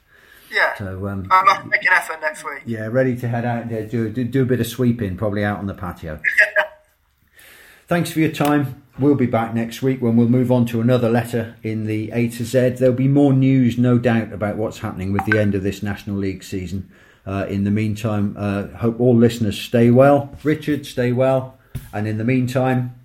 Yeah. 0.52 0.76
So 0.78 1.08
um, 1.08 1.28
I'm 1.32 1.70
making 1.70 1.90
effort 1.92 2.22
next 2.22 2.44
week. 2.44 2.64
Yeah, 2.66 2.88
ready 2.88 3.16
to 3.18 3.28
head 3.28 3.46
out 3.46 3.70
there, 3.70 3.86
do, 3.86 4.10
do, 4.10 4.24
do 4.24 4.44
a 4.44 4.46
bit 4.46 4.60
of 4.60 4.68
sweeping, 4.68 5.18
probably 5.18 5.44
out 5.44 5.60
on 5.60 5.68
the 5.68 5.74
patio. 5.74 6.20
Thanks 7.88 8.12
for 8.12 8.20
your 8.20 8.32
time. 8.32 8.84
We'll 9.00 9.16
be 9.16 9.28
back 9.28 9.54
next 9.54 9.82
week 9.82 10.02
when 10.02 10.18
we'll 10.18 10.28
move 10.28 10.52
on 10.52 10.66
to 10.68 10.82
another 10.82 11.10
letter 11.10 11.56
in 11.64 11.86
the 11.86 12.12
A 12.12 12.28
to 12.30 12.44
Z. 12.44 12.70
There'll 12.72 12.96
be 12.96 13.08
more 13.08 13.32
news, 13.32 13.78
no 13.78 13.98
doubt, 13.98 14.34
about 14.34 14.58
what's 14.58 14.80
happening 14.80 15.14
with 15.14 15.26
the 15.26 15.40
end 15.40 15.56
of 15.56 15.64
this 15.64 15.84
National 15.84 16.18
League 16.18 16.44
season. 16.44 16.90
Uh, 17.26 17.46
in 17.48 17.64
the 17.64 17.72
meantime, 17.72 18.36
uh, 18.38 18.68
hope 18.78 19.00
all 19.00 19.16
listeners 19.16 19.60
stay 19.60 19.92
well. 19.92 20.36
Richard, 20.44 20.86
stay 20.86 21.12
well. 21.12 21.58
And 21.94 22.08
in 22.08 22.18
the 22.18 22.24
meantime, 22.24 22.96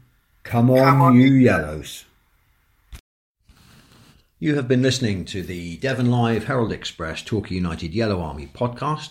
come 0.44 0.70
on, 0.70 0.78
come 0.78 1.02
on. 1.02 1.14
you 1.16 1.32
yellows. 1.32 2.04
You 4.42 4.56
have 4.56 4.66
been 4.66 4.82
listening 4.82 5.24
to 5.26 5.40
the 5.44 5.76
Devon 5.76 6.10
Live 6.10 6.46
Herald 6.46 6.72
Express 6.72 7.22
Torquay 7.22 7.54
United 7.54 7.94
Yellow 7.94 8.20
Army 8.20 8.48
podcast, 8.52 9.10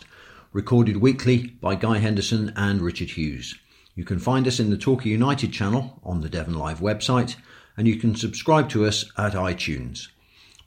recorded 0.51 0.97
weekly 0.97 1.47
by 1.61 1.75
Guy 1.75 1.99
Henderson 1.99 2.51
and 2.57 2.81
Richard 2.81 3.11
Hughes. 3.11 3.55
You 3.95 4.03
can 4.03 4.19
find 4.19 4.45
us 4.45 4.59
in 4.59 4.71
the 4.71 4.77
Torquay 4.77 5.11
United 5.11 5.53
channel 5.53 6.01
on 6.03 6.19
the 6.19 6.27
Devon 6.27 6.55
Live 6.55 6.81
website, 6.81 7.37
and 7.77 7.87
you 7.87 7.95
can 7.95 8.13
subscribe 8.13 8.67
to 8.71 8.85
us 8.85 9.09
at 9.17 9.31
iTunes. 9.31 10.09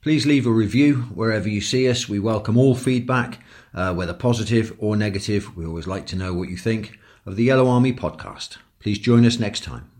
Please 0.00 0.24
leave 0.24 0.46
a 0.46 0.50
review 0.50 1.02
wherever 1.12 1.46
you 1.46 1.60
see 1.60 1.86
us. 1.86 2.08
We 2.08 2.18
welcome 2.18 2.56
all 2.56 2.74
feedback 2.74 3.40
uh, 3.74 3.92
whether 3.92 4.14
positive 4.14 4.74
or 4.78 4.96
negative. 4.96 5.54
We 5.54 5.66
always 5.66 5.86
like 5.86 6.06
to 6.06 6.16
know 6.16 6.32
what 6.32 6.48
you 6.48 6.56
think 6.56 6.98
of 7.26 7.36
the 7.36 7.44
Yellow 7.44 7.68
Army 7.68 7.92
podcast. 7.92 8.56
Please 8.80 8.98
join 8.98 9.26
us 9.26 9.38
next 9.38 9.62
time. 9.62 9.90